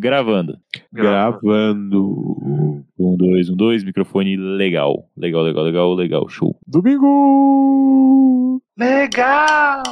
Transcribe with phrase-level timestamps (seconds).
[0.00, 0.58] Gravando.
[0.90, 2.00] Gravando.
[2.98, 3.84] Um, dois, um, dois.
[3.84, 5.06] Microfone legal.
[5.14, 6.28] Legal, legal, legal, legal.
[6.30, 6.56] Show.
[6.66, 8.62] Domingo!
[8.78, 9.82] Legal!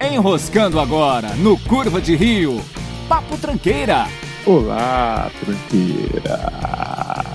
[0.00, 2.60] Enroscando agora no Curva de Rio.
[3.08, 4.04] Papo Tranqueira.
[4.46, 6.75] Olá, tranqueira.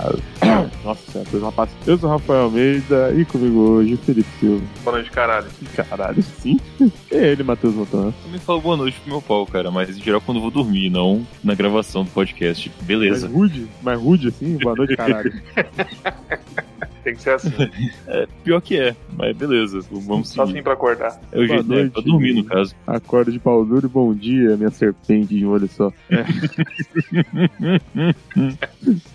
[0.84, 1.74] Nossa, uma passa.
[1.86, 4.64] Eu sou o Rafael Almeida e comigo hoje o Felipe Silva.
[4.84, 5.48] Boa noite, caralho.
[5.76, 6.60] Caralho, sim.
[7.12, 8.14] E ele, Matheus Montan.
[8.26, 10.52] Eu me falo boa noite pro meu pau, cara, mas em geral quando eu vou
[10.52, 12.72] dormir, não na gravação do podcast.
[12.82, 13.28] Beleza.
[13.28, 13.68] Mais rude?
[13.82, 14.58] Mais rude assim?
[14.58, 15.34] Boa noite, caralho.
[17.04, 17.52] Tem que ser assim.
[18.08, 19.80] É, pior que é, mas beleza.
[19.90, 20.58] Vamos Só seguir.
[20.58, 21.20] assim pra acordar.
[21.32, 21.92] É o jeito, é, noite.
[21.92, 22.76] pra dormir, no caso.
[22.86, 25.92] Acorda de pau duro e bom dia, minha serpente de um olho só.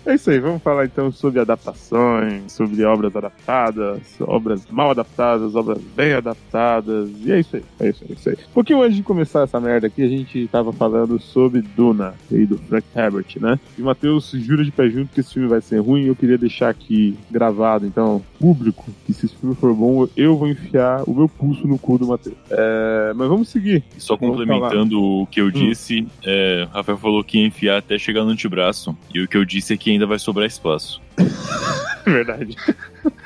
[0.05, 5.79] É isso aí, vamos falar então sobre adaptações, sobre obras adaptadas, obras mal adaptadas, obras
[5.95, 8.35] bem adaptadas, e é isso aí, é isso aí, é isso aí.
[8.49, 12.45] Um pouquinho antes de começar essa merda aqui, a gente tava falando sobre Duna, aí
[12.45, 13.59] do Frank Herbert, né?
[13.77, 16.15] E o Matheus jura de pé junto que esse filme vai ser ruim, e eu
[16.15, 21.03] queria deixar aqui gravado, então, público, que se esse filme for bom, eu vou enfiar
[21.07, 22.35] o meu pulso no cu do Matheus.
[22.49, 23.83] É, mas vamos seguir.
[23.97, 25.51] Só Vamos complementando o que eu Hum.
[25.51, 28.95] disse, é, o Rafael falou que ia enfiar até chegar no antebraço.
[29.13, 31.01] E o que eu disse é que ainda vai sobrar espaço.
[32.05, 32.55] Verdade.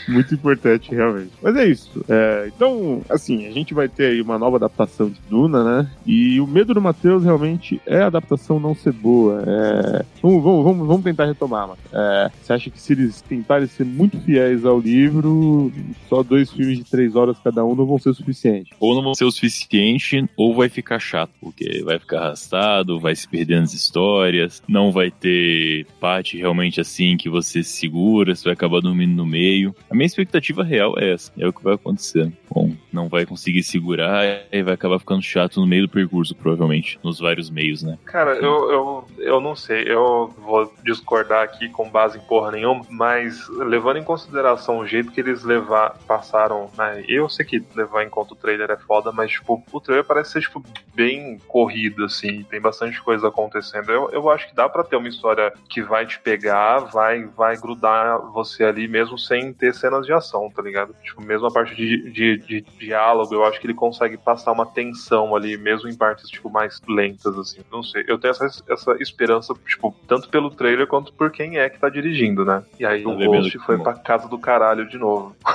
[0.08, 1.32] Muito importante, realmente.
[1.42, 2.04] Mas é isso.
[2.08, 5.90] É, então, assim, a gente vai ter aí uma nova adaptação de Duna, né?
[6.06, 9.42] E o medo do Matheus realmente é a adaptação não ser boa.
[9.46, 11.78] É, Vamos, vamos, vamos, vamos tentar retomar, mano.
[11.92, 15.72] É, Você acha que se eles tentarem ser muito fiéis ao livro,
[16.08, 18.72] só dois filmes de três horas cada um não vão ser suficientes?
[18.80, 23.14] Ou não vão ser o suficiente, ou vai ficar chato, porque vai ficar arrastado, vai
[23.14, 28.44] se perder nas histórias, não vai ter parte realmente assim que você se segura, você
[28.44, 29.74] vai acabar dormindo no meio.
[29.90, 32.32] A minha expectativa real é essa, é o que vai acontecer.
[32.48, 36.98] Bom, não vai conseguir segurar e vai acabar ficando chato no meio do percurso, provavelmente,
[37.02, 37.98] nos vários meios, né?
[38.04, 42.84] Cara, eu, eu, eu não sei, eu vou discordar aqui com base em porra nenhuma,
[42.88, 47.04] mas levando em consideração o jeito que eles levar, passaram, né?
[47.08, 50.32] Eu sei que levar em conta o trailer é foda, mas, tipo, o trailer parece
[50.32, 50.62] ser, tipo,
[50.94, 53.90] bem corrido, assim, tem bastante coisa acontecendo.
[53.90, 57.56] Eu, eu acho que dá pra ter uma história que vai te pegar, vai, vai
[57.56, 60.94] grudar você ali mesmo sem ter cenas de ação, tá ligado?
[61.02, 64.66] Tipo, mesmo a parte de, de, de diálogo, eu acho que ele consegue passar uma
[64.66, 67.60] tensão ali, mesmo em partes, tipo, mais lentas, assim.
[67.72, 68.04] Não sei.
[68.06, 71.88] Eu tenho essa, essa esperança, tipo, tanto pelo trailer quanto por quem é que tá
[71.88, 72.62] dirigindo, né?
[72.78, 75.34] E aí Tá o Ghost foi pra casa do caralho de novo.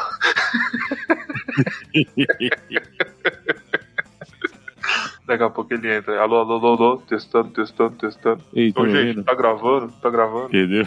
[5.26, 6.20] Daqui a pouco ele entra.
[6.20, 8.44] Alô, alô, alô, alô, testando, testando, testando.
[8.54, 9.24] Ei, tá Ô, gente, ouvindo?
[9.24, 9.94] tá gravando?
[10.02, 10.48] Tá gravando?
[10.48, 10.86] Entendeu?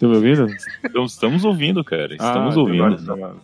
[0.00, 0.46] Tá me ouvindo?
[0.82, 2.14] Então, estamos ouvindo, cara.
[2.14, 2.96] Estamos Ah, ouvindo.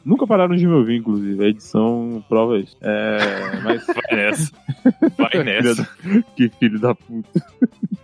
[0.05, 1.44] Nunca pararam de me ouvir, inclusive.
[1.44, 2.75] A edição prova isso.
[2.81, 4.53] É, mas Vai nessa.
[5.19, 5.89] Vai nessa.
[6.34, 7.45] que filho da puta.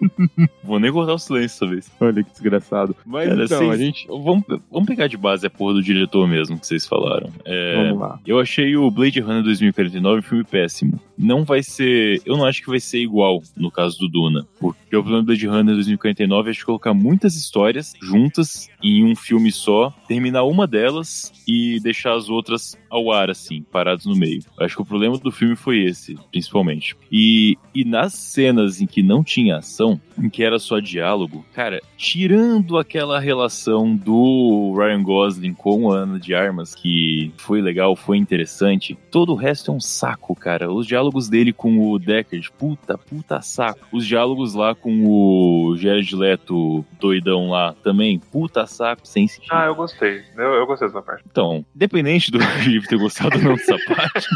[0.62, 1.90] Vou nem cortar o silêncio dessa vez.
[2.00, 2.94] Olha que desgraçado.
[3.06, 4.06] Mas Cara, então, vocês- a gente.
[4.08, 7.30] Vamos, vamos pegar de base a porra do diretor mesmo que vocês falaram.
[7.44, 8.18] É, Vamos lá.
[8.26, 11.00] Eu achei o Blade Runner 2049 um filme péssimo.
[11.16, 12.20] Não vai ser.
[12.26, 14.46] Eu não acho que vai ser igual no caso do Duna.
[14.60, 18.41] Porque o problema do Blade Runner 2049 é de colocar muitas histórias juntas
[18.82, 24.04] em um filme só, terminar uma delas e deixar as outras ao ar, assim, paradas
[24.04, 24.42] no meio.
[24.58, 26.96] Acho que o problema do filme foi esse, principalmente.
[27.10, 31.80] E, e nas cenas em que não tinha ação, em que era só diálogo, cara,
[31.96, 38.18] tirando aquela relação do Ryan Gosling com a Ana de Armas, que foi legal, foi
[38.18, 40.72] interessante, todo o resto é um saco, cara.
[40.72, 43.86] Os diálogos dele com o Deckard, puta, puta saco.
[43.92, 49.52] Os diálogos lá com o Jared Leto doidão lá também, puta saco, sem sentido.
[49.52, 50.24] Ah, eu gostei.
[50.36, 51.22] Eu, eu gostei dessa parte.
[51.30, 54.26] Então, independente do Felipe ter gostado ou não dessa parte,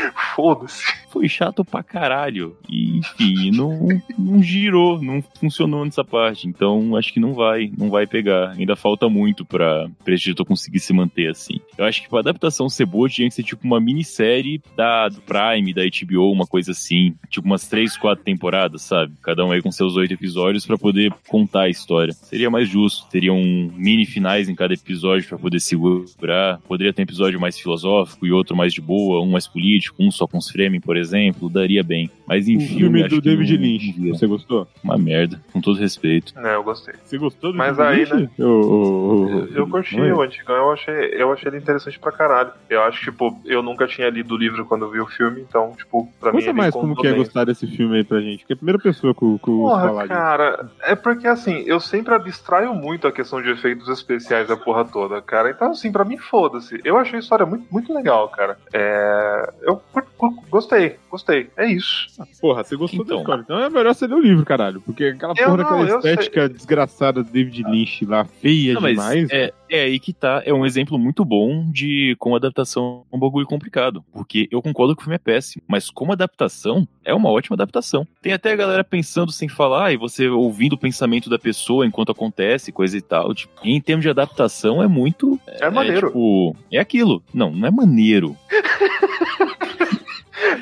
[0.34, 0.82] Foda-se.
[1.10, 2.56] foi chato pra caralho.
[2.68, 3.88] E, enfim, não,
[4.18, 6.48] não girou, não funcionou nessa parte.
[6.48, 8.50] Então, acho que não vai, não vai pegar.
[8.50, 11.60] Ainda falta muito pra, pra esse diretor conseguir se manter assim.
[11.76, 15.20] Eu acho que pra adaptação ser boa, tinha que ser tipo uma minissérie da, do
[15.20, 17.14] Prime, da HBO, uma coisa assim.
[17.28, 19.12] Tipo umas três, quatro temporadas, sabe?
[19.22, 22.12] Cada um aí com seus oito episódios pra poder contar a história.
[22.12, 23.08] Seria mais justo.
[23.10, 23.36] Teriam
[23.74, 26.60] mini finais em cada episódio pra poder segurar.
[26.68, 30.10] Poderia ter um episódio mais filosófico e outro mais de boa, um mais político, um
[30.10, 31.48] só com os Fremen, por exemplo.
[31.48, 32.10] Daria bem.
[32.30, 33.94] Mas em O filme, filme acho do que David não- Lynch.
[33.98, 34.14] não.
[34.14, 34.68] Você gostou?
[34.84, 36.32] Uma merda, com todo respeito.
[36.38, 36.94] É, eu gostei.
[37.02, 38.40] Você gostou do Mas David aí, Lynch?
[38.40, 40.14] Ô, ô, Eu, eu curti não é?
[40.14, 42.52] o antigão, eu achei, eu achei ele interessante pra caralho.
[42.68, 45.72] Eu acho, tipo, eu nunca tinha lido o livro quando eu vi o filme, então,
[45.76, 48.38] tipo, pra mim Conta ele mais como que é gostar desse filme aí pra gente.
[48.40, 50.14] Porque é a primeira pessoa que o que o Porra, falar disso.
[50.14, 54.84] cara, é porque assim, eu sempre abstraio muito a questão de efeitos especiais da porra
[54.84, 55.50] toda, cara.
[55.50, 56.80] Então, assim, pra mim, foda-se.
[56.84, 58.56] Eu achei a história muito, muito legal, cara.
[58.72, 59.50] É...
[59.62, 60.08] Eu curti
[60.50, 61.48] gostei, gostei.
[61.56, 62.19] É isso.
[62.20, 63.16] Ah, porra, você gostou Então.
[63.16, 63.42] da história.
[63.42, 64.80] Então é melhor você ler o livro, caralho.
[64.80, 68.92] Porque aquela Eu porra não, daquela estética desgraçada do David Lynch lá, feia Não, mas
[68.92, 69.30] demais.
[69.30, 70.42] é, é aí que tá.
[70.44, 74.04] É um exemplo muito bom de como adaptação é um bagulho complicado.
[74.12, 78.06] Porque eu concordo que o filme é péssimo, mas como adaptação, é uma ótima adaptação.
[78.20, 82.12] Tem até a galera pensando sem falar e você ouvindo o pensamento da pessoa enquanto
[82.12, 83.34] acontece, coisa e tal.
[83.34, 85.38] Tipo, em termos de adaptação, é muito.
[85.46, 86.08] É, maneiro.
[86.08, 87.22] tipo, é aquilo.
[87.32, 88.36] Não, não é maneiro.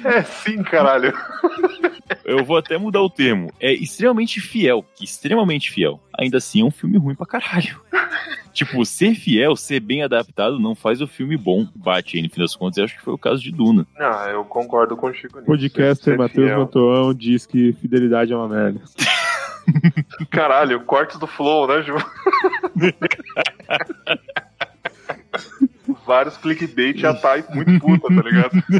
[0.05, 1.13] É sim, caralho.
[2.25, 3.53] Eu vou até mudar o termo.
[3.61, 4.85] É extremamente fiel.
[5.01, 6.01] Extremamente fiel.
[6.19, 7.81] Ainda assim, é um filme ruim pra caralho.
[8.53, 11.67] tipo, ser fiel, ser bem adaptado, não faz o filme bom.
[11.75, 13.87] Bate aí, no fim das contas, eu acho que foi o caso de Duna.
[13.99, 15.47] Ah, eu concordo contigo nisso.
[15.47, 16.51] Podcaster Matheus.
[16.51, 18.81] Mantoão diz que fidelidade é uma merda.
[20.31, 21.95] Caralho, cortes do flow, né, Ju?
[26.09, 28.65] Vários clickbait já tá muito puta, tá ligado?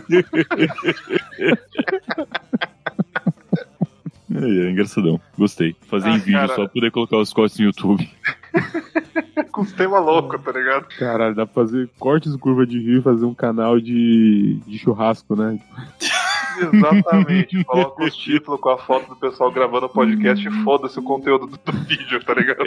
[4.31, 5.19] É, é engraçadão.
[5.37, 5.75] Gostei.
[5.89, 6.49] Fazer Ah, em vídeo cara.
[6.49, 8.09] só pra poder colocar os cortes no YouTube.
[9.51, 10.87] Com os temas loucos, tá ligado?
[10.99, 15.35] Caralho, dá pra fazer cortes curva de rio e fazer um canal de, de churrasco,
[15.35, 15.59] né?
[16.61, 17.63] Exatamente.
[17.65, 21.47] Coloca os títulos com a foto do pessoal gravando o podcast e foda-se o conteúdo
[21.47, 22.65] do, do vídeo, tá ligado?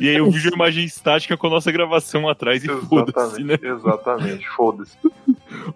[0.00, 3.54] E aí o vídeo é imagem estática com a nossa gravação atrás e foda-se, né?
[3.62, 4.96] Exatamente, exatamente, foda-se.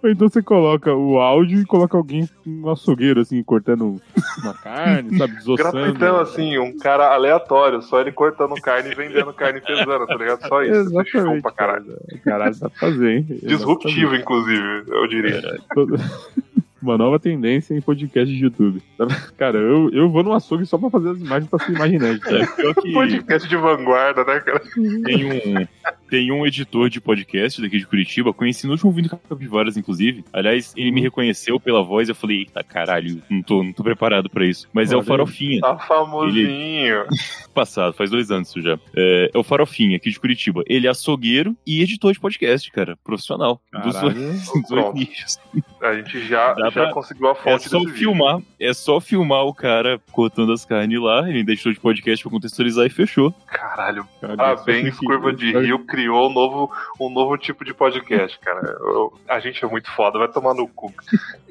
[0.03, 4.01] Ou então você coloca o áudio e coloca alguém no açougueiro, assim, cortando
[4.43, 5.73] uma carne, sabe, desossando.
[5.73, 10.47] Gratuitão, assim, um cara aleatório, só ele cortando carne e vendendo carne pesando, tá ligado?
[10.47, 11.01] Só isso.
[11.01, 11.43] É show Exatamente.
[11.43, 11.87] pra caralho.
[11.87, 12.43] cara.
[12.43, 13.27] Caralho, dá pra fazer, hein?
[13.43, 15.39] Disruptivo, inclusive, eu diria.
[15.39, 16.43] Exatamente.
[16.83, 18.83] Uma nova tendência em podcast de YouTube.
[19.39, 22.27] Cara, eu, eu vou no açougue só pra fazer as imagens pra ser imaginante.
[22.27, 24.61] É, pior que Podcast de vanguarda, né, cara?
[25.05, 25.67] tem um,
[26.13, 30.23] tem um editor de podcast daqui de Curitiba, conheci no último vídeo do Capivaras, inclusive.
[30.31, 34.29] Aliás, ele me reconheceu pela voz, eu falei, eita caralho, não tô, não tô preparado
[34.29, 34.69] pra isso.
[34.75, 35.07] Mas é Olha o aí.
[35.09, 35.61] Farofinha.
[35.63, 37.05] Tá famosinho.
[37.55, 38.79] passado, faz dois anos isso já.
[38.95, 40.63] É, é o Farofinha, aqui de Curitiba.
[40.67, 42.95] Ele é açougueiro e editor de podcast, cara.
[43.03, 43.59] Profissional.
[43.83, 44.15] Dos Caralho.
[44.15, 45.39] dois, dos nichos.
[45.81, 47.99] A gente já, Dá já pra- conseguiu a É fonte só desse vídeo.
[48.11, 52.31] filmar, é só filmar o cara cortando as carnes lá, ele deixou de podcast pra
[52.33, 53.33] contextualizar e fechou.
[53.47, 56.71] Caralho, Cara, parabéns, Curva de Rio criou um novo,
[57.01, 58.61] um novo tipo de podcast, cara.
[58.81, 60.93] Eu- a gente é muito foda, vai tomar no cu.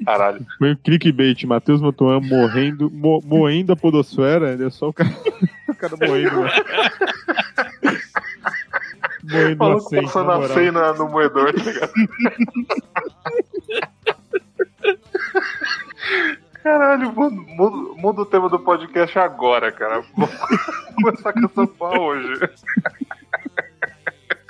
[0.04, 0.44] Caralho.
[0.58, 5.08] Foi um clickbait, Matheus Mantuan morrendo, mo- moendo a podosfera, ele é só o cara,
[5.68, 6.42] o cara moendo.
[6.42, 6.50] né?
[9.24, 11.92] moendo Falou que passando a cena no moedor, tá ligado?
[16.62, 20.02] Caralho, muda, muda- o tema do podcast agora, cara.
[20.14, 20.28] Vou
[20.94, 22.34] começar com essa pau hoje.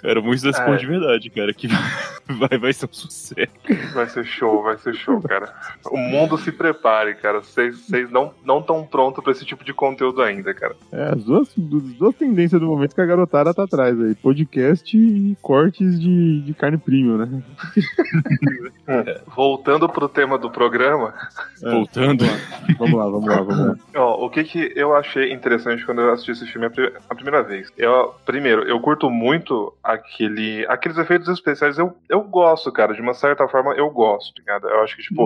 [0.02, 0.76] Cara, muitos desse É.
[0.76, 1.68] de verdade, cara, que
[2.28, 3.52] vai, vai ser um sucesso.
[3.94, 5.52] Vai ser show, vai ser show, cara.
[5.90, 7.40] O mundo se prepare, cara.
[7.40, 10.74] Vocês não não estão prontos pra esse tipo de conteúdo ainda, cara.
[10.90, 14.14] É, as duas, as duas tendências do momento que a garotada tá atrás aí.
[14.16, 17.42] Podcast e cortes de, de carne premium, né?
[19.34, 21.14] Voltando pro tema do programa,
[21.62, 22.24] É, Voltando.
[22.78, 23.74] Vamos lá, vamos lá, vamos lá.
[23.96, 27.14] ó, o que que eu achei interessante quando eu assisti esse filme a, pri- a
[27.14, 27.70] primeira vez?
[27.76, 31.78] Eu, primeiro, eu curto muito aquele, aqueles efeitos especiais.
[31.78, 32.94] Eu, eu gosto, cara.
[32.94, 34.68] De uma certa forma, eu gosto, ligado?
[34.68, 35.24] Eu acho que, tipo,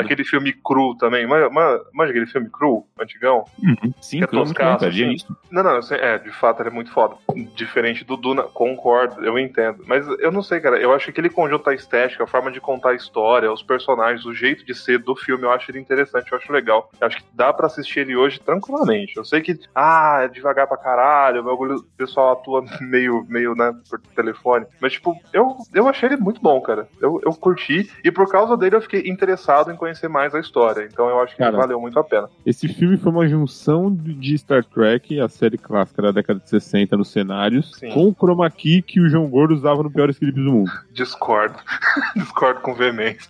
[0.00, 1.26] aquele filme cru também.
[1.26, 1.48] Manja,
[1.92, 3.44] manja aquele filme cru, antigão?
[3.62, 3.92] Uhum.
[4.00, 4.90] Sim, que é toscaço, cara.
[4.92, 5.04] assim.
[5.04, 5.36] É isso.
[5.50, 7.16] Não, não, eu sei- é, de fato ele é muito foda.
[7.54, 9.84] Diferente do Duna, concordo, eu entendo.
[9.86, 12.60] Mas eu não sei, cara, eu acho que aquele conjunto da estética, a forma de
[12.60, 16.30] contar a história, os personagens, o jeito de ser do filme, eu acho ele interessante,
[16.32, 16.90] eu acho legal.
[17.00, 19.16] Eu acho que dá pra assistir ele hoje tranquilamente.
[19.16, 23.54] Eu sei que, ah, é devagar pra caralho, o bagulho- o pessoal atua meio, meio,
[23.54, 24.66] né, por telefone.
[24.80, 26.88] Mas, tipo, eu, eu achei ele muito bom, cara.
[27.00, 30.88] Eu, eu curti, e por causa dele eu fiquei interessado em conhecer mais a história.
[30.90, 32.28] Então eu acho que Cara, valeu muito a pena.
[32.44, 36.96] Esse filme foi uma junção de Star Trek, a série clássica da década de 60
[36.96, 37.90] nos cenários, Sim.
[37.90, 40.70] com o chroma key que o João Gordo usava no Piores Clipes do Mundo.
[40.92, 41.56] Discordo.
[42.16, 43.28] Discordo com veemência.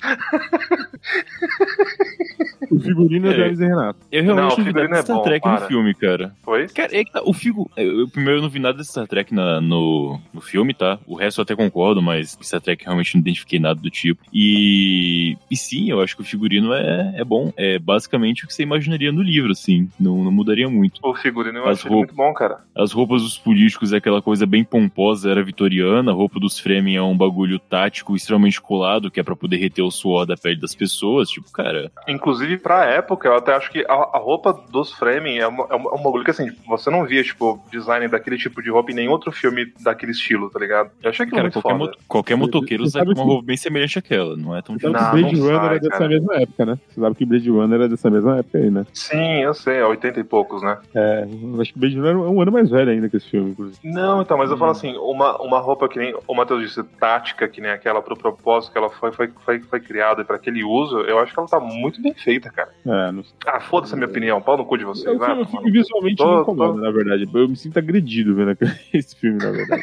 [2.70, 3.34] O figurino é, É.
[3.34, 3.98] do Hermes e Renato.
[4.10, 5.60] Eu realmente Não, vi figurino nada é Star bom, Trek para.
[5.60, 6.32] no filme, cara.
[6.42, 6.66] Foi?
[6.68, 7.70] Cara, é que tá, o figo.
[7.76, 10.98] Eu, primeiro, eu não vi nada de Star Trek na- no, no filme, tá?
[11.06, 14.22] O resto eu até concordo, mas Star Trek realmente não identifiquei nada do tipo.
[14.32, 17.52] E, e sim, eu acho que o figurino é, é bom.
[17.56, 19.88] É basicamente o que você imaginaria no livro, assim.
[19.98, 21.00] Não, não mudaria muito.
[21.02, 22.60] O figurino eu ele muito bom, cara.
[22.74, 26.12] As roupas dos políticos é aquela coisa bem pomposa, era vitoriana.
[26.12, 29.82] A roupa dos Fremen é um bagulho tático extremamente colado, que é pra poder reter
[29.82, 31.28] o suor da pele das pessoas.
[31.28, 31.90] Tipo, cara.
[32.08, 35.66] Inclusive Inclusive, pra época, eu até acho que a, a roupa dos Fremen é, uma,
[35.70, 38.94] é, um bagulho que, assim, você não via, tipo, design daquele tipo de roupa em
[38.94, 40.90] nenhum outro filme daquele estilo, tá ligado?
[41.02, 41.90] Eu achei que Cara, muito qualquer, foda.
[41.92, 44.94] mo- qualquer motoqueiro usa sabe uma roupa bem semelhante àquela, não é tão Você sabe
[45.04, 46.08] Não, Blade não Runner sai, é dessa cara.
[46.08, 46.78] mesma época, né?
[46.88, 48.86] Você sabe que Blade Runner é dessa mesma época aí, né?
[48.94, 50.78] Sim, eu sei, é 80 e poucos, né?
[50.94, 53.50] É, eu acho que Blade Runner é um ano mais velho ainda que esse filme,
[53.50, 53.78] inclusive.
[53.84, 54.58] Não, então, mas eu Hum.
[54.58, 58.16] falo assim, uma, uma roupa que nem o Matheus disse, tática, que nem aquela pro
[58.16, 61.48] propósito que ela foi, foi, foi, foi criada para aquele uso, eu acho que ela
[61.48, 62.70] tá muito bem feita, cara.
[62.86, 63.34] É, não sei.
[63.46, 65.44] Ah, foda-se a minha opinião, pau no cu de vocês, vai.
[65.46, 67.28] filme visualmente Tô- me incomoda, na verdade.
[67.34, 68.56] Eu me sinto agredido vendo
[68.94, 69.82] esse filme, na verdade.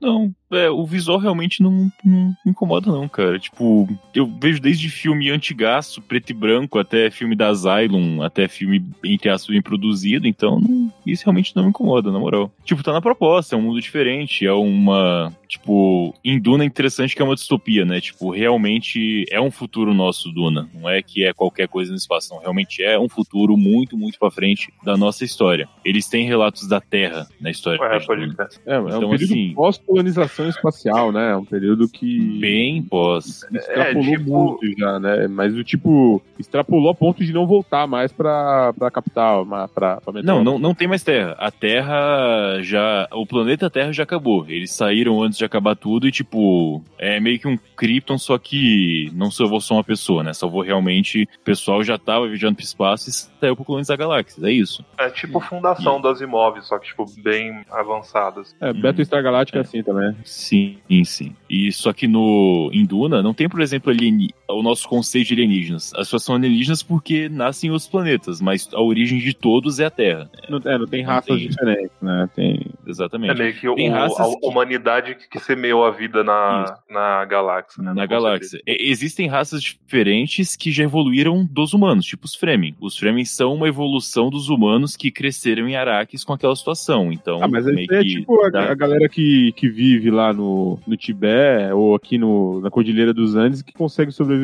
[0.00, 3.38] Não, é, o visual realmente não, não me incomoda, não, cara.
[3.38, 8.84] Tipo, eu vejo desde filme antigaço, preto e branco, até filme da Asylum, até filme,
[9.04, 12.52] entre aspas, bem produzido, então não- isso realmente não me incomoda, na moral.
[12.64, 15.32] Tipo, tá na proposta, é um mundo diferente, é uma.
[15.48, 18.00] Tipo, em Duna é interessante que é uma distopia, né?
[18.00, 20.68] Tipo, realmente é um futuro nosso, Duna.
[20.74, 22.40] Não é que é qualquer coisa no espaço, não.
[22.40, 25.68] Realmente é um futuro muito, muito pra frente da nossa história.
[25.84, 27.82] Eles têm relatos da Terra na história.
[27.82, 28.34] É, de pode Duna.
[28.34, 28.48] crer.
[28.66, 29.54] É, é um Então, período assim-
[29.86, 31.32] pós-colonização espacial, né?
[31.32, 33.44] É um período que Bem pós.
[33.52, 35.28] extrapolou É, tipo- muito já, né?
[35.28, 40.00] Mas o tipo, extrapolou a ponto de não voltar mais pra, pra capital, pra, pra
[40.06, 40.44] Não, metrópole.
[40.44, 41.36] não, não tem mais Terra.
[41.38, 43.08] A Terra já.
[43.12, 44.44] O planeta Terra já acabou.
[44.48, 49.10] Eles saíram antes de acabar tudo e, tipo, é meio que um Krypton, só que
[49.14, 50.32] não salvou só uma pessoa, né?
[50.32, 51.28] Salvou realmente.
[51.40, 54.42] O pessoal já tava viajando pro espaço e saiu pra colonizar galáxias.
[54.42, 54.84] É isso.
[54.98, 58.54] É tipo fundação das imóveis, só que, tipo, bem avançadas.
[58.60, 59.62] É, Battlestar Galactica é É.
[59.62, 60.14] assim também.
[60.24, 61.34] Sim, sim.
[61.48, 64.30] E só que no em Duna não tem, por exemplo, alieni...
[64.48, 65.92] o nosso conceito de alienígenas.
[65.94, 69.86] As pessoas são alienígenas porque nascem em outros planetas, mas a origem de todos é
[69.86, 70.30] a Terra.
[70.48, 71.48] Não, é, não tem Não raças tem.
[71.48, 72.28] diferentes, né?
[72.34, 72.60] Tem.
[72.86, 73.36] É Exatamente.
[73.38, 77.24] meio que o, Tem raças a que- humanidade que, que semeou a vida na, na
[77.24, 77.92] galáxia, né?
[77.92, 78.60] na galáxia.
[78.66, 82.74] E- Existem raças diferentes que já evoluíram dos humanos, tipo os Fremen.
[82.80, 87.12] Os Fremen são uma evolução dos humanos que cresceram em Arrakis com aquela situação.
[87.12, 90.32] Então, Ah, mas meio é que tipo a, dá- a galera que, que vive lá
[90.32, 94.35] no, no Tibete ou aqui no, na Cordilheira dos Andes que consegue sobreviver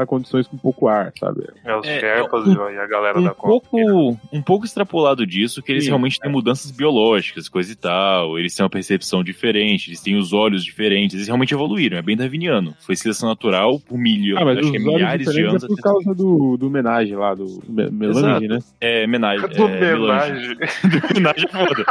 [0.00, 1.44] a condições com pouco ar, sabe?
[1.64, 3.78] É, os É, Sherpas um- e a galera um da pouco,
[4.32, 8.38] um pouco extrapolado disso, que eles Sim, realmente têm mudanças biológicas, coisa e tal.
[8.38, 11.98] Eles têm uma percepção diferente, eles têm os olhos diferentes, eles realmente evoluíram.
[11.98, 12.74] É bem darwiniano.
[12.80, 15.50] Foi seleção natural por milhões, Ah, mas acho os que é olhos milhares de diferentes
[15.52, 15.64] anos.
[15.64, 18.58] é por até- causa do, do homenagem lá, do me- Melange, né?
[18.80, 19.48] É, menagem.
[19.48, 19.96] Do é, melange.
[20.52, 20.58] homenagem.
[21.10, 21.84] Homenagem é foda.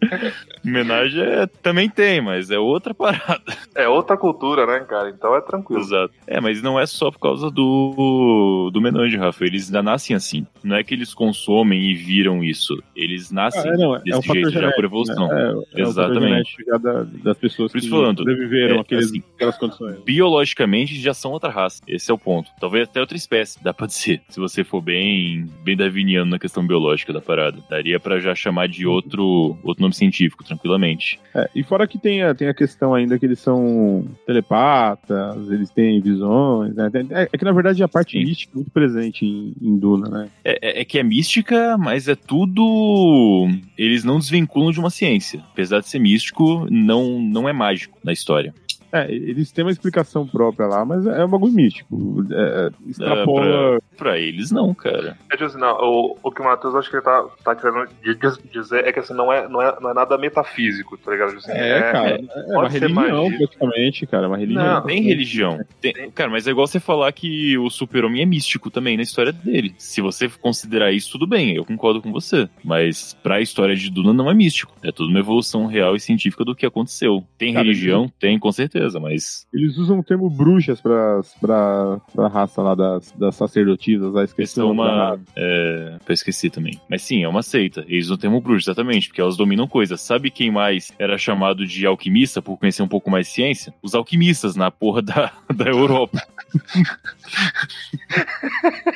[0.64, 3.42] Homenagem é, também tem, mas é outra parada.
[3.74, 5.08] É outra cultura, né, cara?
[5.10, 5.80] Então é tranquilo.
[5.82, 6.12] Exato.
[6.26, 9.44] É, mas não é só por causa do, do Menage, Rafa.
[9.44, 10.46] Eles ainda nascem assim.
[10.62, 12.80] Não é que eles consomem e viram isso.
[12.94, 15.28] Eles nascem Ah, é, não, é desse um fator jeito já genético, por evolução.
[15.28, 15.40] né?
[15.74, 16.56] É, é um Exatamente.
[16.66, 19.98] já da- das pessoas Por isso que falando, sobreviveram é, aqueles, assim, aquelas condições.
[20.04, 21.82] Biologicamente já são outra raça.
[21.86, 22.50] Esse é o ponto.
[22.60, 24.20] Talvez até outra espécie, dá pra dizer.
[24.28, 27.58] Se você for bem, bem darwiniano na questão biológica da parada.
[27.70, 31.18] Daria pra já chamar de outro, outro nome científico, tranquilamente.
[31.34, 35.70] É, e fora que tem a, tem a questão ainda que eles são telepatas, eles
[35.70, 36.90] têm visões, né?
[37.10, 38.24] É, é que na verdade a parte Sim.
[38.24, 40.28] mística é muito presente em, em Duna, né?
[40.44, 43.48] É, é- é que é mística, mas é tudo.
[43.76, 45.42] Eles não desvinculam de uma ciência.
[45.52, 48.54] Apesar de ser místico, não, não é mágico na história.
[48.90, 52.24] É, eles têm uma explicação própria lá, mas é um bagulho místico.
[52.30, 53.80] É, é, extrapola.
[53.98, 55.18] Pra eles, não, cara.
[55.30, 57.88] É tipo assim, não, o, o que o Matheus acho que ele tá, tá querendo
[58.02, 61.28] diz- dizer é que assim, não é, não é, não é nada metafísico, tá ligado?
[61.30, 62.10] Tipo Assim, É, cara.
[62.10, 63.38] É, uma pode ser religião, magia.
[63.38, 64.28] praticamente, cara.
[64.28, 64.64] Uma religião.
[64.74, 65.58] Não, Tem religião.
[65.80, 69.32] Tem- cara, mas é igual você falar que o super-homem é místico também na história
[69.32, 69.74] dele.
[69.78, 72.48] Se você considerar isso, tudo bem, eu concordo com você.
[72.64, 74.72] Mas pra história de Duna não é místico.
[74.82, 77.24] É tudo uma evolução real e científica do que aconteceu.
[77.36, 78.08] Tem Cara, religião?
[78.20, 79.46] Tem, com certeza, mas.
[79.52, 84.30] Eles usam o termo bruxas pra, pra, pra raça lá das, das sacerdotisas, a Eles
[84.30, 85.18] esqueci da uma.
[85.36, 86.80] É, eu esqueci também.
[86.88, 87.84] Mas sim, é uma seita.
[87.88, 90.00] Eles usam o termo bruxo, exatamente, porque elas dominam coisas.
[90.00, 93.74] Sabe quem mais era chamado de alquimista por conhecer um pouco mais de ciência?
[93.82, 96.22] Os alquimistas na porra da, da Europa.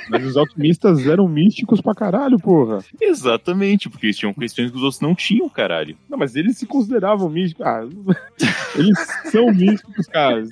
[0.08, 2.80] Mas os alquimistas eram místicos pra caralho, porra.
[3.00, 5.96] Exatamente, porque eles tinham questões que os outros não tinham, caralho.
[6.08, 7.66] Não, mas eles se consideravam místicos.
[7.66, 7.82] Ah,
[8.76, 8.98] eles
[9.30, 10.42] são místicos, cara.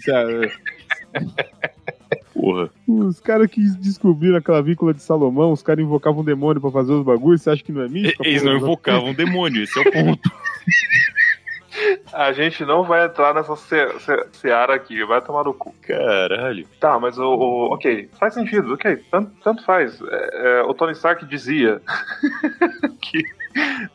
[2.34, 2.70] Porra.
[2.87, 6.92] Os caras que descobriram a clavícula de Salomão, os caras invocavam um demônio pra fazer
[6.92, 8.25] os bagulhos, você acha que não é místico?
[8.25, 10.30] Eles Porra, não invocavam um demônio, esse é o ponto.
[12.12, 15.72] A gente não vai entrar nessa se, se, seara aqui, vai tomar no cu.
[15.82, 16.66] Caralho.
[16.80, 17.25] Tá, mas o.
[17.25, 19.99] o- ok, faz sentido, ok, tanto, tanto faz.
[20.02, 21.80] É, é, o Tony Stark dizia
[23.00, 23.22] que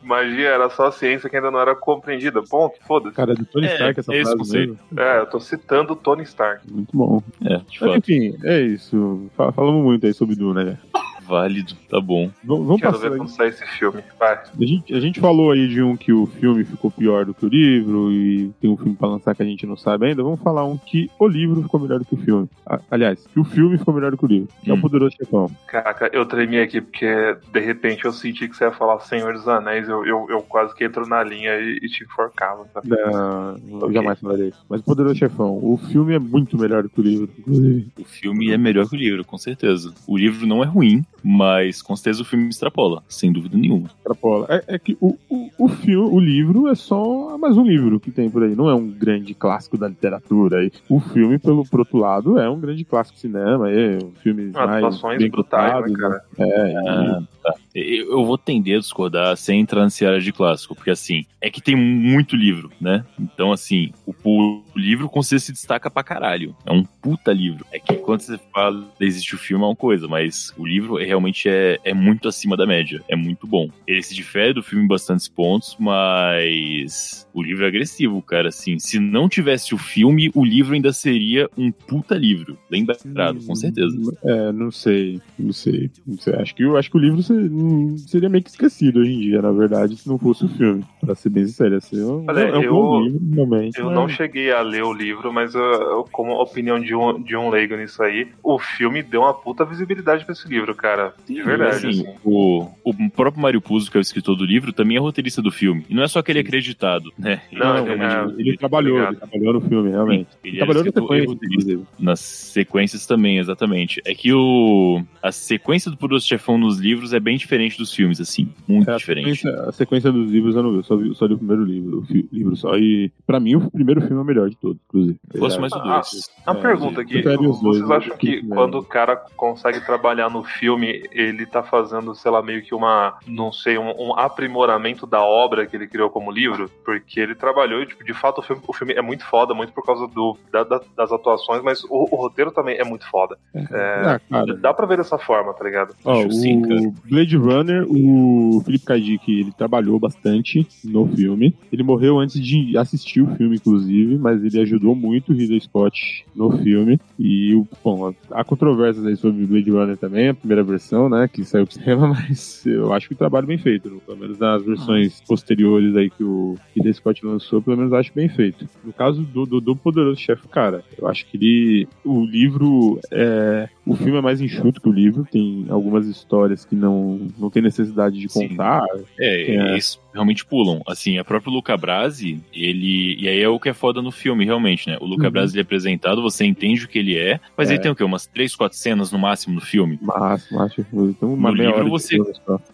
[0.02, 2.42] Magia era só ciência que ainda não era compreendida.
[2.42, 3.14] Ponto, foda-se.
[3.16, 4.78] Cara, é do Tony É, Stark essa é frase mesmo.
[4.96, 6.70] É, eu tô citando o Tony Stark.
[6.70, 7.22] Muito bom.
[7.44, 9.26] É, de Mas, enfim, é isso.
[9.36, 10.78] Fa- Falamos muito aí sobre Duna, né?
[11.26, 12.28] Válido, tá bom.
[12.28, 13.18] V- Vamos Quero passar ver aí.
[13.18, 14.02] quando sair esse filme.
[14.18, 14.34] Vai.
[14.34, 17.44] A gente, a gente falou aí de um que o filme ficou pior do que
[17.44, 20.22] o livro e tem um filme pra lançar que a gente não sabe ainda.
[20.22, 22.48] Vamos falar um que o livro ficou melhor do que o filme.
[22.90, 24.48] Aliás, que o filme ficou melhor do que o livro.
[24.62, 24.78] Que é Hum.
[24.78, 25.50] o Poderoso Chefão.
[25.66, 29.48] Caraca, eu tremi aqui porque de repente eu senti que você ia falar Senhor dos
[29.48, 29.88] Anéis.
[29.88, 32.64] Eu, eu, eu quase que entro na linha e, e te enforcava.
[32.72, 32.80] Tá?
[32.84, 34.64] Não, eu jamais falarei isso.
[34.68, 37.88] Mas o Poderoso Chefão, o filme é muito melhor do que o livro, inclusive.
[37.98, 39.92] O filme é melhor que o livro, com certeza.
[40.06, 43.88] O livro não é ruim, mas com certeza o filme extrapola, sem dúvida nenhuma.
[43.88, 44.46] Extrapola.
[44.48, 48.12] É, é que o, o, o, filme, o livro é só mais um livro que
[48.12, 48.54] tem por aí.
[48.54, 50.64] Não é um grande clássico da literatura.
[50.64, 53.68] E o filme, pelo por outro lado, é um grande clássico de cinema.
[53.68, 56.24] É um filme mais Atuações bem brutais, né, cotados, cara?
[56.38, 57.54] É, Ah, tá.
[57.78, 61.60] Eu, vou tender a discordar sem entrar nessa área de clássico, porque assim, é que
[61.60, 63.04] tem muito livro, né?
[63.20, 66.56] Então, assim, o, o livro com certeza se destaca pra caralho.
[66.64, 67.66] É um puta livro.
[67.70, 71.04] É que quando você fala existe o filme é uma coisa, mas o livro é,
[71.04, 73.02] realmente é, é muito acima da média.
[73.08, 73.68] É muito bom.
[73.86, 78.48] Ele se difere do filme em bastantes pontos, mas o livro é agressivo, cara.
[78.48, 82.56] Assim, se não tivesse o filme, o livro ainda seria um puta livro.
[82.70, 83.94] Lembrado, com certeza.
[84.24, 86.34] É, não sei, não sei, não sei.
[86.34, 89.42] Acho que, eu acho que o livro hum, seria meio que esquecido hoje em dia,
[89.42, 90.84] na verdade, se não fosse o filme.
[91.00, 93.78] Pra ser bem sincero, assim, é um, Olha, é um eu- bom livro, realmente.
[93.78, 97.20] Eu mas- não cheguei a ler o livro, mas uh, eu- como opinião de um,
[97.22, 101.14] de um leigo nisso aí, o filme deu uma puta visibilidade pra esse livro, cara.
[101.28, 102.14] De verdade, Assim, assim.
[102.24, 105.50] o, o próprio Mário Puzo, que é o escritor do livro, também é roteirista do
[105.50, 105.84] filme.
[105.88, 107.25] E não é só que ele é acreditado, né?
[107.52, 110.28] Não, Ele ele realmente- Ele trabalhou, ele trabalhou no filme, realmente.
[110.44, 111.80] ele Ele é trabalhou escritor e sequência.
[111.98, 114.00] Nas sequências também, exatamente.
[114.04, 118.20] É que o a sequência do Poderoso Chefão nos livros é bem diferente dos filmes,
[118.20, 118.48] assim.
[118.68, 119.36] Muito É, a, diferente.
[119.40, 121.64] sequência, a sequência dos livros eu não vi, eu só, vi, só li o primeiro
[121.64, 122.76] livro, o fi- livro só.
[122.76, 125.18] E pra mim o primeiro filme é o melhor de todos, inclusive.
[125.34, 126.30] Eu gosto É, mais do Ah, dois.
[126.46, 127.22] Uma É, pergunta aqui.
[127.22, 132.14] dois, Vocês eu acham que quando o cara consegue trabalhar no filme, ele tá fazendo,
[132.14, 136.10] sei lá, meio que uma, não sei, um, um aprimoramento da obra que ele criou
[136.10, 136.70] como livro?
[136.84, 139.72] Porque ele trabalhou e, tipo, de fato, o filme, o filme é muito foda, muito
[139.72, 143.36] por causa do, da- da- das atuações, mas o, o roteiro também é muito foda.
[143.54, 145.94] É, Ah, cara, Dá pra ver dessa forma, tá ligado?
[146.04, 148.98] Ó, Acho sim, o Blade Runner, o Philip K.
[149.00, 151.54] Dick, ele trabalhou bastante no filme.
[151.72, 156.24] Ele morreu antes de assistir o filme, inclusive, mas ele ajudou muito o Ridley Scott
[156.34, 156.98] no filme.
[157.18, 161.28] E, o- bom, há controvérsias aí sobre o Blade Runner também, a primeira versão, né,
[161.32, 164.38] que saiu pro cinema, mas eu acho que o trabalho é bem feito, pelo menos
[164.38, 168.68] nas versões posteriores aí que o Ridley Scott lançou, pelo menos acho bem feito.
[168.84, 173.68] No caso do, do, do Poderoso Chefe, cara, eu acho que ele, o livro é,
[173.86, 177.62] o filme é mais enxuto que o livro, tem algumas histórias que não, não tem
[177.62, 178.48] necessidade de Sim.
[178.48, 178.84] contar.
[179.18, 179.70] É, É.
[179.72, 180.80] eles realmente pulam.
[180.86, 183.16] Assim, a própria Luca Brasi, ele.
[183.20, 184.96] E aí é o que é foda no filme, realmente, né?
[185.00, 185.30] O Luca Uhum.
[185.32, 187.74] Brasi ele é apresentado, você entende o que ele é, mas É.
[187.74, 188.02] ele tem o quê?
[188.02, 189.98] Umas três, quatro cenas no máximo no filme?
[190.02, 192.16] Máximo, acho então uma No livro você-.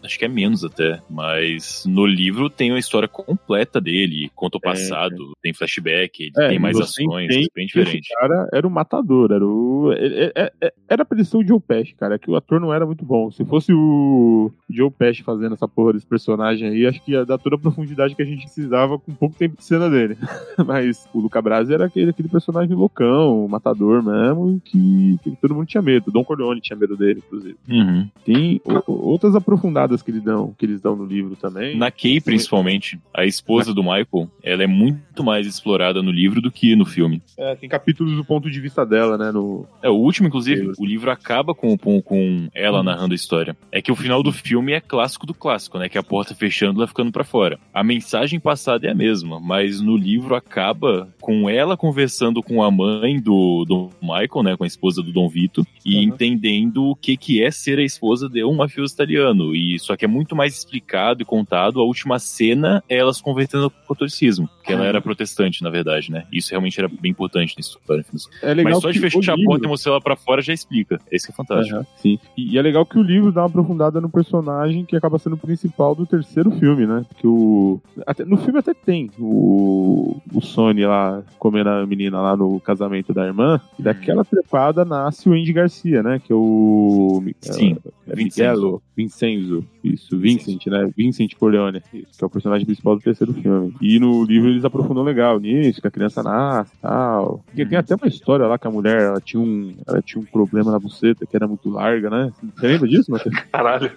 [0.02, 1.00] Acho que é menos até.
[1.10, 6.32] Mas no livro tem a história completa dele, conta o É, passado, tem flashback, ele
[6.38, 8.08] É, tem mais ações, entende bem que esse diferente.
[8.14, 9.92] cara era o matador, era o.
[9.92, 10.72] é- é- é-
[11.02, 12.14] Era pra ele ser o Joe Pesci, cara.
[12.14, 13.28] É que o ator não era muito bom.
[13.32, 17.38] Se fosse o Joe Pesci fazendo essa porra desse personagem aí, acho que ia dar
[17.38, 20.16] toda a profundidade que a gente precisava com pouco tempo de cena dele.
[20.64, 25.66] Mas o Luca Brasi era aquele, aquele personagem loucão, matador mesmo, que, que todo mundo
[25.66, 26.12] tinha medo.
[26.12, 27.56] Dom Corleone tinha medo dele, inclusive.
[27.68, 28.08] Uhum.
[28.24, 31.76] Tem outras aprofundadas que, ele dão, que eles dão no livro também.
[31.76, 36.50] Na Kay, principalmente, a esposa do Michael, ela é muito mais explorada no livro do
[36.50, 37.20] que no filme.
[37.36, 39.32] É, tem capítulos do ponto de vista dela, né?
[39.32, 39.66] No...
[39.82, 43.56] É, o último, inclusive, o livro acaba com, com, com ela narrando a história.
[43.70, 45.88] É que o final do filme é clássico do clássico, né?
[45.88, 47.58] Que é a porta fechando ela ficando pra fora.
[47.72, 52.70] A mensagem passada é a mesma, mas no livro acaba com ela conversando com a
[52.70, 54.56] mãe do, do Michael, né?
[54.56, 56.02] Com a esposa do Dom Vito, e Uhum.
[56.02, 59.54] entendendo o que, que é ser a esposa de um mafioso italiano.
[59.54, 61.80] E só que é muito mais explicado e contado.
[61.80, 66.24] A última cena é elas convertendo ao catolicismo, que ela era protestante, na verdade, né?
[66.32, 68.04] Isso realmente era bem importante na história.
[68.42, 70.52] É legal Mas só de fechar a livro- porta e mostrar ela pra fora já
[70.52, 71.00] explica.
[71.10, 71.76] Esse que é fantástico.
[71.76, 72.18] Aham, sim.
[72.36, 75.34] E, e é legal que o livro dá uma aprofundada no personagem que acaba sendo
[75.34, 77.04] o principal do terceiro filme, né?
[77.18, 77.80] Que o.
[78.06, 83.12] até- no filme até tem o, o Sony lá comendo a menina lá no casamento
[83.12, 83.60] da irmã.
[83.78, 85.71] E daquela trepada nasce o Andy Garcia,
[86.02, 86.18] né?
[86.18, 87.22] Que é o.
[87.40, 88.52] Sim, é, Vincenzo.
[88.52, 89.64] Miguelo, Vincenzo.
[89.82, 90.90] Isso, Vincent, né?
[90.96, 91.82] Vincent Corleone.
[91.92, 93.74] Isso, que é o personagem principal do terceiro filme.
[93.80, 97.42] E no livro eles aprofundam legal nisso, que a criança nasce e tal.
[97.46, 100.26] Porque tem até uma história lá que a mulher ela tinha, um, ela tinha um
[100.26, 102.32] problema na buceta que era muito larga, né?
[102.54, 103.34] Você lembra disso, Matheus?
[103.50, 103.90] Caralho.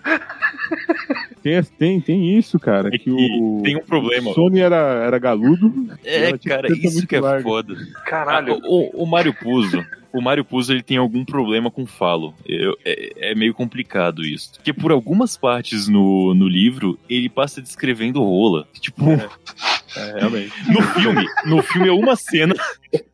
[1.44, 2.90] Tem, tem, tem isso, cara.
[2.94, 4.32] É que o, tem um problema.
[4.32, 4.76] O Sony era,
[5.06, 5.72] era galudo.
[6.04, 7.44] É, cara, isso que é larga.
[7.44, 7.76] foda.
[8.06, 8.56] Caralho.
[8.56, 9.86] Ah, o, o Mário Puzo.
[10.12, 12.34] O Mário Puzo ele tem algum problema com falo.
[12.46, 14.54] Eu- é, é meio complicado isso.
[14.56, 18.66] Porque por algumas partes no, no livro, ele passa descrevendo rola.
[18.80, 20.52] Tipo, É, realmente.
[20.72, 22.56] no filme, no filme é uma cena.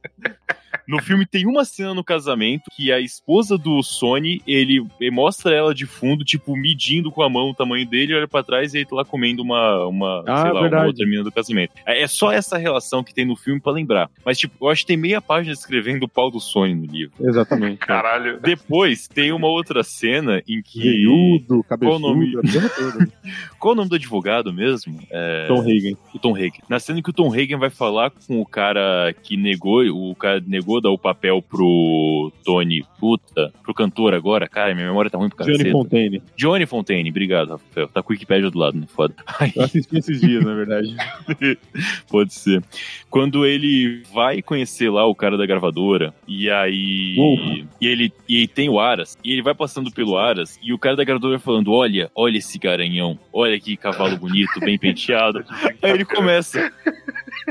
[0.92, 5.54] No filme tem uma cena no casamento que a esposa do Sony, ele, ele mostra
[5.56, 8.80] ela de fundo, tipo, medindo com a mão o tamanho dele, olha pra trás e
[8.80, 10.84] ele tá lá comendo uma, uma Ah, sei lá, verdade.
[10.84, 11.74] uma outra menina do casamento.
[11.86, 14.10] É é só essa relação que tem no filme pra lembrar.
[14.26, 17.14] Mas, tipo, eu acho que tem meia página descrevendo o pau do Sony no livro.
[17.22, 17.78] Exatamente.
[17.86, 18.40] Caralho.
[18.42, 20.82] Depois tem uma outra cena em que.
[20.82, 22.34] Veiudo, Qual o nome?
[22.34, 23.08] cabeçudo, toda.
[23.60, 25.00] Qual o nome do advogado mesmo?
[25.12, 25.46] É...
[25.48, 25.96] Tom Hagen.
[26.14, 26.62] o Tom Hagen.
[26.68, 30.16] Na cena em que o Tom Hagen vai falar com o cara que negou, o
[30.16, 35.30] cara negou o papel pro Tony, puta, pro cantor agora, cara, minha memória tá ruim
[35.30, 35.58] pro cacete.
[35.58, 36.24] Johnny Fontaine.
[36.38, 37.88] Johnny Fontaine, obrigado, Rafael.
[37.88, 38.86] Tá com o Wikipedia do lado, né?
[38.88, 39.16] Foda.
[39.40, 40.96] Aí, Eu assisti esses dias, na verdade.
[42.10, 42.64] pode ser.
[43.10, 47.16] Quando ele vai conhecer lá o cara da gravadora, e aí.
[47.80, 50.96] E ele, e tem o Aras, e ele vai passando pelo Aras, e o cara
[50.96, 55.44] da gravadora vai falando: Olha, olha esse garanhão, olha que cavalo bonito, bem penteado.
[55.82, 56.72] Aí ele começa.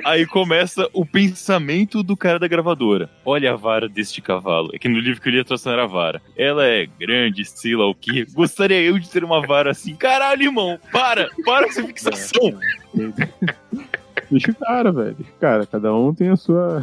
[0.04, 3.10] Aí começa o pensamento do cara da gravadora.
[3.24, 4.70] Olha a vara deste cavalo.
[4.72, 6.22] É que no livro que eu li a tradução era vara.
[6.36, 8.26] Ela é grande, sei lá o quê.
[8.32, 9.94] Gostaria eu de ter uma vara assim.
[9.96, 11.28] Caralho, irmão, para!
[11.44, 12.58] Para essa fixação!
[14.30, 15.16] Deixa o cara, velho.
[15.40, 15.66] Cara.
[15.66, 16.80] Cada um tem a sua,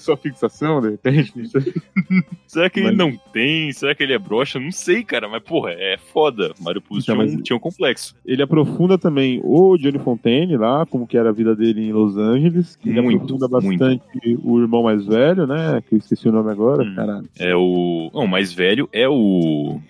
[0.00, 1.32] sua fixação, de repente.
[2.46, 3.72] Será que ele Mas- não tem?
[3.72, 4.58] Será que ele é broxa?
[4.58, 5.28] Não sei, cara.
[5.28, 6.52] Mas, porra, é foda.
[6.60, 8.14] Mario Puzo Então, tinha, um, tinha um complexo.
[8.26, 12.16] Ele aprofunda também o Johnny Fontaine lá, como que era a vida dele em Los
[12.16, 12.78] Angeles.
[12.84, 14.02] Ele Muito, aprofunda bastante
[14.42, 15.82] o irmão mais velho, né?
[15.88, 16.94] Que eu esqueci o nome agora, Hum.
[16.94, 17.28] caralho.
[17.38, 18.10] É o.
[18.12, 19.80] Não, o mais velho é o.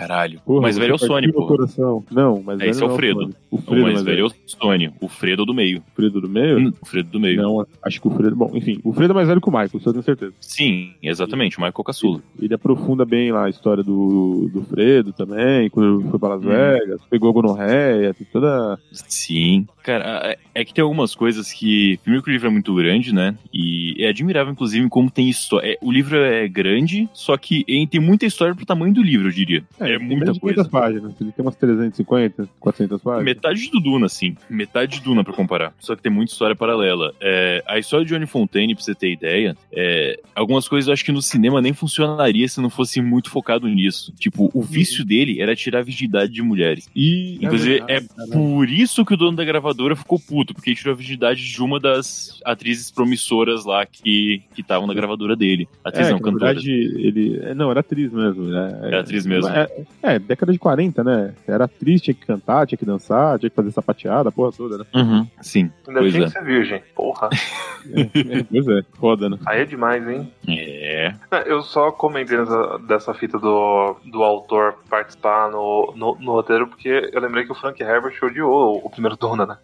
[0.00, 0.40] Caralho.
[0.46, 1.46] o mais velho é o Sony, pô.
[1.46, 2.04] coração.
[2.10, 3.20] Não, mas É, esse é o Fredo.
[3.22, 3.34] Sony.
[3.50, 4.92] O O Fredo mais velho é o Sony.
[5.00, 5.78] O Fredo é o do meio.
[5.78, 6.58] O Fredo do meio?
[6.58, 7.42] Hum, O Fredo do meio.
[7.42, 8.34] Não, acho que o Fredo.
[8.36, 10.32] Bom, enfim, o Fredo é mais velho que o Michael, isso eu tenho certeza.
[10.40, 11.58] Sim, exatamente.
[11.58, 12.20] O Michael Caçula.
[12.40, 16.44] Ele aprofunda bem lá a história do, do Fredo também, quando ele foi para Las
[16.44, 16.48] Hum.
[16.48, 18.78] Vegas, pegou a gonorreia, tem toda.
[18.92, 19.66] Sim.
[19.82, 21.98] Cara, é é que tem algumas coisas que.
[22.02, 23.36] Primeiro que o livro é muito grande, né?
[23.52, 25.76] E é admirável, inclusive, como tem história.
[25.80, 29.64] o livro é grande, só que tem muita história pro tamanho do livro, eu diria.
[29.78, 30.64] É, tem muita coisa.
[30.64, 31.14] 500 páginas.
[31.20, 33.24] Ele tem umas 350, 400 páginas.
[33.24, 34.36] Metade do Duna, assim.
[34.48, 35.72] Metade de Duna pra comparar.
[35.78, 37.14] Só que tem muita história paralela.
[37.20, 41.04] É, a história de Johnny Fontaine, pra você ter ideia, é, algumas coisas eu acho
[41.04, 44.12] que no cinema nem funcionaria se não fosse muito focado nisso.
[44.18, 46.88] Tipo, o vício dele era tirar a virgindade de mulheres.
[46.94, 47.38] E.
[47.40, 48.32] Inclusive, é verdade, caralho.
[48.32, 51.62] por isso que o dono da gravadora ficou puto, porque ele tirou a virgindade de
[51.62, 55.68] uma das atrizes promissoras lá que que estavam na gravadora dele.
[55.84, 56.46] Atriz É, não, que, na cantora.
[56.54, 57.40] verdade, ele.
[57.42, 58.44] é, Não, era atriz mesmo.
[58.44, 58.80] Né?
[58.92, 59.48] É atriz mesmo.
[59.50, 59.68] É,
[60.02, 61.34] é, década de 40, né?
[61.46, 64.78] Era atriz, tinha que cantar, tinha que dançar, tinha que fazer sapateada, a porra toda,
[64.78, 64.84] né?
[64.94, 66.26] Uhum, sim, Ainda pois tinha é.
[66.26, 66.82] que ser virgem.
[66.94, 67.28] Porra.
[67.82, 69.38] É, pois é, foda, né?
[69.46, 70.30] Aí é demais, hein?
[70.46, 71.14] É.
[71.46, 77.08] Eu só comentei nessa- dessa fita do, do autor participar no, no, no roteiro porque
[77.10, 79.56] eu lembrei que o Frank Herbert odiou o, primeiro Duna, né?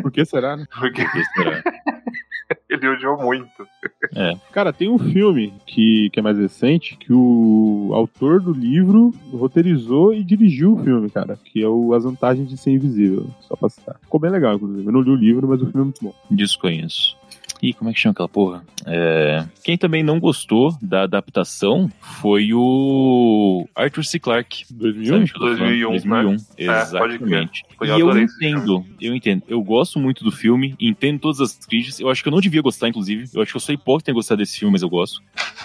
[0.00, 0.66] Por que será, né?
[0.78, 1.62] Porque Por que será?
[2.68, 3.66] ele odiou muito.
[4.52, 10.12] Cara, tem um filme que, que é mais recente que o autor do livro roteirizou
[10.12, 11.38] e dirigiu o filme, cara.
[11.44, 13.26] Que é o As Vantagens de Ser Invisível.
[13.40, 13.98] Só pra citar.
[14.00, 14.86] Ficou bem legal, inclusive.
[14.86, 16.14] Eu não li o livro, mas o filme é muito bom.
[16.30, 17.16] Desconheço.
[17.64, 18.62] Ih, como é que chama aquela porra?
[18.86, 24.18] É, Quem também não gostou da adaptação foi o Arthur C.
[24.18, 24.64] Clarke.
[24.70, 25.06] 2001?
[25.06, 25.58] Sabe o que eu tô falando?
[25.58, 26.30] 2001, 2001.
[26.30, 26.36] né?
[26.58, 26.64] É.
[26.64, 27.64] Exatamente.
[27.78, 29.42] Pô, E eu entendo, eu entendo.
[29.48, 32.00] Eu gosto muito do filme, entendo todas as críticas.
[32.00, 33.30] Eu acho que eu não devia gostar, inclusive.
[33.32, 35.22] Eu acho que eu sou hipócrita em gostar desse filme, mas eu gosto.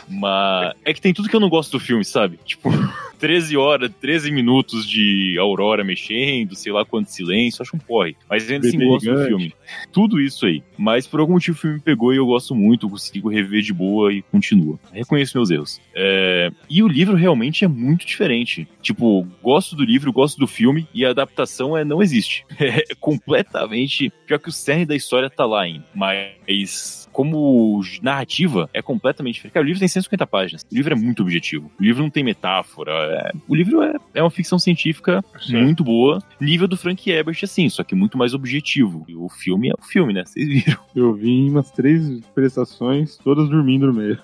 [0.07, 2.39] Mas é que tem tudo que eu não gosto do filme, sabe?
[2.49, 2.71] Tipo,
[3.19, 8.15] 13 horas, 13 minutos de Aurora mexendo, sei lá quanto silêncio, eu acho um porre.
[8.29, 9.53] Mas eu ainda assim gosto do filme.
[9.91, 10.63] Tudo isso aí.
[10.77, 13.61] Mas por algum motivo o filme me pegou e eu gosto muito, eu consigo rever
[13.61, 14.79] de boa e continua.
[14.93, 15.81] Reconheço meus erros.
[15.95, 18.67] É, E o livro realmente é muito diferente.
[18.81, 22.45] Tipo, gosto do livro, gosto do filme e a adaptação é não existe.
[22.59, 24.11] É completamente.
[24.27, 25.83] Pior que o cerne da história tá lá ainda.
[25.95, 29.53] Mas como narrativa é completamente diferente.
[29.53, 30.61] Cara, o livro tem 150 páginas.
[30.71, 31.71] O livro é muito objetivo.
[31.79, 32.91] O livro não tem metáfora.
[32.91, 35.63] é- O livro é, é uma ficção científica Sim.
[35.63, 36.21] muito boa.
[36.39, 39.05] Nível do Frank Herbert, assim, só que muito mais objetivo.
[39.07, 40.23] E o filme é o filme, né?
[40.25, 40.77] Vocês viram.
[40.95, 44.19] Eu vi em umas três prestações, todas dormindo no meio.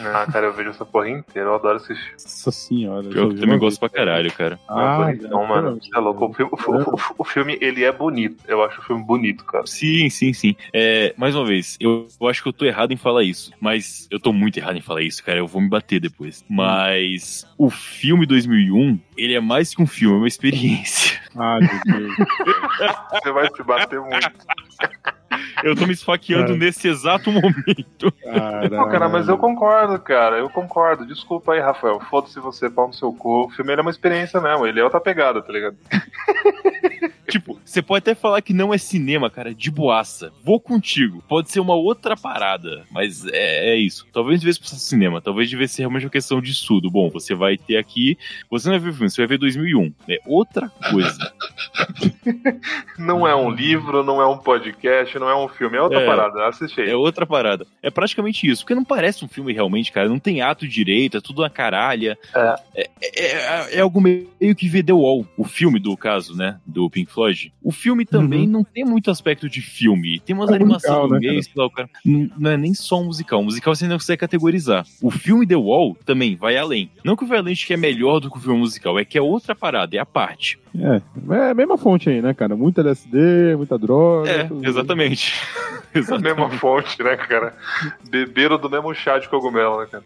[0.00, 1.48] Ah, cara, eu vejo essa porra inteira.
[1.48, 2.00] Eu adoro filme.
[2.12, 3.08] Nossa senhora.
[3.08, 4.58] Pior que eu também gosto pra caralho, cara.
[4.68, 5.78] Ah, é bonitão, mano.
[5.82, 6.26] Você é louco.
[6.26, 8.36] O filme, o, o- o filme, ele é bonito.
[8.46, 9.66] Eu acho o filme bonito, cara.
[9.66, 10.54] Sim, sim, sim.
[10.72, 13.52] É, mais uma vez, eu, eu acho que eu tô errado em falar isso.
[13.60, 15.38] Mas eu tô muito errado em falar isso, cara.
[15.38, 16.44] Eu vou me bater depois.
[16.48, 21.20] Mas o filme 2001, ele é mais que um filme, é uma experiência.
[21.36, 22.14] Ah, meu Deus.
[23.22, 24.30] Você vai se bater muito.
[25.64, 26.56] Eu tô me esfaqueando É.
[26.56, 28.12] nesse exato momento.
[28.70, 30.36] Não, cara, mas eu concordo, cara.
[30.36, 31.06] Eu concordo.
[31.06, 32.00] Desculpa aí, Rafael.
[32.10, 33.46] Foda-se você, pau no seu cu.
[33.46, 34.66] O filme ele é uma experiência mesmo.
[34.66, 35.76] Ele é outra pegada, tá ligado?
[37.26, 40.30] Tipo, você pode até falar que não é cinema, cara, de boaça.
[40.44, 41.24] Vou contigo.
[41.26, 44.06] Pode ser uma outra parada, mas é, é isso.
[44.12, 46.90] Talvez devesse passar cinema, talvez devesse ser realmente uma questão de estudo.
[46.90, 48.16] Bom, você vai ter aqui.
[48.50, 49.92] Você não vai ver o filme, você vai ver 2001.
[50.08, 51.32] É outra coisa.
[52.98, 55.76] Não é um livro, não é um podcast, não é um filme.
[55.76, 56.06] É outra É.
[56.06, 56.46] parada.
[56.46, 56.90] Assiste aí.
[56.90, 57.66] É outra parada.
[57.82, 60.08] É praticamente isso, porque não parece um filme realmente, cara.
[60.08, 62.18] Não tem ato direito, é tudo uma caralha.
[62.34, 62.54] É.
[62.74, 66.58] É, é- é algo meio que vê The Wall, o filme do caso, né?
[66.66, 67.52] Do Pink Floyd.
[67.62, 70.20] O filme também não tem muito aspecto de filme.
[70.20, 71.88] Tem umas É animações né, meio, sei lá, o cara.
[72.04, 73.40] Não, não é nem só um musical.
[73.40, 74.84] O musical você não consegue categorizar.
[75.02, 76.90] O filme The Wall também vai além.
[77.04, 79.22] Não que o Violente que é melhor do que o filme musical, é que é
[79.22, 80.58] outra parada, é a parte.
[80.76, 81.00] É,
[81.34, 82.56] é a mesma fonte aí, né, cara?
[82.56, 84.28] Muita LSD, muita droga.
[84.30, 84.66] É, tudo.
[84.66, 85.32] exatamente.
[85.94, 86.24] É a exatamente.
[86.36, 87.54] mesma fonte, né, cara?
[88.10, 90.02] Beberam do mesmo chá de cogumelo, né, cara?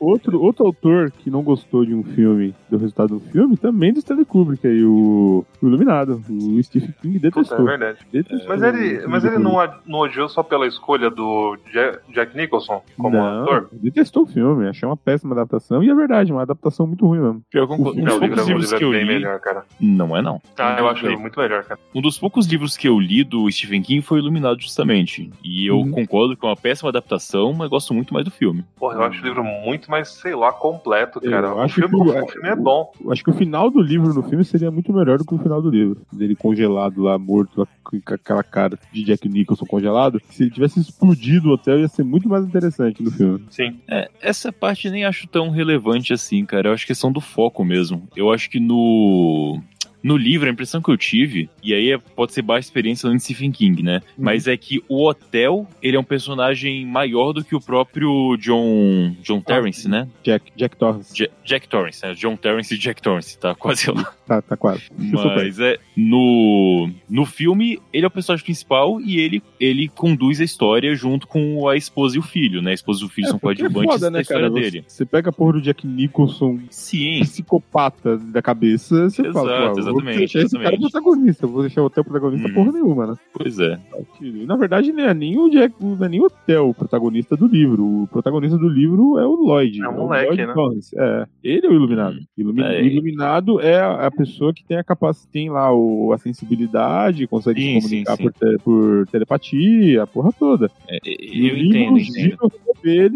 [0.00, 4.00] Outro, outro autor que não gostou de um filme, do resultado do filme, também do
[4.00, 6.20] Stanley Kubrick aí, o, o Iluminado.
[6.28, 7.64] O Stephen King Puta, é detestou.
[7.64, 7.98] verdade.
[8.12, 12.36] detestou Mas ele, mas ele não, a- não odiou só pela escolha do Ja- Jack
[12.36, 13.68] Nicholson como não, ator?
[13.72, 17.42] detestou o filme, achei uma péssima adaptação, e é verdade, uma adaptação muito ruim mesmo.
[17.48, 18.00] Pior concordo.
[18.00, 19.04] O Não, o livro, poucos o livro que é eu li.
[19.06, 19.64] melhor, cara.
[19.80, 20.40] Não é, não.
[20.58, 21.12] Ah, eu acho Não.
[21.12, 21.78] ele muito melhor, cara.
[21.94, 25.30] Um dos poucos livros que eu li do Stephen King foi Iluminado, justamente.
[25.42, 25.90] E eu Uhum.
[25.90, 28.64] concordo que é uma péssima adaptação, mas gosto muito mais do filme.
[28.76, 31.54] Porra, eu acho o livro muito mais, sei lá, completo, Eu cara.
[31.54, 32.92] O acho filme, que o- o filme é bom.
[33.04, 35.38] Eu acho que o final do livro no filme seria muito melhor do que o
[35.38, 36.00] final do livro.
[36.12, 40.20] Dele congelado lá, morto, lá, com aquela cara de Jack Nicholson congelado.
[40.30, 43.44] Se ele tivesse explodido o hotel, ia ser muito mais interessante no filme.
[43.50, 43.78] Sim.
[43.88, 46.68] É, essa parte nem acho tão relevante assim, cara.
[46.68, 48.08] Eu acho que é questão do foco mesmo.
[48.16, 49.60] Eu acho que no.
[50.02, 53.18] No livro, a impressão que eu tive, e aí é- pode ser baixa experiência no
[53.18, 54.00] Stephen King, né?
[54.16, 59.14] Mas é que o hotel, ele é um personagem maior do que o próprio John.
[59.22, 60.08] John Terrence, né?
[60.22, 61.12] Jack, Jack Torrance.
[61.16, 62.14] Ja- Jack Torrance, né?
[62.14, 64.12] John Terrence e Jack Torrance, tá quase lá.
[64.28, 64.82] Tá, tá quase.
[64.94, 65.78] Mas é.
[65.96, 71.26] No, no filme, ele é o personagem principal e ele, ele conduz a história junto
[71.26, 72.72] com a esposa e o filho, né?
[72.72, 74.84] A esposa e o filho são porque é coadjuvantes foda, da história Você- dele.
[74.86, 80.18] Você pega a porra do Jack Nicholson, Sim, psicopata da cabeça, você Exato, fala, exatamente,
[80.18, 80.90] deixar esse cara exatamente.
[80.92, 82.54] protagonista, eu vou deixar o hotel protagonista Uhum.
[82.54, 83.14] porra nenhuma, né?
[83.32, 83.78] pois é.
[84.20, 87.36] E, na verdade, não é nem o Jack, não é nem o hotel o protagonista
[87.36, 87.84] do livro.
[88.02, 89.82] O protagonista do livro é o Lloyd.
[89.82, 90.52] É um moleque, Lloyd né?
[90.54, 90.94] Torrance.
[90.98, 92.16] É, ele é o iluminado.
[92.16, 92.24] Hum.
[92.36, 92.82] Ilumi- É.
[92.84, 97.80] Iluminado é a pessoa que tem a capacidade, tem lá o, a sensibilidade, consegue Sim,
[97.80, 98.30] se comunicar sim, sim.
[98.30, 100.70] Por, te- por telepatia, a porra toda.
[100.88, 102.52] É, é, E eu o livro entendo, entendo.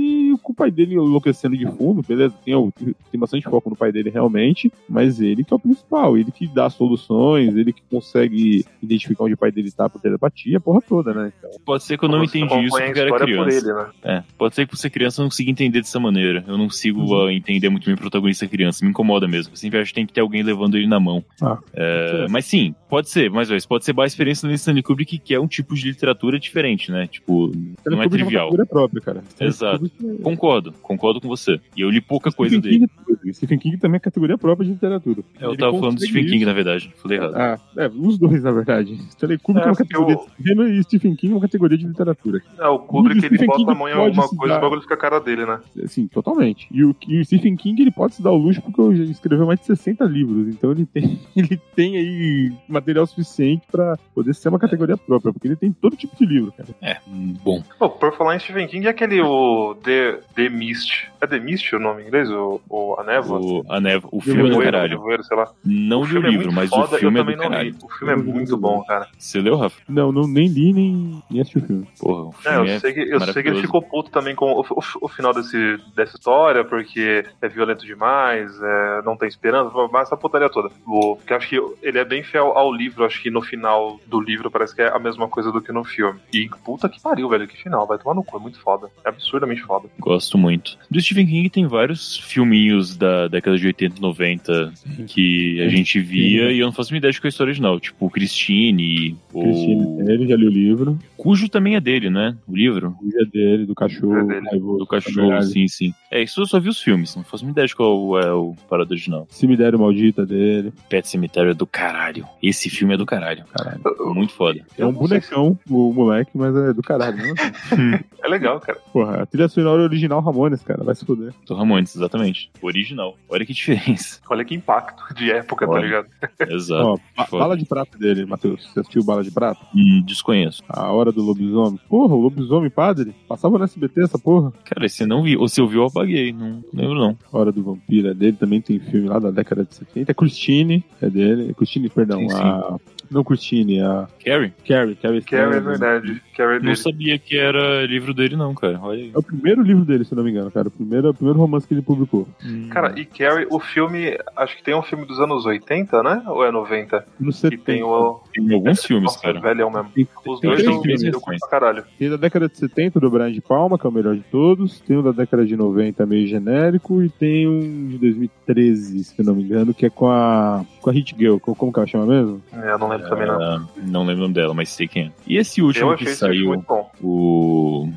[0.00, 2.34] e com o pai dele enlouquecendo de fundo, beleza?
[2.44, 2.72] Tem, o-
[3.10, 6.46] tem bastante foco no pai dele realmente, mas ele que é o principal, ele que
[6.46, 10.80] dá soluções, ele que consegue identificar onde o pai dele tá por telepatia, a porra
[10.80, 11.32] toda, né?
[11.38, 13.56] Então, Pode ser que eu não entendi isso porque era por criança.
[13.58, 13.86] ele, né?
[14.02, 16.44] É, pode ser que você criança eu não consiga entender dessa maneira.
[16.46, 17.30] Eu não consigo Uhum.
[17.30, 18.84] entender muito bem o protagonista criança.
[18.84, 19.52] Me incomoda mesmo.
[19.52, 21.24] Eu sempre acho que tem que ter alguém levando ele na mão.
[21.40, 24.82] Ah, É, mas sim, pode ser, mais uma vez, pode ser boa experiência no Stanley
[24.82, 27.06] Kubrick, que é um tipo de literatura diferente, né?
[27.06, 27.50] Tipo,
[27.86, 28.48] não é Kubrick trivial.
[28.48, 29.24] uma categoria própria, cara.
[29.40, 29.86] Exato.
[29.86, 31.60] É- Concordo, concordo com você.
[31.76, 32.88] E eu li pouca coisa Stephen dele.
[32.88, 35.22] King, é- Stephen King também é categoria própria de literatura.
[35.40, 36.46] Eu Ele tava falando do Stephen King, isso.
[36.52, 36.92] Na verdade.
[36.96, 37.34] Falei errado.
[37.36, 38.92] Ah, é, os dois, na verdade.
[39.10, 41.78] Stanley Kubrick É, é, uma categoria o- de cinema e Stephen King é uma categoria
[41.78, 42.42] de literatura.
[42.58, 44.58] É, o Kubrick, O ele Stephen bota King a mão em alguma coisa e dar-
[44.58, 45.58] o bagulho fica a cara dele, né?
[45.86, 46.68] Sim, totalmente.
[46.70, 49.46] E o, e o Stephen King, ele pode se dar o luxo porque ele escreveu
[49.46, 50.48] mais de 60 livros.
[50.48, 55.48] Então ele tem, ele tem aí material suficiente pra poder ser uma categoria própria, porque
[55.48, 56.68] ele tem todo tipo de livro, cara.
[56.82, 56.98] É,
[57.42, 57.62] bom.
[57.78, 61.10] Pô, por falar em Stephen King, é aquele o The, The Mist.
[61.20, 62.28] É The Mist o nome em inglês?
[62.30, 63.40] O, o A Névoa?
[63.40, 64.90] O, a Neva, o filme é do caralho.
[64.98, 65.48] Nevoeiro, sei lá.
[65.64, 67.50] Não o li o filme é livro, mas foda, o filme eu é do também
[67.50, 67.74] não li.
[67.82, 69.08] O filme é muito bom, cara.
[69.18, 69.80] Você leu, Rafa?
[69.88, 71.86] Não, não nem li, nem, nem assisti o filme.
[71.98, 74.34] Porra, o É, filme eu é, sei que, eu sei que ele ficou puto também
[74.34, 79.28] com o, o- o final desse, dessa história, porque é violento demais, é, não tem
[79.28, 80.70] esperança, mas essa putaria toda.
[80.86, 84.00] O, porque eu acho que ele é bem fiel ao livro, acho que no final
[84.06, 86.18] do livro parece que é a mesma coisa do que no filme.
[86.32, 88.88] E puta que pariu, velho, que final, vai tomar no cu, é muito foda.
[89.04, 89.88] É absurdamente foda.
[89.98, 90.78] Gosto muito.
[90.90, 94.72] Do Stephen King tem vários filminhos da década de 80 e 90
[95.06, 97.30] que a gente via sabia e eu não faço uma ideia de qual é a
[97.30, 97.80] história original.
[97.80, 100.04] Tipo, o Christine, Christine o...
[100.04, 100.98] dele, já li o livro.
[101.16, 102.36] Cujo também é dele, né?
[102.48, 102.96] O livro.
[103.00, 104.18] O dia dele, do cachorro.
[104.18, 104.48] É dele.
[104.50, 105.52] raivoso, Do cachorro, verdade.
[105.52, 105.94] sim, sim.
[106.10, 108.54] É, isso eu só vi os filmes, não faço uma ideia de qual é o
[108.68, 109.26] parada original.
[109.30, 110.72] Cemitério maldita dele.
[110.88, 112.26] Pet Cemitério é do caralho.
[112.42, 113.44] Esse filme é do caralho.
[113.52, 113.80] Caralho.
[114.14, 114.60] Muito foda.
[114.76, 117.16] É um bonecão, o moleque, mas é do caralho.
[117.18, 117.34] Né?
[118.24, 118.78] É legal, cara.
[118.92, 121.32] Porra, a trilha sonora original Ramones, cara, vai se fuder.
[121.44, 122.52] Do Ramones, exatamente.
[122.62, 123.18] Original.
[123.28, 124.20] Olha que diferença.
[124.30, 125.84] Olha que impacto de época, tá Olha.
[125.84, 126.06] ligado?
[126.48, 126.84] Exato.
[126.86, 127.42] Ó, ba- foda.
[127.44, 128.64] bala de prata dele, Matheus.
[128.72, 129.60] Você assistiu Bala de Prata?
[129.74, 130.62] Hum, desconheço.
[130.68, 131.78] A Hora do Lobisomem.
[131.88, 133.14] Porra, o Lobisomem Padre?
[133.28, 134.52] Passava no SBT essa porra?
[134.64, 135.36] Cara, eu não vi.
[135.36, 136.32] Ou se eu vi, eu apaguei.
[136.32, 137.16] Não lembro, não.
[137.32, 140.10] A Hora do Vampiro é dele, também tem filme lá da década de 70.
[140.10, 141.54] É Christine, é dele.
[141.54, 142.34] Christine, perdão, Sim, sim.
[142.36, 142.76] a...
[143.12, 144.52] Não Christine, a Carrie?
[144.66, 144.94] Carrie.
[144.96, 145.60] Carrie, Carrie é Stone.
[145.60, 146.22] verdade.
[146.36, 146.76] Carrie é Não dele.
[146.76, 148.78] sabia que era livro dele, não, cara.
[148.82, 149.10] Olha aí.
[149.14, 150.68] É o primeiro livro dele, se eu não me engano, cara.
[150.68, 152.26] O primeiro, o primeiro romance que ele publicou.
[152.70, 156.22] Cara, e Carrie, o filme, acho que tem um filme dos anos 80, né?
[156.26, 157.04] Ou é 90?
[157.20, 157.62] No Que 70.
[157.64, 158.20] tem o.
[158.32, 159.40] Tem alguns filmes, Nossa, cara.
[159.40, 159.90] velhão mesmo.
[159.94, 161.10] Tem, Os tem dois são filmes.
[161.12, 161.84] pra caralho.
[161.98, 164.80] Tem da década de 70 do Brian de Palma, que é o melhor de todos.
[164.80, 167.02] Tem o da década de 90, meio genérico.
[167.02, 170.90] E tem um de 2013, se eu não me engano, que é com a, com
[170.90, 171.38] a Hit Girl.
[171.38, 172.42] Como que ela chama mesmo?
[172.52, 173.40] É, Eu não lembro também, não.
[173.40, 175.10] Ah, não lembro o nome dela, mas sei quem é.
[175.26, 176.90] E esse Eu último achei que saiu, muito bom.
[177.02, 177.88] o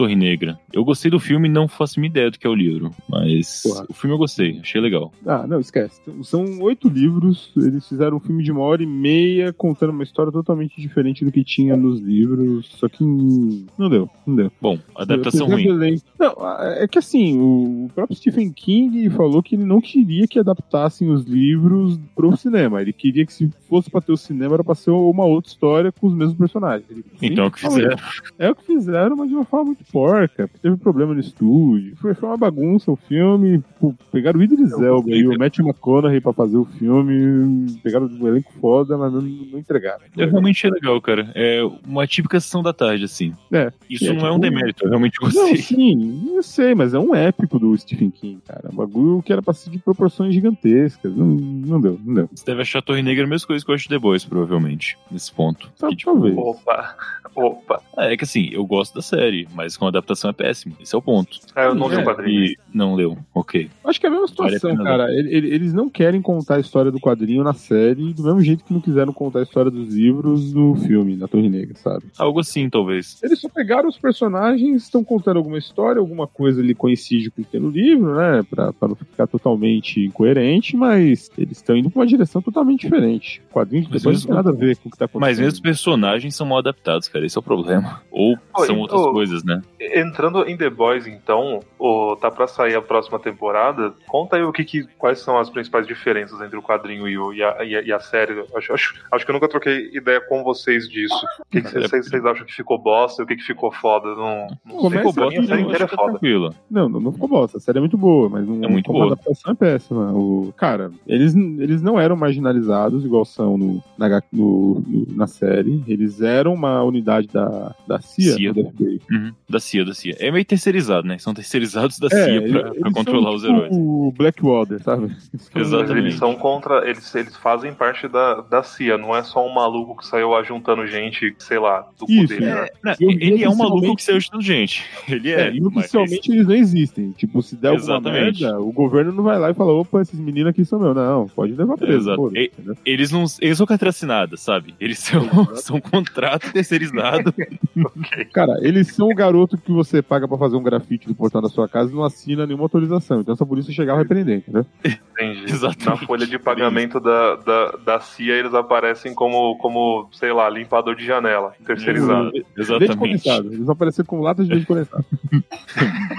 [0.00, 0.58] Torre Negra.
[0.72, 2.90] Eu gostei do filme não faço uma ideia do que é o livro.
[3.08, 3.84] Mas Porra.
[3.88, 5.12] o filme eu gostei, achei legal.
[5.26, 6.00] Ah, não, esquece.
[6.22, 7.52] São oito livros.
[7.56, 11.30] Eles fizeram um filme de uma hora e meia contando uma história totalmente diferente do
[11.30, 12.66] que tinha nos livros.
[12.78, 14.52] Só que não deu, não deu.
[14.60, 15.66] Bom, adaptação ruim.
[15.68, 16.34] elenco- Não,
[16.78, 21.24] é que assim, o próprio Stephen King falou que ele não queria que adaptassem os
[21.24, 22.80] livros pro cinema.
[22.80, 25.92] Ele queria que se fosse pra ter o cinema, era pra ser uma outra história
[25.92, 26.88] com os mesmos personagens.
[26.90, 27.96] Ele Então é o que fizeram.
[28.38, 30.48] É o que fizeram, mas de uma forma muito porca.
[30.48, 31.96] porque Teve problema no estúdio.
[31.96, 33.62] Foi, foi uma bagunça o filme.
[33.80, 35.38] Pô, pegaram o Idris Eu Elba e o.
[35.38, 37.66] Matthew McConaughey pra fazer o filme.
[37.82, 40.00] Pegaram um elenco foda, mas não, não entregaram.
[40.16, 41.30] É realmente é legal, cara.
[41.34, 43.32] É uma típica sessão da tarde, assim.
[43.52, 43.72] É.
[43.88, 45.56] Isso É, não é um tipo, demérito, eu realmente Não, gostei.
[45.56, 48.68] sim, eu sei, mas é um épico do Stephen King, cara.
[48.72, 51.14] Um bagulho que era pra ser de proporções gigantescas.
[51.16, 52.28] Não, não deu, não deu.
[52.34, 54.24] Você deve achar a Torre Negra a mesma coisa que eu acho de The Boys,
[54.24, 55.70] provavelmente, nesse ponto.
[55.78, 56.36] Tal- Que, tipo, talvez.
[56.36, 56.96] Opa,
[57.34, 57.82] opa.
[57.96, 60.76] É que assim, eu gosto da série, mas com a adaptação é péssimo.
[60.78, 61.38] Esse é o ponto.
[61.56, 62.44] É, eu não li É, o quadrinho.
[62.44, 63.68] E não leu, ok.
[63.84, 65.10] Acho que é a mesma Vale a situação, cara.
[65.12, 68.62] Ele- ele- Eles não querem contar a história do quadrinho na série, do mesmo jeito
[68.64, 72.04] que não quiseram contar a história dos livros no filme, na Torre Negra, sabe?
[72.18, 73.18] Algo assim, talvez.
[73.22, 77.44] Eles só pegaram os personagens, estão contando alguma história, alguma coisa ali coincide com o
[77.44, 78.42] que tem no livro, né?
[78.48, 83.42] Pra, pra não ficar totalmente incoerente, mas eles estão indo pra uma direção totalmente diferente.
[83.50, 85.20] O quadrinho de Mas depois não tem nada a ver com o que tá acontecendo.
[85.28, 87.24] Mas mesmo os personagens são mal adaptados, cara.
[87.24, 88.02] Esse é o problema.
[88.10, 89.59] Ou Oi, são outras coisas, né?
[89.80, 93.92] Entrando em The Boys, então, o, tá pra sair a próxima temporada.
[94.06, 97.32] Conta aí o que, que- quais são as principais diferenças entre o quadrinho e, o-
[97.32, 98.44] e a, e a- e a série.
[98.54, 101.14] Acho, acho, acho que eu nunca troquei ideia com vocês disso.
[101.40, 104.08] O que, Cara, vocês, acham que ficou bosta e o que, que ficou foda?
[104.14, 106.10] Não, não Começa sei, Ficou bosta, a série não, inteira é tá foda.
[106.12, 106.54] tranquilo.
[106.70, 107.56] Não, não, não ficou bosta.
[107.58, 109.04] A série é muito boa, mas não É muito boa.
[109.04, 110.12] a adaptação é péssima.
[110.12, 115.82] O, cara, eles, eles não eram marginalizados igual são no, na, no- no- na série.
[115.86, 118.52] Eles eram uma unidade da, da CIA, CIA.
[118.52, 119.00] do FBI.
[119.10, 119.32] Uhum.
[119.50, 120.16] Da CIA, da CIA.
[120.18, 121.18] É meio terceirizado, né?
[121.18, 123.70] São terceirizados da É, CIA eles- pra, pra eles controlar são os tipo heróis.
[123.76, 125.16] O Blackwater, sabe?
[125.54, 125.88] Exatamente.
[125.88, 126.88] Mas eles são contra.
[126.88, 130.86] Eles, eles fazem parte da, da CIA, não é só um maluco que saiu ajuntando
[130.86, 132.42] gente, sei lá, do Isso, poder.
[132.42, 132.54] é.
[132.54, 132.68] né?
[132.84, 134.84] Não, Eu- ele é um maluco que saiu ajudando gente.
[135.08, 135.48] Ele é.
[135.48, 137.10] É, e mas- oficialmente eles não existem.
[137.12, 138.42] Tipo, se der alguma Exatamente.
[138.42, 140.94] merda, o governo não vai lá e fala: opa, esses meninos aqui são meus.
[140.94, 141.98] Não, pode levar preso.
[142.10, 142.16] Exato.
[142.16, 142.76] pô, E- entendeu?
[142.86, 144.74] Eles não eles são carteira assinada, sabe?
[144.80, 145.20] Eles são,
[145.56, 147.34] são contrato terceirizado.
[148.32, 151.48] Cara, eles são o garoto que você paga pra fazer um grafite no portão da
[151.48, 153.20] sua casa e não assina nenhuma autorização.
[153.20, 154.66] Então, se a polícia chegar, vai prender, entendeu?
[154.84, 155.44] Entendi.
[155.44, 155.86] Exatamente.
[155.86, 160.94] Na folha de pagamento da, da, da CIA, eles aparecem como, como, sei lá, limpador
[160.94, 162.32] de janela, terceirizado.
[162.56, 162.96] Exatamente.
[162.96, 163.48] condensado.
[163.48, 165.04] Eles vão aparecer com latas de leite condensado.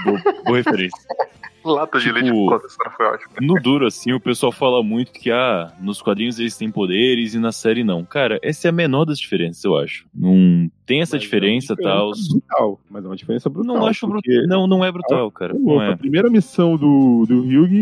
[0.04, 1.00] Boa, boa referência.
[1.64, 3.32] Lata de Tipo- leite condensado foi ótimo.
[3.42, 7.40] No duro, assim, o pessoal fala muito que, ah, nos quadrinhos eles têm poderes e
[7.40, 8.04] na série não.
[8.04, 10.06] Cara, essa é a menor das diferenças, eu acho.
[10.14, 12.12] Não tem essa Mas é diferença, tal.
[12.12, 12.80] diferença Brutal.
[12.90, 13.76] Mas é uma diferença brutal.
[13.78, 14.48] Não acho brutal.
[14.48, 15.56] Não, não é brutal, cara.
[15.56, 15.96] Ô, Não louco, A é.
[15.96, 17.74] primeira missão do, do Hyug,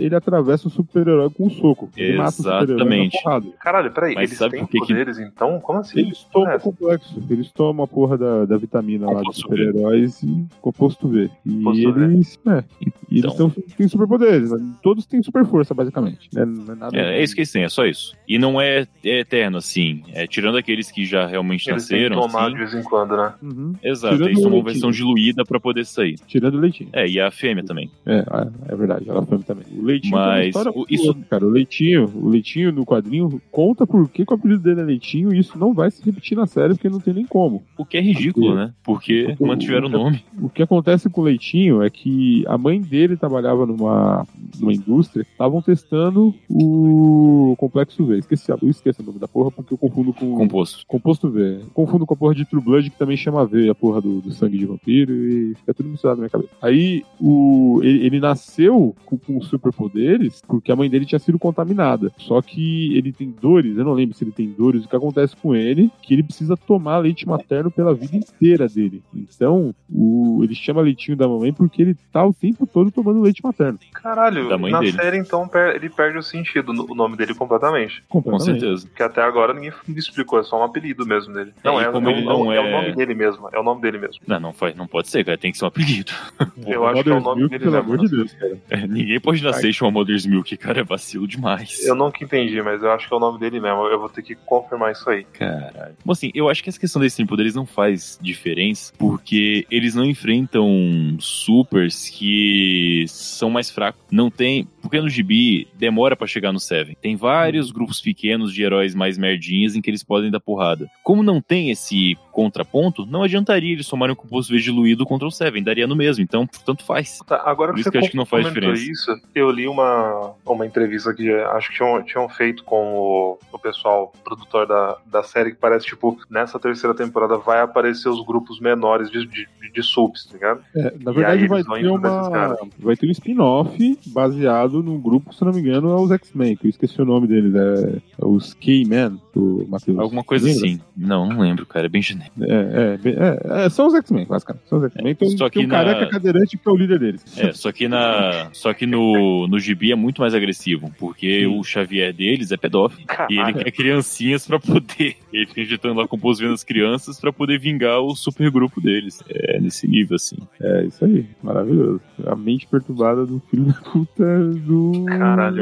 [0.00, 1.88] ele atravessa o super-herói com um soco.
[1.96, 3.14] Ele mata o Exatamente.
[3.16, 3.46] na porrada.
[3.60, 5.60] Caralho, peraí, Mas eles sabe têm que que- poderes então?
[5.60, 6.00] Como assim?
[6.00, 6.56] Eles tomam É.
[6.56, 7.22] o complexo.
[7.30, 9.56] Eles tomam a porra da, da vitamina lá dos Composto V.
[9.66, 11.30] super-heróis e composto V.
[11.44, 12.04] E Composto V.
[12.04, 12.38] eles.
[12.46, 12.64] É,
[13.16, 13.52] e Então.
[13.56, 14.50] eles têm superpoderes.
[14.50, 14.58] né?
[14.82, 16.28] Todos têm super força, basicamente.
[16.32, 16.44] Né?
[16.44, 18.14] Não é, nada É, é isso que eles têm, é só isso.
[18.28, 20.02] E não é, é eterno, assim.
[20.12, 22.52] É, tirando aqueles que já realmente Eles têm que nasceram, tomar assim.
[22.52, 23.32] de vez em quando, né?
[23.42, 23.72] Uhum.
[23.82, 24.72] Exato, Tirando eles o tomam leitinho.
[24.72, 26.16] versão diluída pra poder sair.
[26.26, 26.90] Tirando o leitinho.
[26.92, 27.90] É, e a fêmea também.
[28.04, 29.64] É, é, é verdade, ela foi também.
[29.76, 31.46] O leitinho Mas tem uma história o- isso- louca, cara.
[31.46, 35.32] O leitinho, o leitinho no quadrinho conta por que, que o apelido dele é leitinho
[35.34, 37.62] e isso não vai se repetir na série porque não tem nem como.
[37.76, 38.72] O que é ridículo, né?
[38.82, 40.24] Porque Porque o- mantiveram o nome.
[40.40, 44.26] O que acontece com o leitinho é que a mãe dele trabalhava numa,
[44.58, 48.18] numa indústria, estavam testando o complexo V.
[48.18, 50.86] Esqueci, eu esqueci o nome da porra porque eu confundo com Composto.
[50.86, 51.60] composto V.
[51.74, 54.32] Confundo com a porra de True Blood, que também chama V, a porra do, do
[54.32, 56.52] sangue de vampiro, e fica tudo misturado na minha cabeça.
[56.62, 62.10] Aí, o, ele, ele nasceu com, com superpoderes porque a mãe dele tinha sido contaminada.
[62.16, 65.36] Só que ele tem dores, eu não lembro se ele tem dores, o que acontece
[65.36, 69.02] com ele, que ele precisa tomar leite materno pela vida inteira dele.
[69.14, 73.40] Então, o, ele chama leitinho da mamãe porque ele tá o tempo todo tomando leite
[73.44, 73.78] materno.
[73.92, 74.92] Caralho, Da mãe na dele.
[74.92, 78.02] série então per- ele perde o sentido, o nome dele completamente.
[78.08, 78.60] Com Completamente.
[78.60, 78.86] certeza.
[78.88, 81.52] Porque até agora ninguém me explicou, é só um apelido mesmo dele.
[81.62, 83.48] Não, e é, como é, ele o- não é o é- nome dele mesmo.
[83.52, 84.16] É o nome dele mesmo.
[84.26, 85.36] Não, não, faz, não pode ser, cara.
[85.38, 86.10] Tem que ser um apelido.
[86.66, 87.92] Eu acho que é o nome Milk, dele Pelo mesmo.
[87.94, 88.58] amor de Deus, cara.
[88.70, 90.80] É, ninguém pode nascer e chamar Mother's Milk, cara.
[90.80, 91.84] É vacilo demais.
[91.86, 93.84] Eu nunca entendi, mas eu acho que é o nome dele mesmo.
[93.86, 95.24] Eu vou ter que confirmar isso aí.
[95.32, 95.94] Caralho.
[96.04, 100.04] Bom, assim, eu acho que essa questão desses poderes não faz diferença, porque eles não
[100.04, 102.75] enfrentam supers que
[103.08, 104.00] são mais fracos.
[104.10, 104.66] Não tem.
[104.80, 106.96] Porque no gibi demora pra chegar no Seven.
[107.00, 110.88] Tem vários grupos pequenos de heróis mais merdinhas em que eles podem dar porrada.
[111.02, 115.30] Como não tem esse contraponto, não adiantaria eles somarem o composto V diluído contra o
[115.30, 115.62] Seven.
[115.62, 116.22] Daria no mesmo.
[116.22, 117.18] Então, tanto faz.
[117.26, 118.82] Tá, agora Por que isso você que eu acho que não faz diferença.
[118.90, 123.58] isso, eu li uma, uma entrevista que acho que tinham, tinham feito com o, o
[123.58, 128.60] pessoal produtor da, da série, que parece, tipo, nessa terceira temporada vai aparecer os grupos
[128.60, 130.60] menores de, de, de subs, tá ligado?
[130.74, 132.58] É, na E verdade, aí vai eles vão ter, indo pra esses uma, caras.
[132.78, 136.66] Vai ter um spin-off baseado num grupo, se não me engano, é os X-Men, que
[136.66, 139.98] eu esqueci o nome deles, é, é os K-Men, do Matheus.
[139.98, 140.66] Alguma coisa Lembra?
[140.66, 140.80] assim.
[140.96, 141.86] Não, não lembro, cara.
[141.86, 142.42] É bem genérico.
[142.42, 144.68] É, é, é, é, são os X-Men, basicamente.
[144.68, 145.12] São os X-Men.
[145.12, 147.24] Então, Só que tem um na- careca cadeirante que é o líder deles.
[147.38, 148.48] É, só que na.
[148.52, 153.06] Só que no, no gibi é muito mais agressivo, porque o Xavier deles é pedófilo.
[153.30, 155.16] E ele quer criancinhas pra poder.
[155.36, 159.22] Ele fica injetando lá composto vendo as crianças pra poder vingar o supergrupo deles.
[159.28, 160.36] É nesse nível, assim.
[160.58, 161.26] É, isso aí.
[161.42, 162.00] Maravilhoso.
[162.24, 165.04] A mente perturbada do filho da puta do...
[165.06, 165.56] Caralho.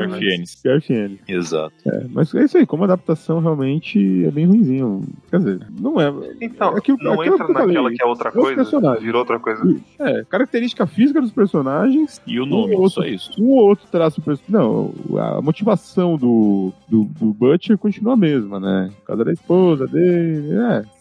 [0.64, 1.20] Garth Ennis.
[1.28, 1.74] Exato.
[1.86, 5.02] É, mas é isso aí, como adaptação realmente é bem ruimzinho.
[5.30, 6.12] Quer dizer, não é.
[6.40, 9.00] Então, É aquilo- não aquilo entra que eu falei, naquela que é outra é coisa?
[9.00, 9.76] Virou outra coisa.
[9.98, 13.30] É, característica física dos personagens, E o nome, Um outro- só isso.
[13.42, 14.22] um ou outro traço.
[14.48, 18.90] Não, a motivação do, do, do Butcher continua a mesma, né?
[19.00, 20.50] Por causa da esposa dele.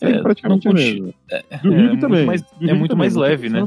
[0.01, 1.09] É, É, praticamente a mesma.
[1.29, 2.25] é Do é Hugh muito também.
[2.25, 3.63] mais- do é muito também, mais leve, né?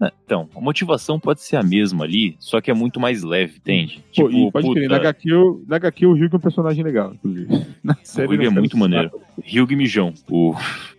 [0.00, 0.06] é.
[0.06, 3.56] É, Então, a motivação pode ser a mesma ali, só que é muito mais leve,
[3.56, 4.02] entende?
[4.16, 7.14] Pô, e pode puta, crer, na HQ, o- na HQ o é um personagem legal,
[7.14, 7.46] inclusive.
[7.82, 9.10] Na série não é muito maneiro.
[9.38, 10.54] Hugh Mijão, o,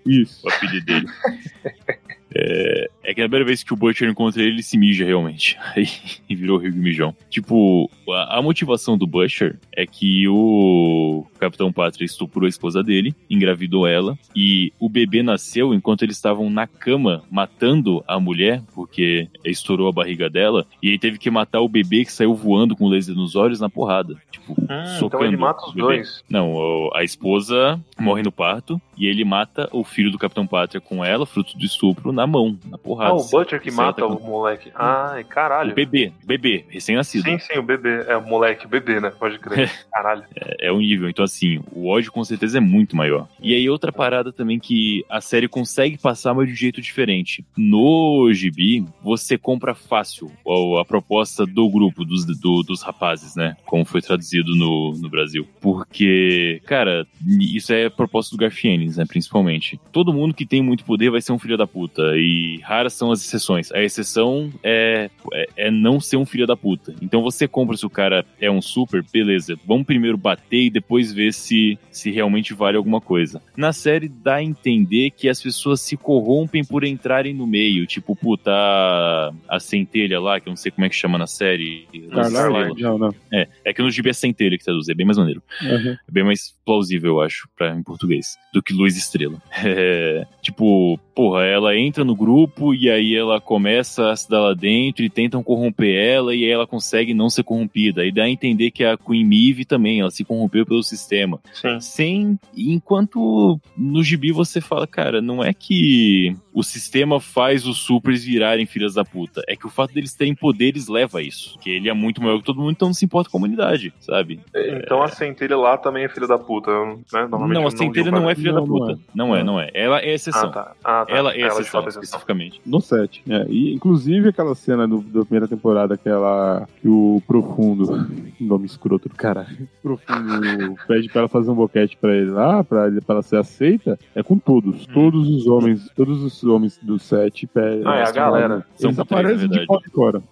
[0.05, 0.41] Isso.
[0.45, 1.05] o apelido dele.
[2.33, 5.57] É, é que na primeira vez que o Butcher encontra ele, ele se mija realmente.
[5.75, 5.87] Aí
[6.29, 7.15] virou Hugh Mijão.
[7.29, 13.13] Tipo, a, a motivação do Butcher é que o Capitão Pátria estuprou a esposa dele,
[13.29, 19.27] engravidou ela, e o bebê nasceu enquanto eles estavam na cama matando a mulher, porque
[19.43, 22.87] estourou a barriga dela, e ele teve que matar o bebê que saiu voando com
[22.87, 24.15] laser nos olhos na porrada.
[24.31, 26.23] Tipo, Hum, então ele mata os dois.
[26.29, 31.03] Não, a esposa morre no parto e ele mata o filho do Capitão Pátria com
[31.03, 33.11] ela, fruto do estupro, na mão, na porrada.
[33.11, 34.71] Ah, o Butcher que mata o moleque.
[34.75, 35.71] Ai, caralho.
[35.71, 37.23] O bebê, bebê, recém-nascido.
[37.29, 38.03] Sim, sim, o bebê.
[38.07, 39.09] É o moleque, bebê, né?
[39.11, 39.71] Pode crer.
[39.91, 40.23] Caralho.
[40.35, 41.09] É, é um nível.
[41.09, 43.27] Então, assim, o ódio com certeza é muito maior.
[43.41, 47.45] E aí, outra parada também que a série consegue passar, mas de um jeito diferente.
[47.57, 53.55] No gibi, você compra fácil a, a proposta do grupo, dos, do- dos rapazes, né?
[53.65, 55.47] Como foi traduzido no, no Brasil.
[55.61, 57.05] Porque, cara,
[57.39, 59.05] isso é a proposta do Garfienes, né?
[59.07, 59.79] Principalmente.
[59.91, 62.12] Todo mundo que tem muito poder vai ser um filho da puta.
[62.17, 63.71] E raras são as exceções.
[63.71, 66.93] A exceção é, é, é não ser um filho da puta.
[67.01, 69.57] Então você compra se o cara é um super, beleza.
[69.65, 73.41] Vamos primeiro bater e depois ver se, se realmente vale alguma coisa.
[73.55, 77.85] Na série dá a entender que as pessoas se corrompem por entrarem no meio.
[77.85, 81.27] Tipo, puta, a, a centelha lá, que eu não sei como é que chama na
[81.27, 81.87] série.
[81.93, 82.81] Starlight?
[82.81, 83.15] Não, não.
[83.31, 85.41] É, é que no gibi é centelha que traduz, é bem mais maneiro.
[85.61, 85.97] Uhum.
[86.07, 89.41] É bem mais plausível, eu acho, pra, em português, do que Luz Estrela.
[89.75, 94.53] É, tipo, porra, ela entra no grupo e aí ela começa a se dar lá
[94.53, 98.01] dentro e tentam corromper ela e aí ela consegue não ser corrompida.
[98.01, 101.39] Aí dá a entender que a Queen Mive também, ela se corrompeu pelo sistema.
[101.53, 101.79] Sim.
[101.79, 102.39] Sem.
[102.55, 108.65] Enquanto no gibi você fala, cara, não é que o sistema faz os supers virarem
[108.65, 109.41] filhas da puta.
[109.47, 111.57] É que o fato deles terem poderes leva a isso.
[111.59, 113.93] Que ele é muito maior que todo mundo, então não se importa com a comunidade,
[113.99, 114.39] sabe?
[114.55, 117.27] Então a Centelha lá também é filha da puta, né?
[117.29, 118.99] Normalmente Não, a Centelha não é filha da Não, não puta.
[119.13, 119.69] Não é, não é.
[119.73, 120.51] Ela é Ah, exceção.
[120.51, 120.73] tá.
[120.83, 121.15] Ah, tá.
[121.15, 121.92] Ela é de exceção, fato exceção.
[121.93, 122.61] Especificamente.
[122.65, 123.23] No 7.
[123.29, 128.07] É, e inclusive aquela cena do, da primeira temporada, aquela que o Profundo,
[128.39, 129.45] nome escroto do cara,
[129.81, 133.37] Profundo pede pra ela fazer um boquete pra ele lá, pra, ele, pra ela ser
[133.37, 134.85] aceita, é com todos.
[134.87, 137.83] Todos os homens, todos os homens do 7 pedem.
[137.85, 138.65] Ah, é a galera.
[138.75, 139.65] São Eles três, aparecem de verdade.
[139.67, 140.23] fora fora.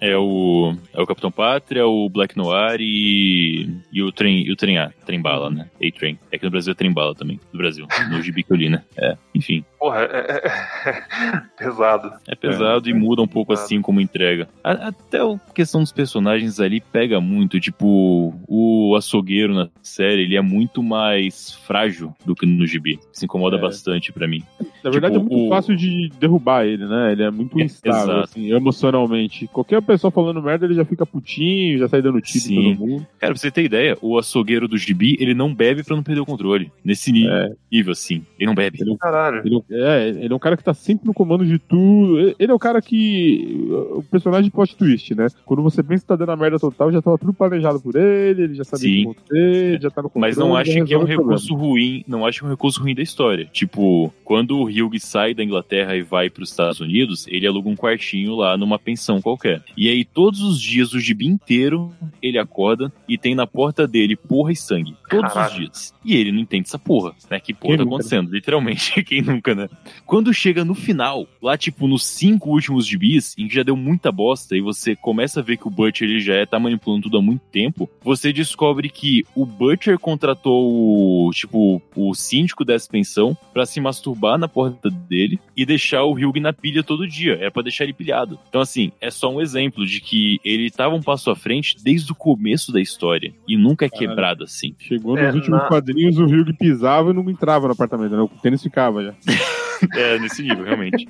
[0.00, 4.56] É o, é o Capitão Pátria, o Black Noir e, e o Trem, e o
[4.56, 5.68] Trem A, Trem Bala, né?
[5.82, 6.18] A-Train.
[6.30, 8.68] É que no Brasil é Trem Bala também, no Brasil, no gibi que eu li,
[8.68, 8.82] né?
[8.96, 9.64] É, enfim.
[9.78, 11.03] Porra, é, é-
[11.56, 12.12] pesado.
[12.26, 13.64] É pesado e muda um pouco pesado.
[13.66, 14.48] assim como entrega.
[14.62, 17.58] A- até a questão dos personagens ali pega muito.
[17.60, 22.98] Tipo, o açougueiro na série, ele é muito mais frágil do que no gibi.
[23.12, 23.60] Isso incomoda É.
[23.60, 24.42] bastante pra mim.
[24.82, 27.12] Na verdade, Tipo, é muito o- fácil de derrubar ele, né?
[27.12, 29.46] Ele é muito É, instável, assim, emocionalmente.
[29.48, 33.06] Qualquer pessoa falando merda, ele já fica putinho, já sai dando tiro em todo mundo.
[33.18, 36.20] Cara, pra você ter ideia, o açougueiro do gibi, ele não bebe pra não perder
[36.20, 36.70] o controle.
[36.84, 37.52] Nesse nível, É.
[37.72, 38.24] nível assim.
[38.38, 38.78] Ele não bebe.
[38.80, 39.42] Ele, Caralho.
[39.44, 42.18] ele, é, ele é um cara que tá sempre no comando de tudo.
[42.20, 43.66] Ele- é o cara que.
[43.92, 45.26] O personagem plot twist, né?
[45.44, 48.42] Quando você pensa que tá dando a merda total, já tava tudo planejado por ele,
[48.42, 49.04] ele já sabia Sim.
[49.04, 50.28] como ser, já tá no controle.
[50.28, 51.22] Mas não já acho que é um o problema.
[51.32, 53.48] recurso ruim, não acho que é um recurso ruim da história.
[53.52, 57.76] Tipo, quando o Hugh sai da Inglaterra e vai pros Estados Unidos, ele aluga um
[57.76, 59.62] quartinho lá numa pensão qualquer.
[59.76, 61.90] E aí, todos os dias, o gibi inteiro,
[62.22, 64.94] ele acorda e tem na porta dele porra e sangue.
[65.08, 65.94] Todos os dias.
[66.04, 67.40] E ele não entende essa porra, né?
[67.40, 68.30] Que porra Quem tá nunca, acontecendo?
[68.30, 69.68] Literalmente, quem nunca, né?
[70.04, 74.10] Quando chega no final, lá tipo nos cinco últimos gibis, em que já deu muita
[74.12, 77.18] bosta e você começa a ver que o Butcher ele já é, tá manipulando tudo
[77.18, 83.36] há muito tempo, você descobre que o Butcher contratou o, tipo, o síndico dessa pensão
[83.52, 87.34] pra se masturbar na porta dele e deixar o Hugh na pilha todo dia.
[87.40, 88.38] Era pra deixar ele pilhado.
[88.48, 92.10] Então, assim, é só um exemplo de que ele tava um passo à frente desde
[92.12, 94.08] o começo da história e nunca é Caralho.
[94.08, 94.74] quebrado assim.
[94.78, 98.22] Chegou nos É, últimos na- quadrinhos, o Hugh pisava e não entrava no apartamento, né?
[98.22, 99.14] O tênis ficava já.
[99.92, 101.08] É, nesse nível, realmente.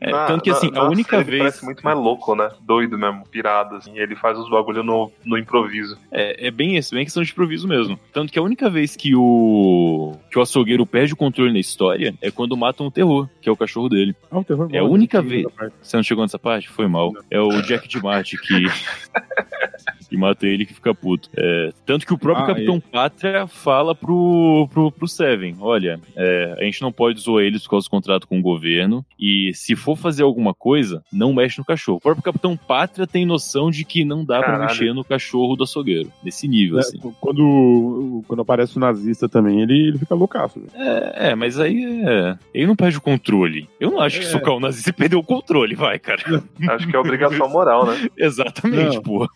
[0.00, 1.38] É, Na- tanto que, assim, na a única vez.
[1.42, 2.50] Parece muito mais louco, né?
[2.60, 3.96] Doido mesmo, pirado, assim.
[3.98, 5.96] Ele faz os bagulho no, no improviso.
[6.10, 7.98] É, é bem isso, bem questão de improviso mesmo.
[8.12, 10.16] Tanto que a única vez que o.
[10.30, 13.52] que o açougueiro perde o controle na história é quando matam o terror, que é
[13.52, 14.14] o cachorro dele.
[14.30, 15.28] Ah, o terror É a morre, única né?
[15.28, 15.46] vez-
[15.80, 16.68] Você não chegou nessa parte?
[16.68, 17.12] Foi mal.
[17.30, 18.64] É o Jack de Marte que.
[20.08, 21.28] que mata ele que fica puto.
[21.36, 26.56] É, tanto que o próprio Ah, Capitão Pátria fala pro, pro, pro Seven: olha, é,
[26.58, 29.04] a gente não pode zoar eles por causa do contrato com o governo.
[29.18, 31.98] E se for fazer alguma coisa, não mexe no cachorro.
[31.98, 34.64] O próprio Capitão Pátria tem noção de que não dá pra Caralho.
[34.70, 36.10] mexer no cachorro do açougueiro.
[36.22, 36.98] Nesse nível, É, assim.
[37.20, 40.60] quando, quando aparece o nazista também, ele, ele fica loucaço.
[40.74, 42.36] É, é, mas aí é.
[42.52, 43.68] Ele não perde o controle.
[43.80, 44.28] Eu não acho que É.
[44.28, 46.22] socar o nazista e perder o controle, vai, cara.
[46.70, 48.08] Acho que é obrigação moral, né?
[48.16, 49.02] Exatamente, Não.
[49.02, 49.28] pô.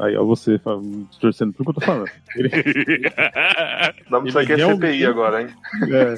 [0.00, 0.60] Aí, você
[1.20, 2.10] torcendo tudo que eu tô falando.
[4.10, 5.48] Não precisa Ele que é realmente- CPI agora, hein?
[5.90, 6.14] É.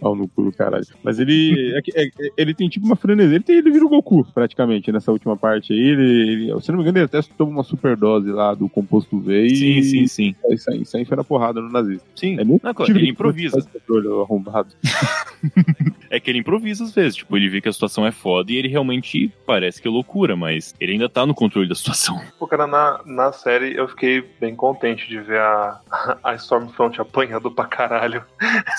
[0.00, 0.84] Pau no cu do caralho.
[1.02, 1.72] Mas ele.
[1.76, 3.34] é é- é- ele tem tipo uma frenesi.
[3.34, 5.78] Ele, tem, ele vira o Goku, praticamente, nessa última parte aí.
[5.78, 9.46] Ele, ele- se não me engano, ele até toma uma superdose lá do composto V
[9.46, 9.56] e.
[9.56, 10.34] sim, sim, sim.
[10.48, 12.06] E sai, sai enfiando a porrada no nazista.
[12.16, 12.38] Sim.
[12.38, 13.60] É muito Não, claro, tive ele improvisa.
[13.62, 14.68] controle, arrombado.
[16.10, 17.16] É que ele improvisa às vezes.
[17.16, 20.36] Tipo, ele vê que a situação é foda e ele realmente parece que é loucura,
[20.36, 22.20] mas ele ainda tá no controle da situação.
[22.44, 25.80] Pô, cara, na, na série eu fiquei bem contente de ver a,
[26.22, 28.22] a Stormfront apanhando pra caralho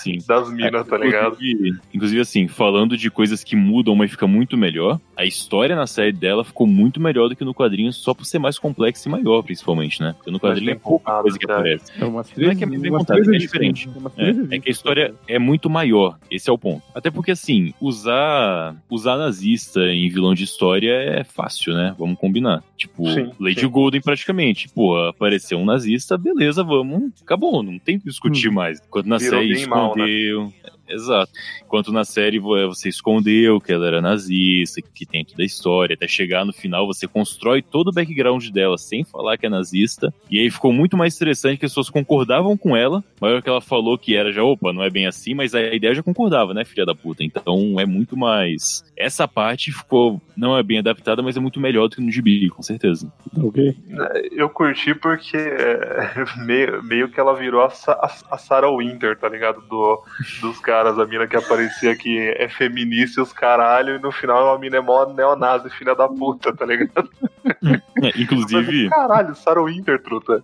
[0.03, 0.19] Sim.
[0.27, 1.33] das minas, tá ligado?
[1.33, 5.87] Inclusive, inclusive, assim, falando de coisas que mudam, mas fica muito melhor, a história na
[5.87, 9.11] série dela ficou muito melhor do que no quadrinho, só por ser mais complexa e
[9.11, 10.13] maior, principalmente, né?
[10.15, 11.59] Porque no quadrinho é pouca contado, coisa que cara.
[11.61, 11.91] aparece.
[11.97, 13.89] É Não é que é bem três é diferente.
[14.15, 16.19] É, três é que a história é muito maior.
[16.29, 16.83] Esse é o ponto.
[16.93, 21.95] Até porque, assim, usar usar nazista em vilão de história é fácil, né?
[21.97, 22.63] Vamos combinar.
[22.77, 23.31] Tipo, Sim,
[23.61, 23.67] Sim.
[23.69, 24.69] Golden praticamente.
[24.69, 27.11] Pô, apareceu um nazista, beleza, vamos.
[27.21, 28.79] Acabou, não tem que discutir mais.
[29.05, 29.19] Na Hum.
[29.19, 30.05] Virou série bem e mal, né?
[30.87, 31.31] Exato.
[31.63, 35.93] Enquanto na série vo- você escondeu que ela era nazista, que tem toda a história,
[35.95, 40.13] até chegar no final você constrói todo o background dela sem falar que é nazista.
[40.29, 43.61] E aí ficou muito mais interessante que as pessoas concordavam com ela, mas que ela
[43.61, 46.63] falou que era já, opa, não é bem assim, mas a ideia já concordava, né,
[46.63, 47.23] filha da puta?
[47.23, 48.83] Então é muito mais.
[48.97, 50.21] Essa parte ficou.
[50.37, 53.11] Não é bem adaptada, mas é muito melhor do que no gibi, com certeza.
[53.37, 53.75] Ok.
[54.33, 59.29] Eu curti porque é, meio, meio que ela virou a, a, a Sarah Winter, tá
[59.29, 59.61] ligado?
[59.61, 60.01] Do,
[60.41, 64.53] dos caras, a mina que aparecia que é feminista e os caralho, e no final
[64.53, 67.09] a mina é mó neonazi, filha da puta, tá ligado?
[68.03, 70.43] É, inclusive, Caralho, Sarah Winter, truta.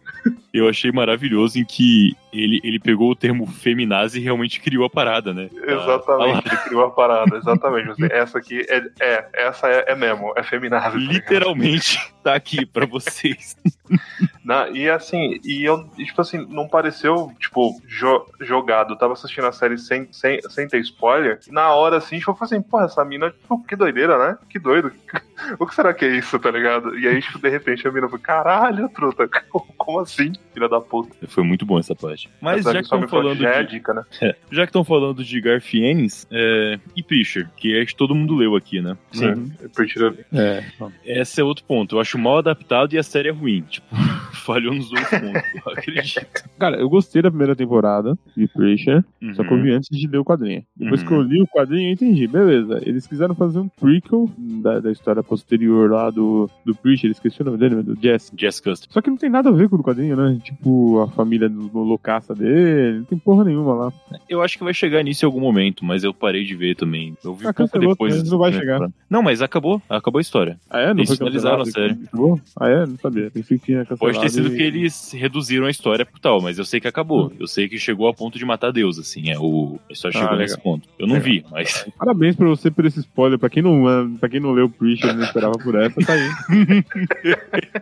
[0.53, 4.89] eu achei maravilhoso em que ele, ele pegou o termo feminazi e realmente criou a
[4.89, 5.49] parada, né?
[5.53, 8.05] Exatamente, ele criou a parada, exatamente.
[8.11, 10.97] Essa aqui é, é essa é, é mesmo, é feminado.
[10.97, 13.55] Literalmente tá aqui pra vocês.
[14.43, 18.93] Na, e assim, e eu, tipo assim, não pareceu, tipo, jo- jogado.
[18.93, 21.39] Eu tava assistindo a série sem, sem, sem ter spoiler.
[21.47, 24.37] E na hora, assim, tipo, eu falei assim, porra, essa mina, tipo, que doideira, né?
[24.49, 24.91] Que doido.
[25.59, 26.95] O que será que é isso, tá ligado?
[26.99, 29.27] E aí, tipo, de repente a mina foi, caralho, truta,
[29.75, 30.33] como assim?
[30.53, 31.15] Filha da puta.
[31.27, 32.29] Foi muito bom essa parte.
[32.39, 34.03] Mas Essa já que estão falando já é de, dica, né?
[34.51, 38.55] já que estão falando de Garfienes é, e Preacher, que é que todo mundo leu
[38.55, 38.95] aqui, né?
[39.11, 40.63] Sim, eu prefiro É.
[41.03, 41.95] Esse é outro ponto.
[41.95, 43.61] Eu acho mal adaptado e a série é ruim.
[43.61, 43.95] Tipo,
[44.41, 46.25] falhou nos dois pontos, eu acredito.
[46.59, 49.03] Cara, eu gostei da primeira temporada de Preacher,
[49.35, 49.63] só que eu Uhum.
[49.63, 50.63] vi antes de ler o quadrinho.
[50.75, 51.07] Depois Uhum.
[51.07, 52.27] que eu li o quadrinho, eu entendi.
[52.27, 57.41] Beleza, eles quiseram fazer um prequel da, da história posterior lá do, do Preacher, esqueci
[57.41, 58.31] o nome dele, do Jesse.
[58.37, 58.89] Jess Custer.
[58.91, 60.39] Só que não tem nada a ver com o quadrinho, né?
[60.43, 63.93] Tipo, a família do loucaça dele, não tem porra nenhuma lá.
[64.29, 67.15] Eu acho que vai chegar nisso em algum momento, mas eu parei de ver também.
[67.23, 68.23] Eu vi Ah, pouco cancelou, depois.
[68.29, 68.89] Não vai né, chegar.
[69.09, 69.81] Não, mas acabou.
[69.89, 70.59] Acabou a história.
[70.69, 70.87] Ah, é?
[70.93, 71.97] Não Eles foi finalizaram a série.
[72.05, 72.39] Acabou?
[72.59, 72.85] Ah, é?
[72.85, 73.29] Não sabia.
[73.31, 73.99] Pensei que tinha cancelado.
[74.17, 77.31] Pode ter sido que eles reduziram a história por tal, mas eu sei que acabou.
[77.39, 79.29] Eu sei que chegou a ponto de matar Deus, assim.
[79.31, 79.79] É, o...
[79.89, 80.39] A história Ah, chegou legal.
[80.39, 80.87] nesse ponto.
[80.97, 81.31] Eu não Legal.
[81.31, 81.85] vi, mas.
[81.97, 83.37] Parabéns pra você por esse spoiler.
[83.39, 86.13] Pra quem não, ah, pra quem não leu Preacher e não esperava por essa, tá
[86.13, 86.29] aí.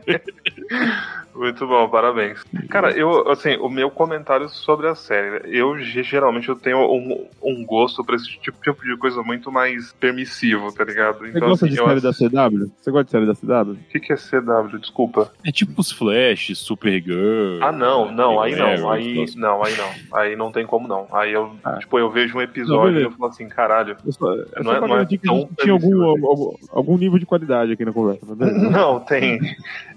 [1.35, 2.43] Muito bom, parabéns.
[2.69, 7.25] Cara, eu, assim, o meu comentário sobre a série, eu ge- geralmente eu tenho um,
[7.41, 11.19] um gosto pra esse tipo, tipo de coisa muito mais permissivo, tá ligado?
[11.19, 12.71] Você gosta assim, de série da CW?
[12.77, 13.71] Você gosta de série da CW?
[13.73, 14.79] O que, que é CW?
[14.79, 15.31] Desculpa.
[15.45, 17.61] É tipo os Flash, Supergirl.
[17.61, 20.17] Ah, não, não, aí Arrow, não, aí não, aí não.
[20.19, 21.07] Aí não tem como não.
[21.11, 21.77] Aí eu, Ah.
[21.77, 23.07] tipo, eu vejo um Não, episódio e beleza.
[23.07, 23.97] eu falo assim, caralho.
[24.05, 27.19] Eu só, eu só Não é- não é que tão tinha algum, algum, algum nível
[27.19, 28.49] de qualidade aqui na conversa, tá vendo?
[28.71, 29.39] Não, tem.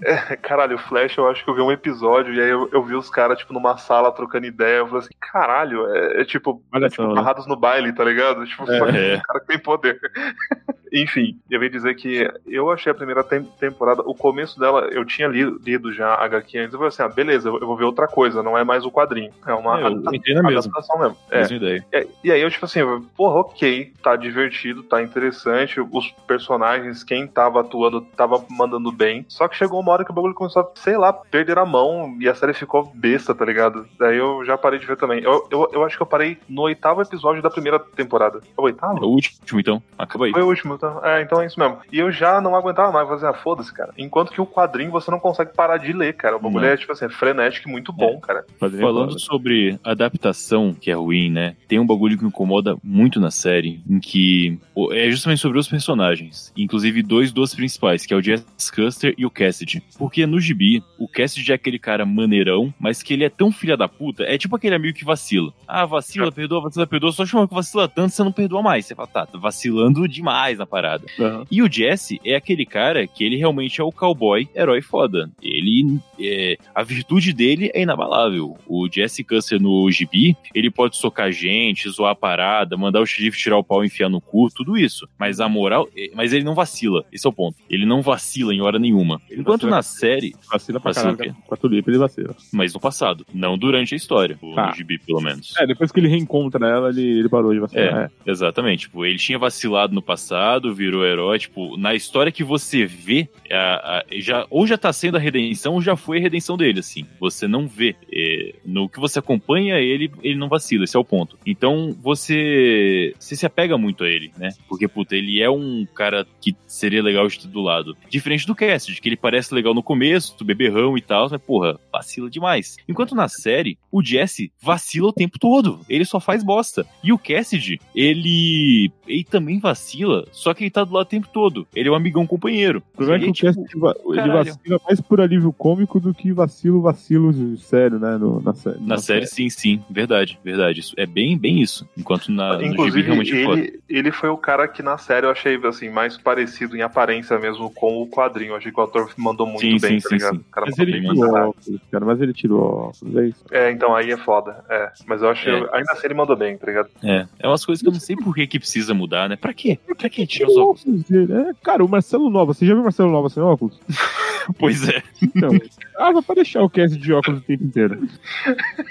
[0.03, 2.83] É, caralho, o Flash, eu acho que eu vi um episódio e aí eu, eu
[2.83, 4.77] vi os caras, tipo, numa sala trocando ideia.
[4.77, 7.33] Eu falei assim, caralho, é, é tipo, Olha é, tipo só, né?
[7.47, 8.45] no baile, tá ligado?
[8.45, 9.15] Tipo, só que É.
[9.17, 9.99] o cara que tem poder.
[10.91, 15.03] Enfim, eu ia dizer que eu achei a primeira tem- temporada, o começo dela, eu
[15.03, 17.85] tinha li- lido já a HQ antes, eu falei assim, ah, beleza, eu vou ver
[17.85, 19.31] outra coisa, não é mais o quadrinho.
[19.45, 21.17] É uma É, adaptação mesmo.
[21.29, 21.39] É.
[21.39, 21.85] Mesma ideia.
[21.93, 22.79] E, e aí eu, tipo assim,
[23.15, 29.25] porra, ok, tá divertido, tá interessante, os personagens, quem tava atuando, tava mandando bem.
[29.27, 32.15] Só que chegou uma hora que o bagulho começou a, sei lá, perder a mão
[32.19, 33.85] e a série ficou besta, tá ligado?
[33.99, 35.23] Daí eu já parei de ver também.
[35.23, 38.39] Eu, eu, eu acho que eu parei no oitavo episódio da primeira temporada.
[38.39, 39.05] É o É oitavo?
[39.05, 39.81] o último, então.
[39.97, 40.31] Acaba aí.
[40.31, 41.03] Foi o último, então.
[41.05, 41.77] É, então é isso mesmo.
[41.91, 43.93] E eu já não aguentava mais fazer, ah, foda-se, cara.
[43.97, 46.37] Enquanto que o quadrinho você não consegue parar de ler, cara.
[46.37, 46.69] O bagulho Não.
[46.69, 48.45] é, tipo assim, frenético e muito bom, cara.
[48.61, 51.57] É Falando sobre adaptação, que é ruim, né?
[51.67, 54.57] Tem um bagulho que me incomoda muito na série, em que
[54.91, 59.25] é justamente sobre os personagens, inclusive dois dos principais, que é o Jess Custer e
[59.25, 59.83] o Cassidy.
[59.97, 63.75] Porque no gibi, o Cassidy é aquele cara maneirão, mas que ele é tão filha
[63.75, 65.53] da puta, é tipo aquele amigo que vacila.
[65.67, 68.85] Ah, vacila, perdoa, vacila, perdoa, só chama que vacila tanto, você não perdoa mais.
[68.85, 71.05] Você fala, tá, tá vacilando demais na parada.
[71.19, 71.45] Aham.
[71.51, 75.29] E o Jesse é aquele cara que ele realmente é o cowboy herói foda.
[75.41, 78.57] Ele é, a virtude dele é inabalável.
[78.67, 83.37] O Jesse Custer no gibi, ele pode socar gente, zoar a parada, mandar o xerife
[83.37, 85.07] tirar o pau e enfiar no cu, tudo isso.
[85.19, 87.03] Mas a moral, é- mas ele não vacila.
[87.11, 87.57] Esse é o ponto.
[87.69, 89.21] Ele não vacila em hora nenhuma.
[89.31, 91.31] Enquanto vacila- na série, Vacila pra Vacila caralho.
[91.31, 91.47] o cara.
[91.47, 92.35] Com a tulipa ele vacila.
[92.51, 94.67] mas no passado, não durante a história, ou Tá.
[94.69, 95.53] no gibi pelo menos.
[95.59, 98.11] É, depois que ele reencontra ela, ele, ele parou de vacilar.
[98.25, 98.31] É.
[98.31, 103.27] Exatamente, tipo, ele tinha vacilado no passado, virou herói, tipo, na história que você vê,
[103.51, 106.79] a- a- já, ou já tá sendo a redenção, ou já foi a redenção dele,
[106.79, 107.05] assim.
[107.19, 107.95] Você não vê.
[108.11, 111.37] é, no que você acompanha ele, ele não vacila, esse é o ponto.
[111.45, 114.49] Então, você, você se apega muito a ele, né?
[114.67, 117.95] Porque, puta, ele é um cara que seria legal de ter do lado.
[118.09, 121.79] Diferente do Cassidy, que ele parece legal no começo, do beberrão e tal, mas, porra,
[121.91, 122.77] vacila demais.
[122.87, 125.79] Enquanto na série, o Jesse vacila o tempo todo.
[125.89, 126.85] Ele só faz bosta.
[127.03, 128.91] E o Cassidy, ele.
[129.07, 131.67] Ele também vacila, só que ele tá do lado o tempo todo.
[131.75, 132.81] Ele é um amigão companheiro.
[132.93, 134.45] O problema é que o tipo, Cassidy va- ele caralho.
[134.45, 138.17] vacila mais por alívio cômico do que vacilo, vacilo sério, né?
[138.17, 138.79] no- na série.
[138.81, 139.83] Na série, sim, sim.
[139.89, 140.79] Verdade, verdade.
[140.79, 141.87] Isso é bem, bem isso.
[141.97, 145.25] Enquanto na, no gibi Inclusive, realmente é ele, ele foi o cara que na série
[145.25, 148.51] eu achei assim, mais parecido em aparência mesmo com o quadrinho.
[148.51, 150.35] Eu achei que o ator mandou muito Sim, bem, sim, tá sim, ligado?
[150.35, 150.41] sim.
[150.41, 152.05] O cara Mas ele tirou óculos, cara.
[152.05, 153.45] Mas ele tirou óculos, é isso.
[153.51, 154.63] É, então aí é foda.
[154.69, 154.91] É.
[155.07, 155.53] Mas eu acho É.
[155.73, 156.89] ainda assim ele mandou bem, tá ligado?
[157.03, 159.35] É, é umas coisas que eu não sei por que, que precisa mudar, né?
[159.35, 159.77] Pra quê?
[159.97, 160.83] Pra quê tirar os óculos?
[161.11, 163.79] É, cara, o Marcelo Nova, você já viu o Marcelo Nova sem óculos?
[164.59, 165.01] Pois é.
[165.21, 165.51] Então,
[165.97, 167.99] ah, pra deixar o cast de óculos o tempo inteiro.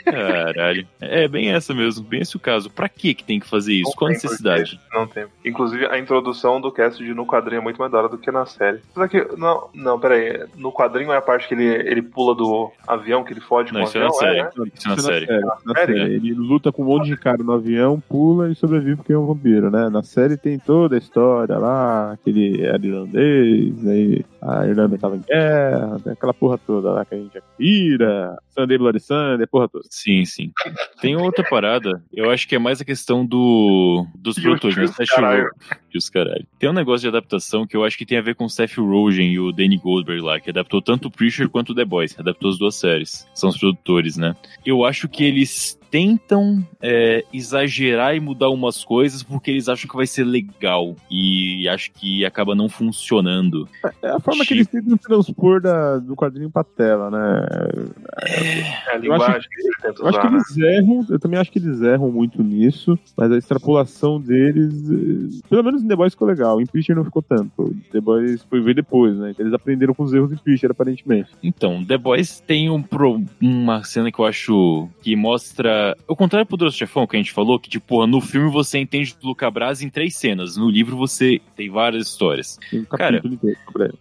[0.04, 0.86] Caralho.
[1.00, 2.70] É bem essa mesmo, bem esse o caso.
[2.70, 3.90] Pra que que tem que fazer isso?
[3.90, 4.78] Não Qual a necessidade?
[4.78, 5.24] porquê, Não tem.
[5.44, 8.30] Inclusive, a introdução do cast de no quadrinho é muito mais da hora do que
[8.30, 8.80] na série.
[8.90, 10.44] Apesar que, não, não, peraí.
[10.56, 13.80] No quadrinho é a parte que ele, ele pula do avião, que ele fode Não,
[13.80, 14.42] com o isso é na avião, série.
[14.42, 14.50] né?
[14.74, 15.26] Isso na Isso série.
[15.26, 15.98] Na série?
[15.98, 16.14] série.
[16.14, 19.26] Ele luta com um monte de cara no avião, pula e sobrevive porque é um
[19.26, 19.88] vampiro, né?
[19.88, 25.16] Na série tem toda a história lá, que ele era irlandês, aí a Irlanda tava
[25.16, 29.68] em guerra, tem aquela porra toda lá que a gente pira, Sunday Bloody Sunday, porra
[29.68, 29.84] toda.
[29.88, 30.52] Sim, sim.
[31.00, 34.86] Tem outra parada, eu acho que é mais a questão do dos os produtores, né?
[34.88, 35.00] Seth
[35.94, 36.46] os caralho.
[36.58, 38.76] Tem um negócio de adaptação que eu acho que tem a ver com o Seth
[38.78, 42.18] Rogen e o Danny Goldberg lá, que adaptou tanto o Preacher quanto o The Boys,
[42.18, 43.28] adaptou as duas séries.
[43.34, 44.34] São os produtores, né?
[44.66, 49.94] Eu acho que eles tentam é, exagerar e mudar umas coisas porque eles acham que
[49.94, 53.68] vai ser legal e acho que acaba não funcionando.
[54.00, 57.46] É a forma que eles tentam transpor da, do quadrinho pra tela, né?
[58.22, 60.42] É a Eu acho linguagem que ele tenta Eu acho que usar, né?
[60.48, 65.40] eles erram, eu também acho que eles erram muito nisso, mas a extrapolação deles, eh,
[65.50, 67.74] pelo menos em The Boys ficou legal, em Preacher não ficou tanto.
[67.92, 69.34] The Boys foi ver depois, né?
[69.38, 71.28] Eles aprenderam com os erros em Preacher, aparentemente.
[71.42, 75.81] Então, The Boys tem um pro- uma cena que eu acho que mostra.
[76.06, 79.14] O contrário do Poderoso Chefão que a gente falou, que, tipo, no filme você entende
[79.22, 80.56] o Luca Brasi em três cenas.
[80.56, 82.58] No livro você tem várias histórias.
[82.70, 83.22] Tem um Cara.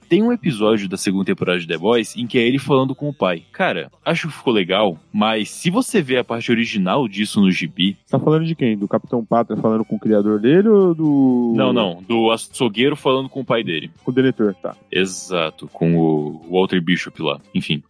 [0.07, 3.09] Tem um episódio da segunda temporada de The Boys em que é ele falando com
[3.09, 3.43] o pai.
[3.51, 7.97] Cara, acho que ficou legal, mas se você vê a parte original disso no gibi.
[8.05, 8.77] Você tá falando de quem?
[8.77, 11.53] Do Capitão Pátria falando com o criador dele ou do.
[11.55, 12.03] Não, não.
[12.07, 13.91] Do açougueiro falando com o pai dele.
[14.03, 14.75] Com o deletor, tá.
[14.91, 17.39] Exato, com o Walter Bishop lá.
[17.53, 17.83] Enfim.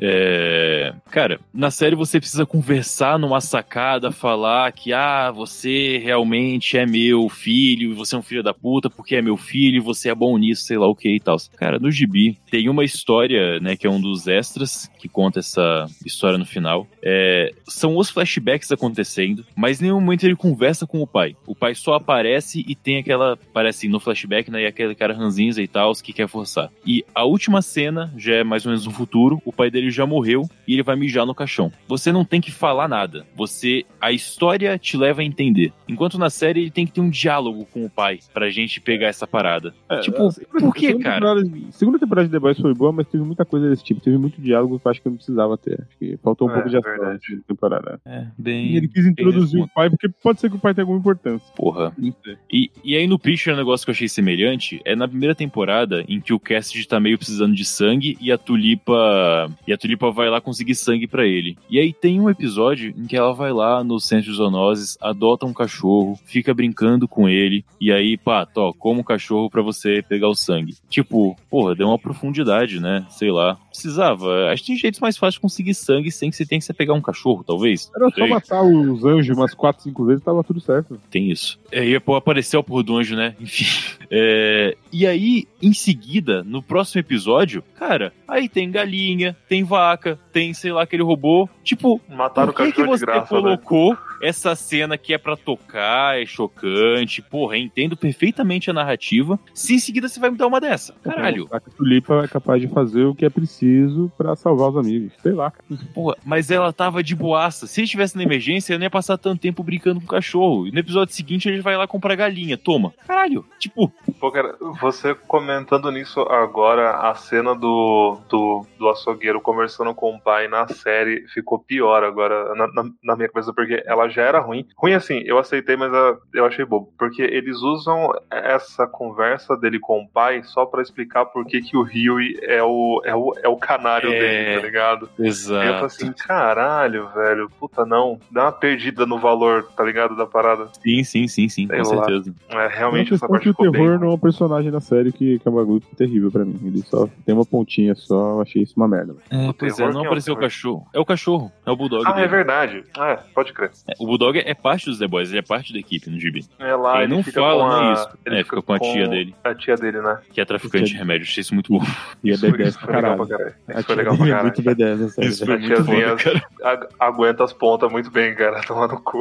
[0.00, 6.86] É, Cara, na série você precisa conversar numa sacada, falar que, ah, você realmente é
[6.86, 10.36] meu filho, você é um filho da puta porque é meu filho, você é bom
[10.36, 11.36] nisso, sei lá o que e tal.
[11.56, 15.86] Cara, no gibi tem uma história, né, que é um dos extras que conta essa
[16.04, 16.86] história no final.
[17.02, 21.34] É, São os flashbacks acontecendo, mas nenhum momento ele conversa com o pai.
[21.46, 25.62] O pai só aparece e tem aquela, aparece no flashback, né, e aquele cara ranzinza
[25.62, 26.70] e tal, que quer forçar.
[26.86, 30.06] E a última cena já é mais ou menos no futuro, o pai dele já
[30.06, 31.72] morreu e ele vai mijar no caixão.
[31.88, 33.26] Você não tem que falar nada.
[33.36, 35.72] Você a história te leva a entender.
[35.88, 39.08] Enquanto na série ele tem que ter um diálogo com o pai pra gente pegar
[39.08, 39.74] essa parada.
[39.88, 41.34] É, tipo, assim, por que, cara?
[41.34, 44.00] temporada- segunda temporada de The Boys foi boa, mas teve muita coisa desse tipo.
[44.00, 45.80] Teve muito diálogo que eu acho que eu não precisava ter.
[45.88, 47.12] Acho que faltou um É, pouco de ação verdade.
[47.14, 48.00] na segunda temporada.
[48.06, 48.76] É, E bem.
[48.76, 51.52] ele quis introduzir o pai, porque pode ser que o pai tenha alguma importância.
[51.56, 51.92] Porra.
[51.98, 52.36] Não sei.
[52.52, 56.04] E, e aí no Preacher, um negócio que eu achei semelhante é na primeira temporada
[56.08, 60.10] em que o Cassidy tá meio precisando de sangue e a Tulipa e a Tulipa
[60.10, 61.56] vai lá conseguir sangue pra ele.
[61.70, 65.46] E aí tem um episódio em que ela vai lá no centro de zoonoses, adota
[65.46, 70.02] um cachorro, fica brincando com ele e aí, pá, tó, como um cachorro pra você
[70.02, 70.76] pegar o sangue.
[70.88, 73.06] Tipo, porra, deu uma profundidade, né?
[73.10, 73.56] Sei lá.
[73.70, 74.50] Precisava.
[74.50, 76.94] Acho que tem jeitos mais fáceis de conseguir sangue sem que você tenha que pegar
[76.94, 77.90] um cachorro, talvez.
[77.94, 81.00] Era só matar os anjos umas 4, 5 vezes tava tudo certo.
[81.10, 81.58] Tem isso.
[81.70, 83.34] É, e pô, apareceu o porra do anjo, né?
[83.40, 83.64] Enfim.
[84.10, 90.52] É, e aí, em seguida, no próximo episódio, cara, aí tem galinha, tem vaca, tem,
[90.54, 91.48] sei lá, aquele robô.
[91.62, 93.26] Tipo, Mataram o por que, que cachorro de você graça, né?
[93.28, 99.74] colocou essa cena que é pra tocar, é chocante, porra, entendo perfeitamente a narrativa, se
[99.74, 100.94] em seguida você vai me dar uma dessa?
[101.02, 101.46] Caralho.
[101.50, 105.12] A Tulipa é capaz de fazer o que é preciso pra salvar os amigos.
[105.22, 105.52] Sei lá.
[105.94, 107.66] Porra, mas ela tava de boaça.
[107.66, 110.66] Se ele estivesse na emergência, eu não ia passar tanto tempo brincando com o cachorro.
[110.66, 112.56] E no episódio seguinte ele vai lá comprar galinha.
[112.58, 112.92] Toma.
[113.06, 113.44] Caralho.
[113.58, 120.14] Tipo, Pô, cara, você comentando nisso agora, a cena do, do, do açougueiro conversando com
[120.14, 124.22] o pai na série ficou pior agora na, na, na minha cabeça, porque ela já
[124.22, 124.66] era ruim.
[124.76, 126.92] Ruim assim, eu aceitei, mas ah, eu achei bobo.
[126.98, 131.76] Porque eles usam essa conversa dele com o pai só pra explicar por que, que
[131.76, 134.18] o Huey é o, é o, é o canário É.
[134.18, 135.08] dele, tá ligado?
[135.18, 135.78] E eu exato.
[135.80, 140.68] tô assim, caralho, velho, puta não, dá uma perdida no valor, tá ligado, da parada.
[140.82, 142.04] Sim, sim, sim, sim, Sei com lá.
[142.04, 142.34] certeza.
[142.48, 143.82] É, realmente essa parte que o ficou bem.
[143.82, 146.58] terror não é um personagem na série que, que é um bagulho terrível pra mim.
[146.64, 149.07] Ele só tem uma pontinha só, eu achei isso uma merda.
[149.30, 150.86] É, O pois é, não é o apareceu o cachorro.
[150.92, 152.04] É o cachorro, é o Bulldog.
[152.06, 152.28] Ah, é dele.
[152.28, 152.84] verdade.
[152.98, 153.70] É, pode crer.
[153.88, 156.44] É, O Bulldog é parte dos The Boys, ele é parte da equipe no gibi.
[156.58, 157.80] É lá, Ele não fica fala, com a...
[157.82, 158.08] não é isso.
[158.26, 159.34] Ele É, fica com a tia dele.
[159.44, 160.18] A tia dele, né?
[160.32, 161.26] Que é traficante de remédio.
[161.26, 161.80] Achei isso muito bom.
[162.24, 163.28] E é Isso, B10 isso pra foi legal caralho.
[163.28, 163.54] pra caralho.
[163.68, 164.44] A Isso foi legal pra é caralho.
[164.46, 165.28] muito B10 essa série.
[165.28, 168.60] Isso foi A muito foda, aguenta as pontas muito bem, cara.
[168.66, 169.20] Toma no cu.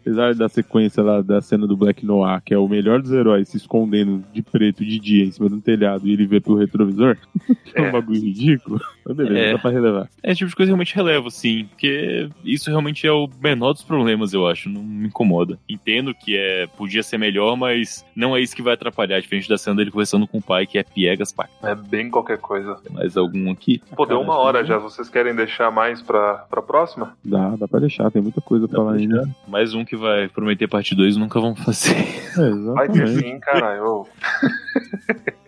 [0.00, 3.48] Apesar da sequência lá da cena do Black Noir, que é o melhor dos heróis
[3.48, 6.56] se escondendo de preto de dia em cima de um telhado e ele vê pelo
[6.58, 7.16] retrovisor,
[7.64, 7.92] que é um É.
[7.92, 8.80] bagulho ridículo.
[9.10, 9.52] Mas beleza, É.
[9.52, 10.08] dá pra relevar.
[10.22, 11.64] É, esse tipo de coisa eu realmente relevo, sim.
[11.66, 14.68] Porque isso realmente é o menor dos problemas, eu acho.
[14.68, 15.58] Não me incomoda.
[15.68, 19.20] Entendo que é podia ser melhor, mas não é isso que vai atrapalhar.
[19.20, 21.48] Diferente da cena dele conversando com o pai, que é piegas, pai.
[21.62, 22.76] É bem qualquer coisa.
[22.90, 23.82] Mais algum aqui?
[23.96, 24.78] Pô, deu uma hora já.
[24.78, 27.16] Vocês querem deixar mais pra, pra próxima?
[27.24, 29.28] Dá, dá pra deixar, tem muita coisa pra Dá falar pra ainda.
[29.48, 31.96] Mais um que vai prometer parte 2 nunca vão fazer.
[32.38, 34.06] É, Vai ter sim, caralho.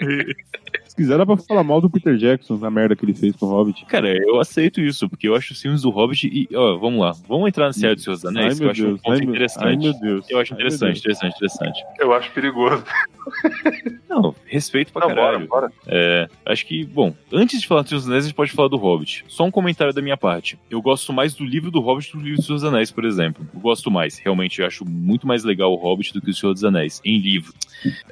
[0.93, 3.47] Se quiser, dá pra falar mal do Peter Jackson na merda que ele fez com
[3.47, 3.87] o Hobbit.
[3.87, 7.13] Cara, eu aceito isso, porque eu acho os filmes do Hobbit e, ó, vamos lá.
[7.27, 9.01] Vamos entrar nesse área do Senhor dos Ai, Anéis, que eu meu acho um Deus.
[9.01, 9.65] ponto Ai, meu, interessante.
[9.65, 10.27] ai, meu Deus.
[10.29, 11.83] Eu acho Ai, interessante, interessante, interessante.
[11.99, 12.85] Eu acho perigoso.
[14.07, 15.49] Não, respeito pra Não, bora, caralho.
[15.49, 15.73] bora.
[15.87, 18.69] É, acho que, bom, antes de falar do Senhor dos Anéis, a gente pode falar
[18.69, 19.25] do Hobbit.
[19.29, 20.59] Só um comentário da minha parte.
[20.69, 22.91] Eu gosto mais do livro do Hobbit do que do livro do Senhor dos Anéis,
[22.91, 23.47] por exemplo.
[23.55, 24.19] Eu gosto mais.
[24.19, 27.17] Realmente, eu acho muito mais legal o Hobbit do que o Senhor dos Anéis, em
[27.19, 27.55] livro.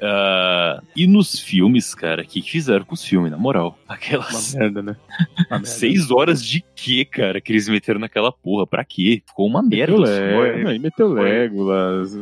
[0.01, 3.77] Ah, e nos filmes, cara, o que fizeram com os filmes, na moral?
[3.87, 4.95] Uma Aquelas merda, né?
[5.49, 5.65] Uma merda.
[5.65, 8.65] seis horas de quê, cara, que eles meteram naquela porra?
[8.65, 9.21] Pra quê?
[9.27, 9.93] Ficou uma merda.
[9.97, 10.37] Meteu os filmes.
[10.43, 11.07] Lego, não, e meteu.
[11.13, 12.13] Legolas.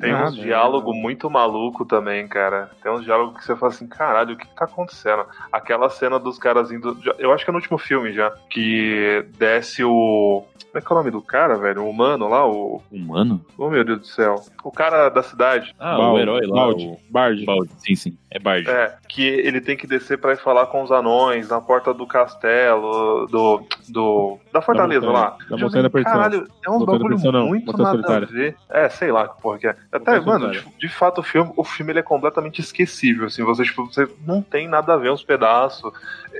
[0.00, 0.42] Tem Ah, uns merda.
[0.42, 2.70] diálogos muito maluco também, cara.
[2.82, 5.24] Tem uns diálogos que você fala assim, caralho, o que tá acontecendo?
[5.52, 6.98] Aquela cena dos caras indo.
[7.18, 8.30] Eu acho que é no último filme já.
[8.50, 10.44] Que desce o.
[10.70, 11.82] Como é que é o nome do cara, velho?
[11.84, 12.82] O humano lá, o.
[12.90, 13.44] Humano?
[13.56, 14.34] Oh meu Deus do céu.
[14.62, 15.74] O cara da cidade.
[15.78, 16.68] Ah, o herói lá.
[17.10, 17.44] Bard.
[17.78, 18.18] Sim, sim.
[18.30, 18.68] É Bard.
[18.68, 22.06] É, que ele tem que descer pra ir falar com os anões na porta do
[22.06, 23.62] castelo, do.
[23.88, 25.36] do da fortaleza montanha, lá.
[25.50, 26.18] da montanha da perdição.
[26.18, 26.36] Caralho,
[26.66, 27.18] é da bagulho
[27.48, 28.26] muito montanha nada a solitária.
[28.26, 28.56] ver.
[28.70, 29.76] É, sei lá que porra que é.
[29.92, 33.42] Até, Montanha mano, de, de fato o filme, o filme ele é completamente esquecível, assim,
[33.44, 35.90] você, tipo, você não tem nada a ver uns pedaços.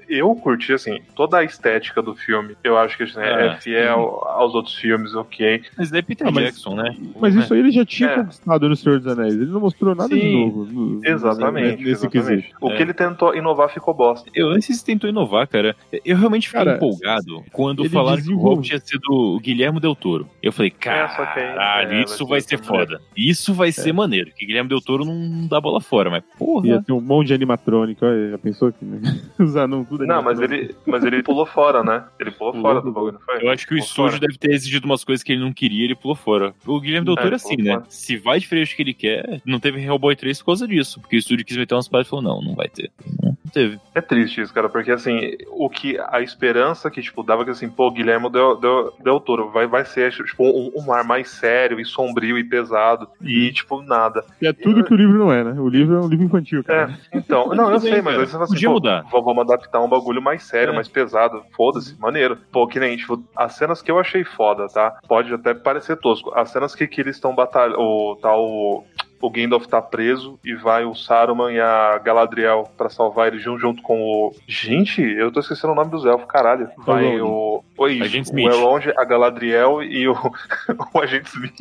[0.09, 2.57] Eu curti, assim, toda a estética do filme.
[2.63, 5.63] Eu acho que assim, é, É, fiel aos outros filmes, ok.
[5.77, 6.95] Mas é Peter Ah, mas- Jackson, né?
[7.19, 8.15] Mas isso aí ele já tinha É.
[8.17, 9.35] conquistado no Senhor dos Anéis.
[9.35, 11.77] Ele não mostrou nada de No- Exatamente.
[11.85, 12.11] Nesse exatamente.
[12.39, 12.57] quesito.
[12.61, 12.77] O É.
[12.77, 14.31] que ele tentou inovar ficou bosta.
[14.35, 15.75] Eu não sei se tentou inovar, cara.
[16.05, 19.95] Eu realmente fiquei Cara, empolgado quando falaram que o Hobbit ia ser do Guilherme Del
[19.95, 20.29] Toro.
[20.43, 22.87] Eu falei, É, caralho, é, isso vai ser ser maneiro.
[22.93, 23.03] foda.
[23.17, 24.31] Isso vai ser maneiro.
[24.37, 26.67] Que Guilherme Del Toro não dá bola fora, mas porra.
[26.67, 28.05] Ia ter um monte de animatrônica.
[28.07, 28.79] olha, Já pensou que
[29.39, 32.05] os anãos tudo Não, mas ele, mas ele pulou fora, né?
[32.21, 33.45] Ele pulou Pulou, fora do bagulho, não foi?
[33.45, 35.95] Eu acho que o estúdio deve ter exigido umas coisas que ele não queria ele
[35.95, 36.55] pulou fora.
[36.67, 37.73] O Guilherme Del É, Toro é assim, né?
[37.75, 37.85] fora.
[37.89, 41.01] Se vai diferente do que ele quer, não teve Hellboy 3 por causa disso.
[41.01, 42.91] Porque o estúdio quis meter umas paradas e falou, não, não vai ter.
[43.23, 43.79] Não, teve.
[43.95, 47.69] É triste isso, cara, porque assim, o que a esperança que, tipo, dava que assim,
[47.69, 51.81] pô, Guilherme Del, Del, Del Toro vai, vai ser, tipo, um, um ar mais sério
[51.81, 53.09] e sombrio e pesado.
[53.23, 54.25] E, tipo, nada.
[54.41, 55.61] E é tudo que o livro não é, né?
[55.61, 56.99] O livro é um livro infantil, cara.
[57.13, 59.05] É, então, não, eu sei, mas aí você fala assim, Podia pô, mudar.
[59.11, 60.75] vamos adaptar um bagulho mais sério, É.
[60.75, 61.43] mais pesado.
[61.57, 62.37] Foda-se, maneiro.
[62.53, 64.99] Pô, que nem, tipo, as cenas que eu achei foda, tá?
[65.09, 66.33] Pode até parecer tosco.
[66.35, 68.85] As cenas que, que eles estão batalhando, o tal.
[69.21, 73.61] O Gandalf tá preso e vai o Saruman e a Galadriel pra salvar ele junto,
[73.61, 74.35] junto com o.
[74.47, 76.71] Gente, eu tô esquecendo o nome dos elfos, caralho.
[76.79, 77.65] Vai o.
[77.79, 78.39] Oi, Agente o.
[78.39, 80.13] Elrond, a Galadriel e o,
[80.95, 81.55] o Agente Smith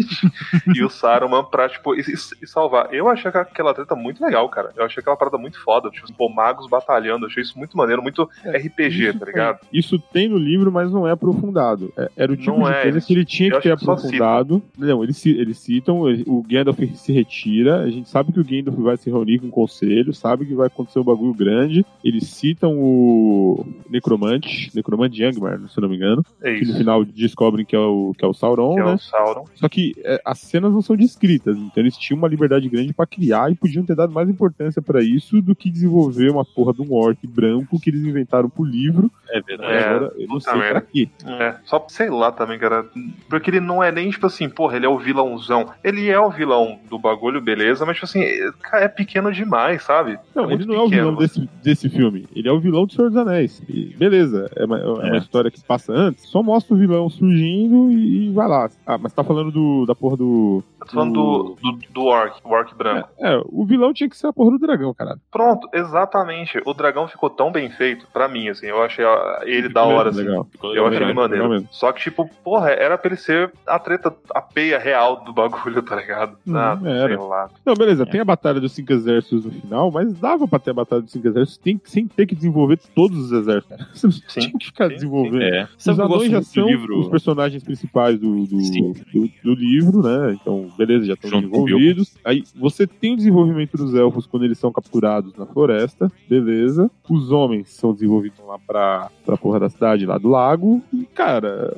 [0.75, 2.93] e o Saruman pra, tipo, e, e- salvar.
[2.93, 4.71] Eu achei aquela treta muito legal, cara.
[4.75, 5.89] Eu achei aquela parada muito foda.
[5.89, 7.25] Tipo, pô, magos batalhando.
[7.25, 9.59] Eu achei isso muito maneiro, muito RPG, Isso tá tem- ligado?
[9.71, 11.93] Isso tem no livro, mas não é aprofundado.
[11.97, 14.61] É- era o tipo Não de é, coisa que ele tinha que ter aprofundado.
[14.77, 18.97] Não, eles, eles citam, o Gandalf se retira, a gente sabe que o Gandalf vai
[18.97, 21.85] se reunir com o conselho, sabe que vai acontecer um bagulho grande.
[22.03, 26.06] Eles citam o Necromante, Necromante Youngmar, se eu não me engano,
[26.41, 28.93] É que no final descobrem que é o, que é o Sauron, Que é né?
[28.93, 29.45] o Sauron.
[29.55, 33.05] Só que é, as cenas não são descritas, então eles tinham uma liberdade grande pra
[33.05, 36.81] criar e podiam ter dado mais importância pra isso do que desenvolver uma porra de
[36.81, 39.11] um orc branco que eles inventaram pro livro.
[39.29, 39.73] É verdade.
[39.73, 40.81] É, agora eu não puta sei merda.
[40.81, 41.09] pra quê.
[41.25, 42.85] É, só sei lá também, cara.
[43.29, 45.69] Porque ele não é nem, tipo assim, porra, ele é o vilãozão.
[45.83, 50.17] Ele é o vilão do bagulho, beleza, mas, tipo assim, é, é pequeno demais, sabe?
[50.35, 51.01] Não, é ele não é o pequeno.
[51.09, 52.25] vilão desse, desse filme.
[52.35, 53.61] Ele é o vilão do Senhor dos Anéis.
[53.67, 55.17] E beleza, é uma, é uma É.
[55.17, 56.25] história que passa antes.
[56.29, 58.69] Só mostra o vilão surgindo e, e vai lá.
[58.85, 60.63] Ah, mas tá falando do, da porra do.
[60.79, 63.09] Tô falando do, do, do orc, o orc branco.
[63.19, 65.19] É, o vilão tinha que ser a porra do dragão, caralho.
[65.31, 66.61] Pronto, exatamente.
[66.65, 68.67] O dragão ficou tão bem feito, pra mim, assim.
[68.67, 69.03] Eu achei
[69.43, 70.21] ele da hora, assim.
[70.21, 70.47] Legal.
[70.63, 71.67] Eu legal, achei ele maneiro.
[71.71, 75.81] Só que, tipo, porra, era pra ele ser a treta, a peia real do bagulho,
[75.81, 76.37] tá ligado?
[76.45, 77.07] Uhum, Ah, era.
[77.07, 77.49] sei lá.
[77.65, 80.75] Não, beleza, tem a Batalha dos Cinco Exércitos no final, mas dava pra ter a
[80.75, 83.89] Batalha dos Cinco Exércitos tem, sem ter que desenvolver todos os exércitos, cara.
[83.93, 85.41] Você não Sim, tinha que ficar sim, desenvolvendo.
[85.41, 85.67] É.
[85.91, 86.99] Os Sabe o que eu anões já são livro?
[86.99, 90.37] os personagens principais do, do, do, do livro, né?
[90.41, 92.15] Então, beleza, já estão desenvolvidos.
[92.23, 96.89] Aí você tem o desenvolvimento dos elfos quando eles são capturados na floresta, beleza.
[97.09, 100.81] Os homens são desenvolvidos lá pra, pra porra da cidade, lá do lago.
[100.93, 101.75] E, cara,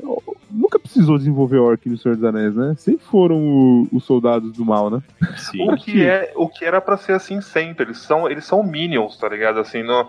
[0.51, 2.73] nunca precisou desenvolver orc no Senhor dos Anéis, né?
[2.77, 5.01] Sempre foram o- os soldados do mal, né?
[5.37, 5.69] Sim.
[5.69, 7.85] O que, é, o que era pra ser assim sempre.
[7.85, 9.59] Eles são, eles são minions, tá ligado?
[9.59, 10.07] Assim, não,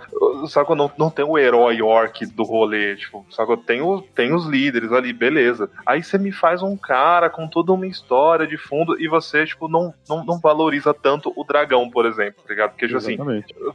[0.49, 4.47] sabe, não, não tem o herói orc do rolê, tipo, sabe, tem, o, tem os
[4.47, 5.71] líderes ali, beleza.
[5.87, 9.69] Aí você me faz um cara com toda uma história de fundo e você, tipo,
[9.69, 12.71] não, não, não valoriza tanto o dragão, por exemplo, tá ligado?
[12.71, 13.17] Porque, tipo assim,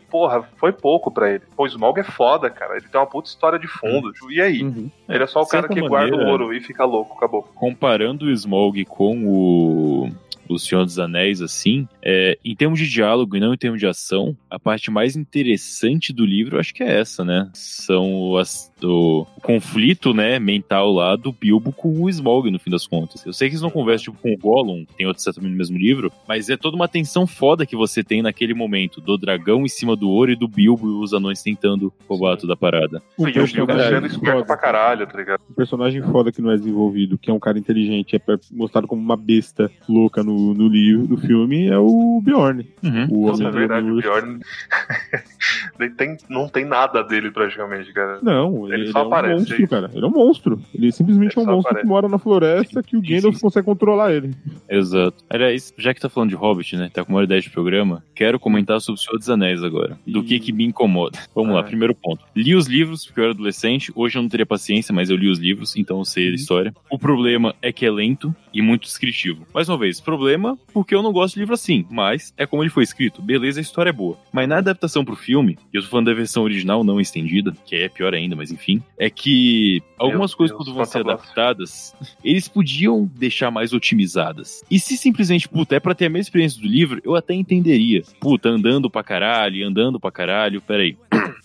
[0.10, 1.44] porra, foi pouco pra ele.
[1.56, 2.78] Pô, o Smaug é foda, cara.
[2.78, 4.12] Ele tem uma puta história de fundo.
[4.14, 4.62] tipo, E aí?
[4.64, 4.90] Uhum.
[5.10, 7.44] Ele é só o cara que guarda o maneira- ouro e fica louco, acabou.
[7.56, 10.10] comparando o Smaug com o,
[10.48, 13.88] o Senhor dos Anéis, assim, é, em termos de diálogo e não em termos de
[13.88, 17.50] ação, a parte mais interessante do livro, eu acho que é essa, né?
[17.54, 22.70] São as, o, o conflito, né, mental lá do Bilbo com o Smaug, no fim
[22.70, 23.26] das contas.
[23.26, 25.78] Eu sei que eles não conversam, tipo, com o Gollum, tem outro certo no mesmo
[25.78, 29.70] livro, mas é toda uma tensão foda que você tem naquele momento, do dragão em
[29.70, 33.02] cima do ouro e do Bilbo e os anões tentando roubar toda a parada.
[33.18, 34.46] Um e o Bilbo personagem sendo esperto foda.
[34.46, 35.42] pra caralho, tá ligado?
[35.50, 38.22] Um personagem foda que não é desenvolvido, que é um cara inteligente, é
[38.52, 42.68] mostrado como uma besta louca no, no livro, no filme, é o Bjorn.
[43.10, 44.24] O Nossa, é Homem verdade, do o pior.
[45.80, 48.20] Ele tem, não tem nada dele praticamente, cara.
[48.22, 49.92] Não, Ele ele, só é um aparece, monstro, é cara.
[49.94, 50.62] Ele é um monstro.
[50.74, 51.82] Ele simplesmente Ele é um monstro aparece.
[51.88, 54.32] que mora na floresta que o Gandalf consegue controlar ele.
[54.70, 55.24] Exato.
[55.30, 56.90] Aliás, já que tá falando de Hobbit, né?
[56.94, 59.98] Tá com uma ideia de programa, quero comentar sobre o Senhor dos Anéis agora.
[60.06, 61.18] Do que que me incomoda.
[61.36, 61.64] Vamos lá, Ah.
[61.64, 62.24] primeiro ponto.
[62.36, 63.92] Li os livros, porque eu era adolescente.
[63.96, 66.74] Hoje eu não teria paciência, mas eu li os livros, então eu sei a história.
[66.92, 69.46] O problema é que é lento e muito descritivo.
[69.54, 72.70] Mais uma vez, problema porque eu não gosto de livro assim, mas é como ele
[72.70, 73.22] foi escrito.
[73.22, 74.18] Beleza, a história é boa.
[74.32, 77.76] Mas na adaptação pro filme, e eu tô falando da versão original, não estendida, que
[77.76, 81.94] é pior ainda, mas enfim, é que algumas Meu coisas Deus, quando vão ser adaptadas,
[82.24, 84.64] eles podiam deixar mais otimizadas.
[84.72, 88.04] E se simplesmente, puta, é pra ter a mesma experiência do livro, eu até entenderia.
[88.22, 90.98] Puta, andando pra caralho, andando pra caralho, peraí.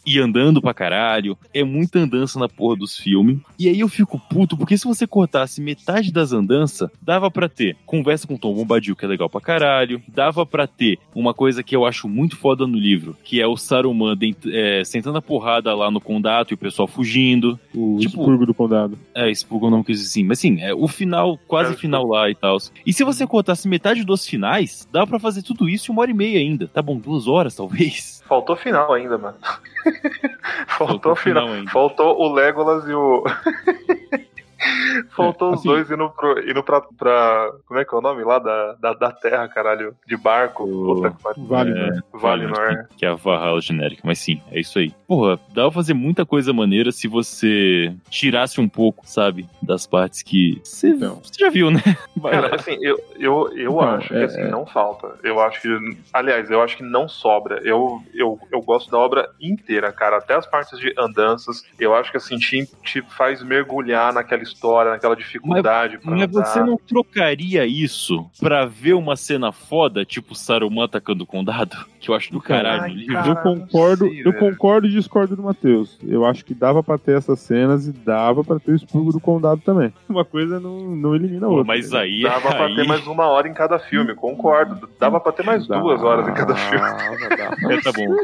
[0.06, 3.38] E andando pra caralho, é muita andança na porra dos filmes.
[3.58, 7.76] E aí eu fico puto, porque se você cortasse metade das andanças, dava pra ter
[7.86, 10.02] conversa com Tom Bombadil, que é legal pra caralho.
[10.08, 13.56] Dava pra ter uma coisa que eu acho muito foda no livro, que é o
[13.56, 14.16] Saruman
[14.52, 17.58] é, sentando a porrada lá no condado e o pessoal fugindo.
[17.74, 18.98] O Tipo- expurgo do condado.
[19.14, 20.24] É, expurgam não quis assim.
[20.24, 22.56] Mas sim, é o final, quase É, final lá e tal.
[22.86, 26.10] E se você cortasse metade dos finais, dá pra fazer tudo isso em uma hora
[26.10, 26.66] e meia ainda.
[26.68, 28.19] Tá bom, duas horas talvez.
[28.30, 29.36] Faltou final ainda, mano.
[30.68, 31.42] Faltou Faltou final.
[31.46, 31.70] final ainda.
[31.72, 33.24] Faltou o Legolas e o.
[35.16, 37.50] Faltou É, os assim- dois indo, pro, indo pra, pra.
[37.66, 38.38] Como é que é o nome lá?
[38.38, 39.94] Da, da, da terra, caralho.
[40.06, 40.64] De barco.
[40.64, 41.40] O- que.
[41.40, 42.00] Vale, É, né?
[42.12, 42.86] Valinor.
[42.96, 44.02] Que é a Valhalla genérica.
[44.04, 44.92] Mas sim, é isso aí.
[45.06, 49.48] Porra, dá pra fazer muita coisa maneira se você tirasse um pouco, sabe?
[49.62, 50.60] Das partes que.
[50.64, 51.16] Você Então.
[51.22, 51.80] você já viu, né?
[52.22, 54.48] Cara, assim, eu, eu, eu Não, acho que é- assim, é.
[54.48, 55.14] não falta.
[55.22, 55.68] Eu acho que.
[56.12, 57.60] Aliás, eu acho que não sobra.
[57.64, 60.18] Eu, eu, eu gosto da obra inteira, cara.
[60.18, 61.64] Até as partes de andanças.
[61.78, 66.44] Eu acho que assim, te, te faz mergulhar naquela história, naquela dificuldade pra Mas andar.
[66.44, 71.76] você não trocaria isso pra ver uma cena foda, tipo Saruman atacando o condado?
[72.00, 73.28] Que eu acho do caralho Ai, cara.
[73.28, 75.98] eu concordo, sei, eu concordo e discordo do Matheus.
[76.02, 79.20] Eu acho que dava pra ter essas cenas e dava pra ter o expurgo do
[79.20, 79.92] condado também.
[80.08, 81.64] Uma coisa não, não elimina a outra.
[81.64, 81.98] mas né?
[82.00, 82.22] aí.
[82.22, 82.74] Dava pra aí...
[82.74, 84.88] ter mais uma hora em cada filme, concordo.
[84.98, 86.78] Dava pra ter mais duas horas em cada filme.
[86.80, 87.56] Dava, dava.
[87.70, 88.16] É, tá bom.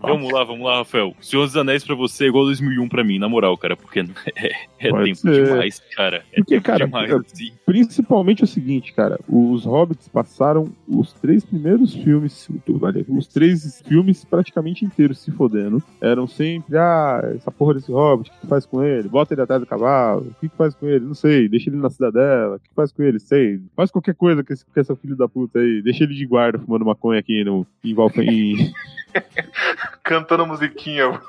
[0.00, 1.14] vamos lá, vamos lá, Rafael.
[1.20, 4.00] Senhor dos Anéis pra você é igual 2001 pra mim, na moral, cara, porque
[4.34, 5.44] é, é tempo ser.
[5.44, 6.24] demais, cara.
[6.32, 7.52] É Porque, tempo cara, demais, eu- assim.
[7.66, 9.18] Principalmente o seguinte, cara.
[9.28, 12.48] Os Hobbits passaram os três primeiros filmes,
[12.86, 15.82] aliás, os três filmes praticamente inteiros se fodendo.
[16.00, 19.08] Eram sempre, ah, essa porra desse Hobbit, o que que faz com ele?
[19.08, 21.04] Bota ele atrás do cavalo, o que que faz com ele?
[21.04, 23.18] Não sei, deixa ele na cidadela, o que que faz com ele?
[23.18, 26.26] Sei, faz qualquer coisa com esse, com esse filho da puta aí, deixa ele de
[26.26, 28.72] guarda fumando maconha aqui no, em, Valfa, em
[30.02, 31.20] Cantando musiquinha.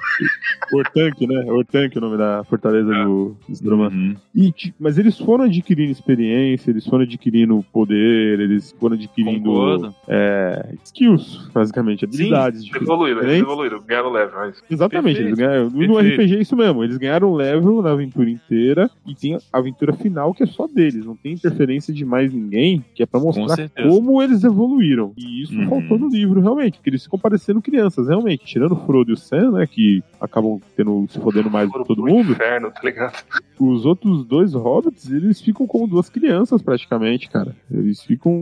[0.74, 1.46] Ortanque, né?
[1.52, 3.90] Ortanque é o nome da fortaleza do, do Saruman.
[3.90, 4.16] Uhum.
[4.36, 11.50] E, mas eles foram adquirindo experiência, eles foram adquirindo poder, eles foram adquirindo é, skills,
[11.54, 12.64] basicamente, habilidades.
[12.64, 12.88] diferentes.
[12.90, 14.64] Evoluíram, eles evoluíram, ganharam leve, mas.
[14.70, 15.70] Exatamente, eles Perfeito.
[15.72, 15.88] ganharam.
[15.88, 15.98] No.
[15.98, 20.34] RPG é isso mesmo, eles ganharam level na aventura inteira e tem a aventura final
[20.34, 24.22] que é só deles, não tem interferência de mais ninguém, que é pra mostrar como
[24.22, 25.14] eles evoluíram.
[25.18, 25.68] E isso Uhum.
[25.70, 27.77] faltou no livro, realmente, porque eles ficam parecendo crianças,
[28.08, 28.46] realmente.
[28.46, 31.88] Tirando o Frodo e o Sam, né, que acabam tendo, se fodendo mais do que
[31.88, 33.24] todo mundo, Inferno, tá ligado?
[33.60, 37.56] Os outros dois hobbits, eles ficam como duas crianças praticamente, cara.
[37.72, 38.34] Eles ficam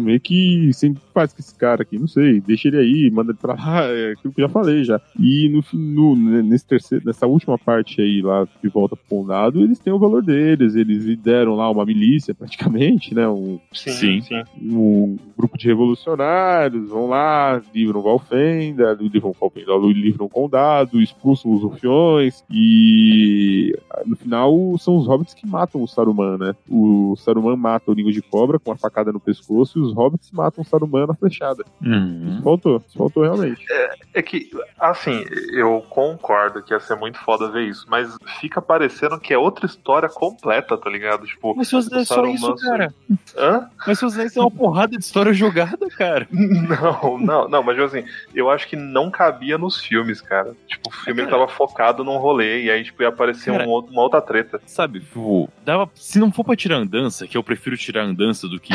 [0.00, 3.10] meio que sem o que faz com esse cara aqui, não sei, deixa ele aí,
[3.10, 5.00] manda ele pra lá, é aquilo que eu já falei já.
[5.18, 9.78] E no, no nesse terceiro, nessa última parte aí lá de volta pro condado, eles
[9.78, 14.22] têm o valor deles, eles lideram lá uma milícia praticamente, né, um, Sim.
[14.60, 21.62] um grupo de revolucionários, vão lá, livram Valfenda, livram Valfenda, livram o condado, expulsam os
[21.62, 26.54] rufiões e no final final são os hobbits que matam o Saruman, né?
[26.68, 30.30] O Saruman mata o língua de cobra com a facada no pescoço e os hobbits
[30.32, 31.64] matam o Saruman na flechada.
[31.82, 32.32] Uhum.
[32.34, 33.64] Isso faltou, isso faltou realmente.
[34.12, 39.18] É que, assim, eu concordo que ia ser muito foda ver isso, mas fica parecendo
[39.18, 41.26] que é outra história completa, tá ligado?
[41.26, 42.94] Tipo, Mas seus é só Saruman isso, cara.
[43.36, 43.68] hã?
[43.86, 46.26] Mas seus é uma porrada de história jogada, cara.
[46.30, 50.54] Não, não, não, mas tipo assim, eu acho que não cabia nos filmes, cara.
[50.66, 53.70] Tipo, o filme ele tava focado num rolê e aí, tipo, ia aparecer Cara, um
[53.70, 54.43] outro- uma outra treta.
[54.66, 58.58] Sabe, tipo, dava, se não for pra tirar andança, que eu prefiro tirar andança do
[58.58, 58.72] que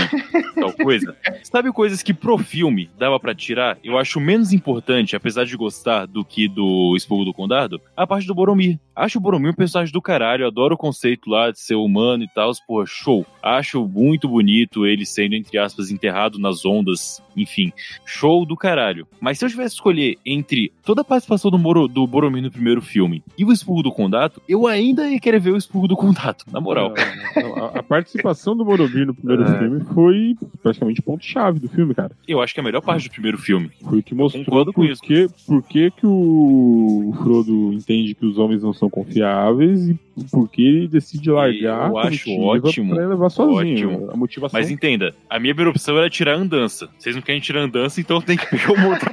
[0.56, 3.78] tal coisa, sabe coisas que pro filme dava pra tirar?
[3.84, 8.28] Eu acho menos importante, apesar de gostar do que do Expurgo do Condado, a parte
[8.28, 8.80] do Boromir.
[8.96, 12.28] Acho o Boromir um personagem do caralho, adoro o conceito lá de ser humano e
[12.28, 13.26] tal, porra, show.
[13.42, 17.72] Acho muito bonito ele sendo, entre aspas, enterrado nas ondas, enfim,
[18.06, 19.08] show do caralho.
[19.20, 22.52] Mas se eu tivesse que escolher entre toda a participação do, Moro, do Boromir no
[22.52, 25.96] primeiro filme e o Expurgo do Condado, eu ainda ia querer ver o Expurgo do
[25.96, 26.94] Condado, na moral.
[27.36, 29.58] Não, não, a, a participação do Boromir no primeiro É.
[29.60, 32.12] filme foi praticamente ponto-chave do filme, cara.
[32.28, 33.70] Eu acho que é a melhor parte do primeiro filme.
[33.82, 35.02] Foi o que mostrou Concordo com por isso.
[35.02, 39.94] que, por que, que o Frodo entende que os homens não são confiáveis e
[40.32, 43.92] por que ele decide largar Eu a acho ótimo, pra levar sozinho.
[43.92, 44.12] ótimo.
[44.12, 46.90] A motivação Mas entenda, a minha primeira opção era tirar andança.
[46.98, 49.12] Vocês não querem tirar andança, então tem que pegar uma outra.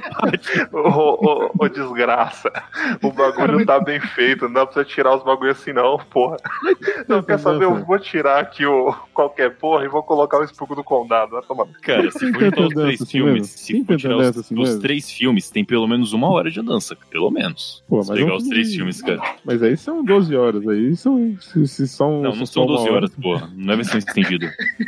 [0.71, 2.51] Ô, ô, ô, desgraça.
[3.01, 6.37] O bagulho tá bem feito, não dá pra você tirar os bagulho assim, não, porra.
[7.07, 7.65] Não, quer saber?
[7.65, 11.31] Eu vou tirar aqui o qualquer porra e vou colocar o expurgo do condado.
[11.31, 11.65] Vai tomar.
[11.81, 13.45] Cara, se for tirar tanta os três assim filmes, mesmo?
[13.57, 16.59] se Tem for tirar os, assim os três filmes, tem pelo menos uma hora de
[16.59, 16.95] andança.
[17.09, 17.83] Pelo menos.
[17.87, 19.21] Pô, Se mas pegar os três filmes, cara.
[19.43, 21.35] Mas aí são 12 horas, aí são.
[21.39, 23.49] Se, se são Não, se não são uma 12 hora- horas, porra.
[23.55, 24.51] Não é versão estendida.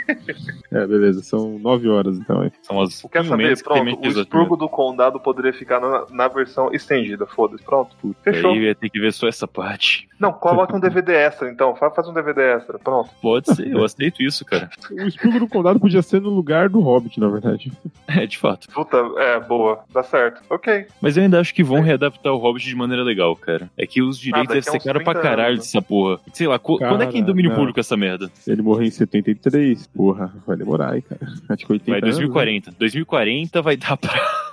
[0.71, 2.49] É, beleza, são 9 horas então.
[2.61, 3.43] São as Quer saber?
[3.43, 7.63] menos que tem Pronto, o expurgo do condado poderia ficar na, na versão estendida, foda-se.
[7.63, 7.95] Pronto.
[8.23, 8.51] Fechou.
[8.51, 10.07] Aí eu ia ter que ver só essa parte.
[10.19, 11.75] Não, coloca um DVD extra então.
[11.75, 12.77] Fa- Faz um DVD extra.
[12.79, 13.09] Pronto.
[13.21, 14.69] Pode ser, eu aceito isso, cara.
[14.91, 17.71] O Espírito do Condado podia ser no lugar do Hobbit, na verdade.
[18.07, 18.67] É, de fato.
[18.73, 19.79] Puta, é, boa.
[19.93, 20.41] Dá certo.
[20.49, 20.87] Ok.
[21.01, 23.69] Mas eu ainda acho que vão readaptar o Hobbit de maneira legal, cara.
[23.77, 26.19] É que os direitos daqui devem ser caro pra 30 caralho anos, dessa porra.
[26.33, 27.57] Sei lá, co- Cara, quando é que tem domínio não.
[27.57, 28.29] público essa merda?
[28.47, 31.21] Ele morreu em 73, porra, vai demorar, hein, cara.
[31.49, 32.21] Acho que 80 Vai anos, né?
[32.25, 32.71] 2040.
[32.77, 34.11] 2040 vai dar pra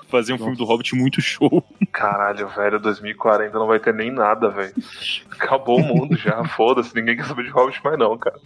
[0.08, 1.62] fazer um filme do Hobbit muito show.
[1.92, 4.72] Caralho, velho, 2040 não vai ter nem nada, velho.
[5.32, 8.36] Acabou o mundo já, foda-se, ninguém quer saber de Hobbit mais não, cara.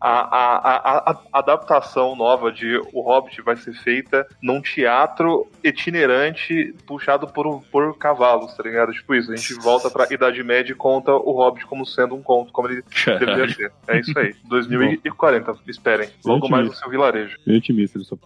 [0.00, 6.74] A, a, a, a- adaptação nova de O Hobbit vai ser feita num teatro itinerante
[6.86, 8.92] puxado por, por cavalos, tá ligado?
[8.92, 12.22] Tipo isso, a gente volta pra Idade Média e conta o Hobbit como sendo um
[12.22, 13.54] conto, como ele deveria Caralho.
[13.54, 13.72] ser.
[13.88, 16.08] É isso aí, 2040, esperem.
[16.24, 17.36] Logo mais no seu vilarejo.
[17.46, 18.16] Bem otimista, ele só.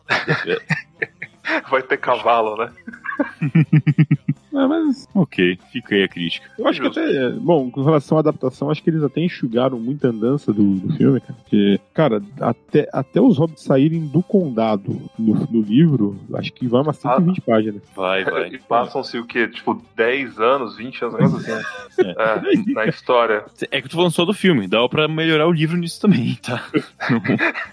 [1.71, 2.73] Vai ter cavalo, né?
[4.59, 6.49] É, mas Ok, fica aí a crítica.
[6.59, 7.31] eu acho que até.
[7.31, 11.21] Bom, com relação à adaptação, acho que eles até enxugaram muita andança do, do filme,
[11.21, 11.35] cara.
[11.35, 16.83] Porque, cara, até, até os hobbits saírem do condado no, no livro, acho que vai
[16.83, 17.83] umas 120 páginas.
[17.95, 18.59] Vai, E vai.
[18.59, 19.47] passam-se o quê?
[19.49, 21.65] Tipo, 10 anos, 20 anos, negócio assim.
[21.99, 23.45] É, na história.
[23.73, 26.37] É que eu tô falando só do filme, dá pra melhorar o livro nisso também,
[26.41, 26.65] tá?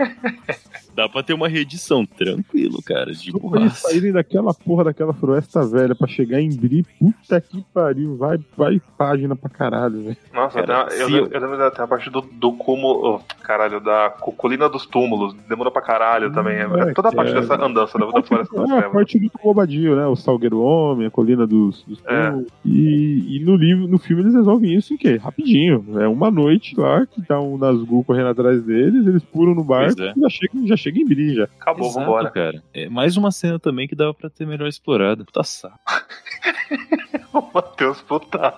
[0.96, 5.66] Dá pra ter uma reedição, tranquilo, cara, de pra eles saírem daquela porra daquela floresta
[5.68, 10.18] velha pra chegar em Bri, puta que pariu, vai, vai página pra caralho, velho.
[10.34, 13.16] Nossa, Cara, eu, lembro- eu lembro até a parte do, do cúmulo.
[13.16, 15.34] oh, caralho, da co- colina dos túmulos.
[15.48, 16.56] Demora pra caralho também.
[16.58, 18.94] É, É, toda a parte é- dessa andança da, da floresta das É, a trevas.
[18.94, 20.06] parte do Bobadinho, né?
[20.08, 22.30] O Salgueiro Homem, a colina dos, dos É.
[22.30, 22.48] túmulos.
[22.64, 25.18] E, e no livro, no filme, eles resolvem isso em quê?
[25.18, 25.86] Rapidinho.
[26.02, 30.02] É uma noite lá, que tá um Nazgûl correndo atrás deles, eles pulam no barco
[30.02, 30.14] é.
[30.16, 31.44] e já chegam já chega em Bri, já.
[31.60, 32.30] Acabou, Exato, vambora.
[32.32, 32.64] cara.
[32.74, 35.24] É mais uma cena também que dava pra ter melhor explorada.
[35.24, 35.78] Puta saco.
[37.34, 38.54] O Matheus, puta.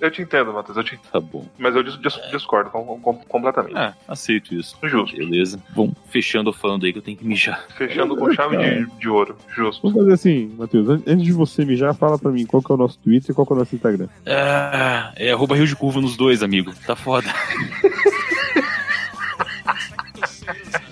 [0.00, 1.10] Eu te entendo, Matheus, eu te entendo.
[1.12, 1.46] Tá bom.
[1.58, 3.76] Mas eu dis- dis- discordo com- com- completamente.
[3.76, 4.76] Ah, aceito isso.
[4.82, 5.14] Justo.
[5.16, 5.62] Beleza.
[5.74, 7.62] Bom, fechando falando aí que eu tenho que mijar.
[7.76, 9.36] Fechando com chave de, de ouro.
[9.54, 9.82] Justo.
[9.82, 12.74] Vamos fazer assim, Matheus, an- antes de você mijar, fala pra mim qual que é
[12.74, 14.08] o nosso Twitter e qual que é o nosso Instagram.
[14.26, 16.72] Ah, é arroba Rio de Curva nos dois, amigo.
[16.86, 17.28] Tá foda.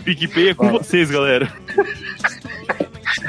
[0.05, 1.51] PicPay é com vocês, galera.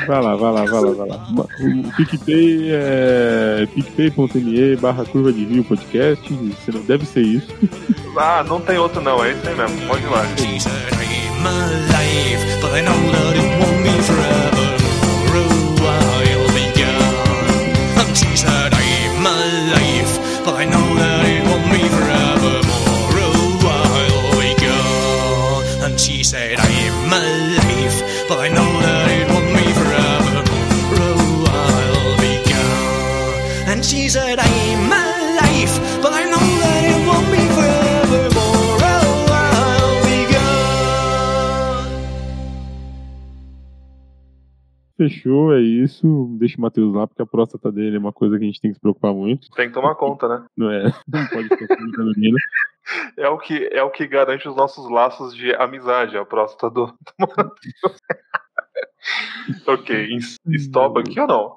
[0.07, 1.27] Vai lá, vai lá, vai lá, vai lá.
[1.37, 6.33] O PicPay é picpay.me barra curva de rio podcast.
[6.33, 7.47] Você não deve ser isso.
[8.17, 9.87] Ah, não tem outro não, é isso aí mesmo.
[9.87, 10.23] Pode ir lá.
[25.97, 28.74] She said, I'm alive, but I know
[36.01, 37.37] but I know that it won't be
[38.33, 41.85] oh, I'll be gone.
[44.97, 46.35] Fechou, é isso.
[46.39, 48.71] Deixa o Matheus lá, porque a próstata dele é uma coisa que a gente tem
[48.71, 49.49] que se preocupar muito.
[49.51, 50.43] Tem que tomar conta, né?
[50.57, 50.85] Não é?
[51.07, 52.37] Não pode ficar com menina.
[53.17, 56.69] É o, que, é o que garante os nossos laços de amizade, é a próstata
[56.69, 58.01] do, do Matheus.
[59.67, 60.17] ok,
[60.57, 61.55] stop aqui ou não?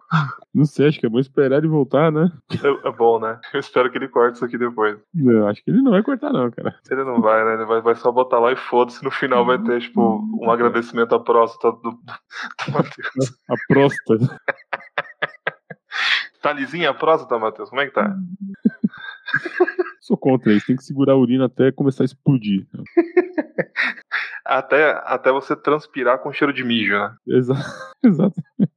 [0.55, 2.30] Não sei, acho que é bom esperar ele voltar, né?
[2.53, 3.38] É, é bom, né?
[3.53, 4.99] Eu espero que ele corte isso aqui depois.
[5.14, 6.77] Não, acho que ele não vai cortar, não, cara.
[6.90, 7.55] Ele não vai, né?
[7.55, 9.02] Ele vai, vai só botar lá e foda-se.
[9.02, 13.39] No final vai ter, tipo, um agradecimento à próstata do, do, do Matheus.
[13.48, 14.40] A próstata.
[16.43, 17.70] Tá lisinha a próstata, Matheus?
[17.70, 18.14] Como é que tá?
[20.01, 20.66] Sou contra isso.
[20.66, 22.66] Tem que segurar a urina até começar a explodir.
[24.49, 27.15] Até, até você transpirar com cheiro de mijo, né?
[27.29, 27.53] Exa
[28.03, 28.73] Exatamente.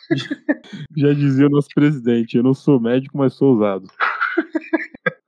[0.98, 3.88] Já dizia o nosso presidente: eu não sou médico, mas sou ousado.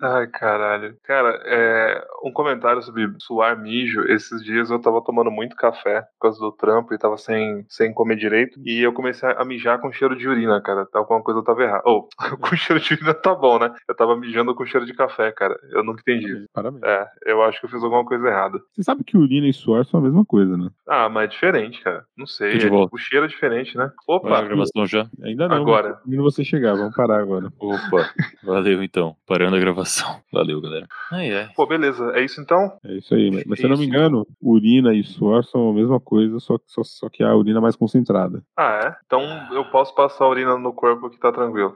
[0.04, 0.98] Ai, caralho.
[1.04, 4.02] Cara, é, um comentário sobre suar mijo.
[4.08, 7.94] Esses dias eu tava tomando muito café por causa do trampo e tava sem, sem
[7.94, 8.60] comer direito.
[8.66, 10.86] E eu comecei a mijar com cheiro de urina, cara.
[10.94, 11.84] Alguma coisa tava errada.
[11.86, 12.10] Ou,
[12.42, 13.74] com cheiro de urina tá bom, né?
[13.88, 15.58] Eu tava mijando com cheiro de café, cara.
[15.72, 16.46] Eu nunca entendi.
[16.54, 16.84] Parabéns.
[16.84, 18.60] É, eu acho que eu fiz alguma coisa errada.
[18.74, 20.70] Você sabe que urina e suor são a mesma coisa, né?
[20.86, 22.04] Ah, mas é diferente, cara.
[22.18, 22.58] Não sei.
[22.58, 22.94] É- volta.
[22.94, 23.90] o cheiro é diferente, né?
[24.08, 25.08] Opa, na gravação já?
[25.24, 25.56] Ainda não.
[25.58, 26.00] Agora.
[26.04, 27.48] Quando você chegar, vamos parar agora.
[27.60, 28.10] Opa,
[28.44, 29.16] valeu então.
[29.26, 29.93] Parando a gravação.
[30.32, 30.88] Valeu, galera.
[31.12, 31.50] Ai, ai.
[31.56, 32.12] pô, beleza.
[32.16, 32.78] É isso então?
[32.84, 33.32] É isso aí.
[33.32, 36.58] Mas, mas se eu não me engano, urina e suor são a mesma coisa, só,
[36.66, 38.44] só, só que a urina é mais concentrada.
[38.58, 38.96] Ah, é?
[39.06, 39.22] Então
[39.54, 41.76] eu posso passar a urina no corpo que tá tranquilo.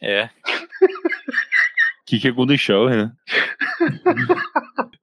[0.00, 0.28] É.
[2.04, 3.12] Que que é Golden Shower, né?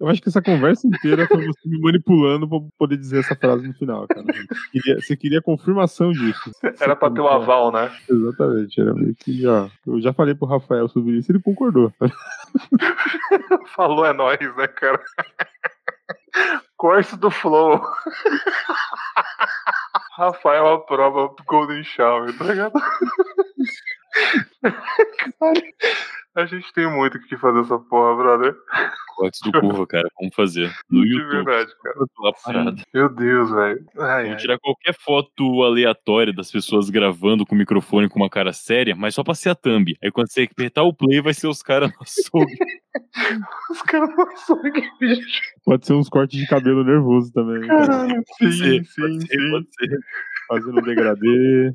[0.03, 3.65] Eu acho que essa conversa inteira foi você me manipulando pra poder dizer essa frase
[3.65, 4.25] no final, cara.
[4.71, 6.51] Queria- você queria confirmação disso.
[6.81, 7.89] Era pra ter o aval, né?
[8.09, 9.69] Exatamente, era meio que, ó.
[9.88, 11.89] Eu já falei pro Rafael sobre isso, ele concordou.
[13.75, 14.99] Falou é nóis, né, cara?
[16.75, 17.81] Corte do Flow.
[20.17, 22.73] Rafael aprova Golden Shower, tá ligado?
[24.61, 25.61] Caralho.
[26.35, 28.56] A gente tem muito o que fazer essa porra, brother.
[29.15, 30.10] Cortes do curva, cara.
[30.19, 30.73] Vamos fazer.
[30.90, 31.45] No De YouTube.
[31.45, 31.72] verdade,
[32.44, 32.76] cara.
[32.91, 33.85] Meu Deus, velho.
[33.99, 34.35] Ai.
[34.38, 39.14] tirar qualquer foto aleatória das pessoas gravando com o microfone com uma cara séria, mas
[39.14, 39.95] só pra ser a thumb.
[40.03, 42.56] Aí quando você apertar o play, vai ser os caras no açougue.
[43.72, 44.10] Os caras
[44.45, 45.41] sabem que bicho.
[45.65, 47.68] Pode ser uns cortes de cabelo nervoso também.
[47.68, 47.88] cara.
[47.88, 48.23] Caralho.
[48.40, 49.52] Pode Sim, ser, sim, pode ser, sim.
[49.52, 49.99] pode ser.
[50.53, 51.73] Fazendo degradê,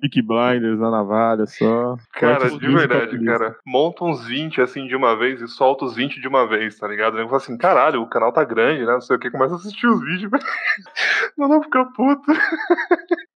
[0.00, 1.96] Peak Blinders na navalha só.
[2.12, 3.56] Cara, de verdade, cara.
[3.64, 6.88] Monta uns 20 assim de uma vez e solta os 20 de uma vez, tá
[6.88, 7.18] ligado?
[7.18, 8.92] Eu falo assim, caralho, o canal tá grande, né?
[8.92, 10.30] Não sei o que, começa a assistir os vídeos.
[11.38, 12.32] Não, não, fica puto.